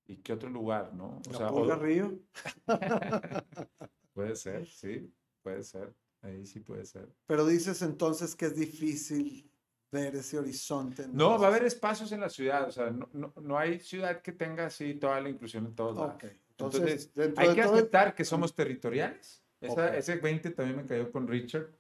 ¿Y 0.06 0.18
qué 0.18 0.34
otro 0.34 0.50
lugar, 0.50 0.94
no? 0.94 1.22
O 1.30 1.34
sea, 1.34 1.50
o... 1.52 1.76
Río. 1.76 2.20
puede 4.14 4.36
ser, 4.36 4.68
sí, 4.68 5.14
puede 5.44 5.64
ser. 5.64 5.94
Ahí 6.22 6.46
sí 6.46 6.62
puede 6.62 6.86
ser. 6.86 7.14
Pero 7.26 7.46
dices 7.46 7.82
entonces 7.82 8.36
que 8.36 8.46
es 8.46 8.56
difícil 8.56 9.52
ver 9.92 10.16
ese 10.16 10.38
horizonte. 10.38 11.08
No, 11.08 11.38
va 11.38 11.48
a 11.48 11.50
haber 11.50 11.66
espacios 11.66 12.12
en 12.12 12.22
la 12.22 12.30
ciudad. 12.30 12.68
O 12.68 12.72
sea, 12.72 12.90
no, 12.90 13.10
no, 13.14 13.34
no, 13.42 13.58
hay 13.58 13.80
ciudad 13.80 14.22
que 14.22 14.32
tenga 14.32 14.68
así 14.68 14.96
toda 14.96 15.20
la 15.22 15.30
inclusión 15.30 15.66
en 15.66 15.76
todos 15.76 15.98
lados. 15.98 16.24
Entonces, 16.52 17.12
hay 17.36 17.54
que 17.54 17.62
aceptar 17.62 18.16
que 18.16 18.26
somos 18.26 18.56
territoriales. 18.56 19.44
Ese 19.60 20.16
20 20.16 20.52
también 20.52 20.78
me 20.78 20.86
cayó 20.86 21.12
con 21.12 21.28
Richard, 21.28 21.72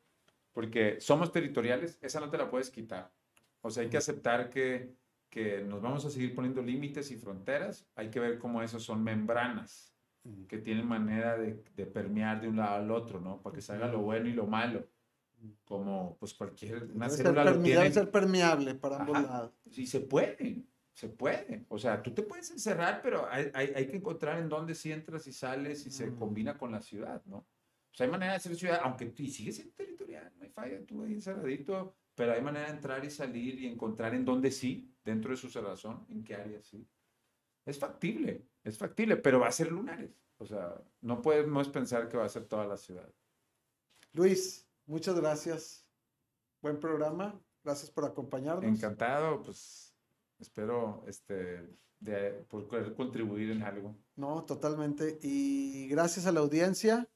porque 0.51 0.99
somos 0.99 1.31
territoriales, 1.31 1.97
esa 2.01 2.19
no 2.19 2.29
te 2.29 2.37
la 2.37 2.49
puedes 2.49 2.69
quitar. 2.69 3.11
O 3.67 3.71
sea, 3.71 3.83
hay 3.83 3.89
que 3.89 3.97
aceptar 3.97 4.49
que, 4.49 4.95
que 5.29 5.61
nos 5.61 5.81
vamos 5.81 6.05
a 6.05 6.09
seguir 6.09 6.33
poniendo 6.33 6.61
límites 6.61 7.11
y 7.11 7.17
fronteras. 7.17 7.85
Hay 7.95 8.09
que 8.09 8.19
ver 8.19 8.39
cómo 8.39 8.61
esos 8.61 8.83
son 8.83 9.03
membranas 9.03 9.93
que 10.47 10.57
tienen 10.57 10.85
manera 10.85 11.37
de, 11.37 11.63
de, 11.75 11.85
permear 11.85 12.41
de 12.41 12.49
un 12.49 12.57
lado 12.57 12.75
al 12.75 12.91
otro, 12.91 13.19
¿no? 13.19 13.41
Para 13.41 13.55
que 13.55 13.61
salga 13.61 13.87
lo 13.87 13.99
bueno 13.99 14.27
y 14.27 14.33
lo 14.33 14.45
malo. 14.45 14.85
Como 15.63 16.17
pues 16.19 16.33
cualquier 16.33 16.83
una 16.93 17.09
célula 17.09 17.43
lo 17.43 17.61
tiene. 17.61 17.91
ser 17.91 18.09
permeable 18.09 18.75
para 18.75 18.97
ambos 18.97 19.21
lados. 19.21 19.53
Sí, 19.69 19.85
se 19.85 20.01
puede, 20.01 20.63
se 20.93 21.09
puede. 21.09 21.65
O 21.69 21.77
sea, 21.77 22.01
tú 22.01 22.11
te 22.11 22.23
puedes 22.23 22.49
encerrar, 22.51 23.01
pero 23.01 23.27
hay, 23.29 23.51
hay, 23.53 23.71
hay 23.75 23.87
que 23.87 23.97
encontrar 23.97 24.39
en 24.39 24.49
dónde 24.49 24.75
si 24.75 24.91
entras 24.91 25.27
y 25.27 25.33
sales 25.33 25.85
y 25.85 25.91
se 25.91 26.13
combina 26.15 26.57
con 26.57 26.71
la 26.71 26.81
ciudad, 26.81 27.23
¿no? 27.25 27.37
O 27.37 27.93
sea, 27.93 28.05
hay 28.05 28.11
manera 28.11 28.33
de 28.33 28.39
ser 28.39 28.55
ciudad, 28.55 28.81
aunque 28.83 29.05
tú 29.07 29.25
sigues 29.25 29.55
siendo 29.55 29.73
territorial, 29.75 30.31
no 30.37 30.43
hay 30.43 30.49
falla, 30.49 30.85
tú 30.85 31.03
ahí 31.03 31.13
encerradito 31.13 31.95
pero 32.17 32.33
hay 32.33 32.41
manera 32.41 32.65
de 32.65 32.73
entrar 32.73 33.05
y 33.05 33.11
salir 33.11 33.59
y 33.61 33.67
encontrar 33.67 34.15
en 34.15 34.25
dónde 34.25 34.49
sí, 34.49 34.91
dentro 35.05 35.29
de 35.29 35.37
su 35.37 35.51
cerrazón, 35.51 36.03
en 36.09 36.23
qué 36.23 36.33
área 36.33 36.59
sí. 36.63 36.89
Es 37.63 37.77
factible, 37.77 38.43
es 38.63 38.75
factible, 38.75 39.17
pero 39.17 39.39
va 39.39 39.49
a 39.49 39.51
ser 39.51 39.71
lunares. 39.71 40.19
O 40.37 40.45
sea, 40.47 40.81
no 41.01 41.21
podemos 41.21 41.69
pensar 41.69 42.09
que 42.09 42.17
va 42.17 42.25
a 42.25 42.29
ser 42.29 42.45
toda 42.45 42.65
la 42.65 42.75
ciudad. 42.75 43.07
Luis, 44.13 44.67
muchas 44.87 45.15
gracias. 45.15 45.87
Buen 46.59 46.79
programa. 46.79 47.39
Gracias 47.63 47.91
por 47.91 48.05
acompañarnos. 48.05 48.65
Encantado, 48.65 49.43
pues 49.43 49.93
espero 50.39 51.03
este, 51.05 51.69
de 51.99 52.31
poder 52.49 52.95
contribuir 52.95 53.51
en 53.51 53.61
algo. 53.61 53.95
No, 54.15 54.43
totalmente. 54.43 55.19
Y 55.21 55.87
gracias 55.87 56.25
a 56.25 56.31
la 56.31 56.39
audiencia. 56.39 57.07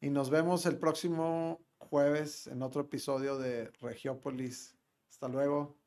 Y 0.00 0.08
nos 0.08 0.30
vemos 0.30 0.64
el 0.64 0.78
próximo 0.78 1.60
jueves 1.90 2.46
en 2.46 2.62
otro 2.62 2.82
episodio 2.82 3.36
de 3.36 3.72
Regiópolis. 3.80 4.78
Hasta 5.10 5.28
luego. 5.28 5.79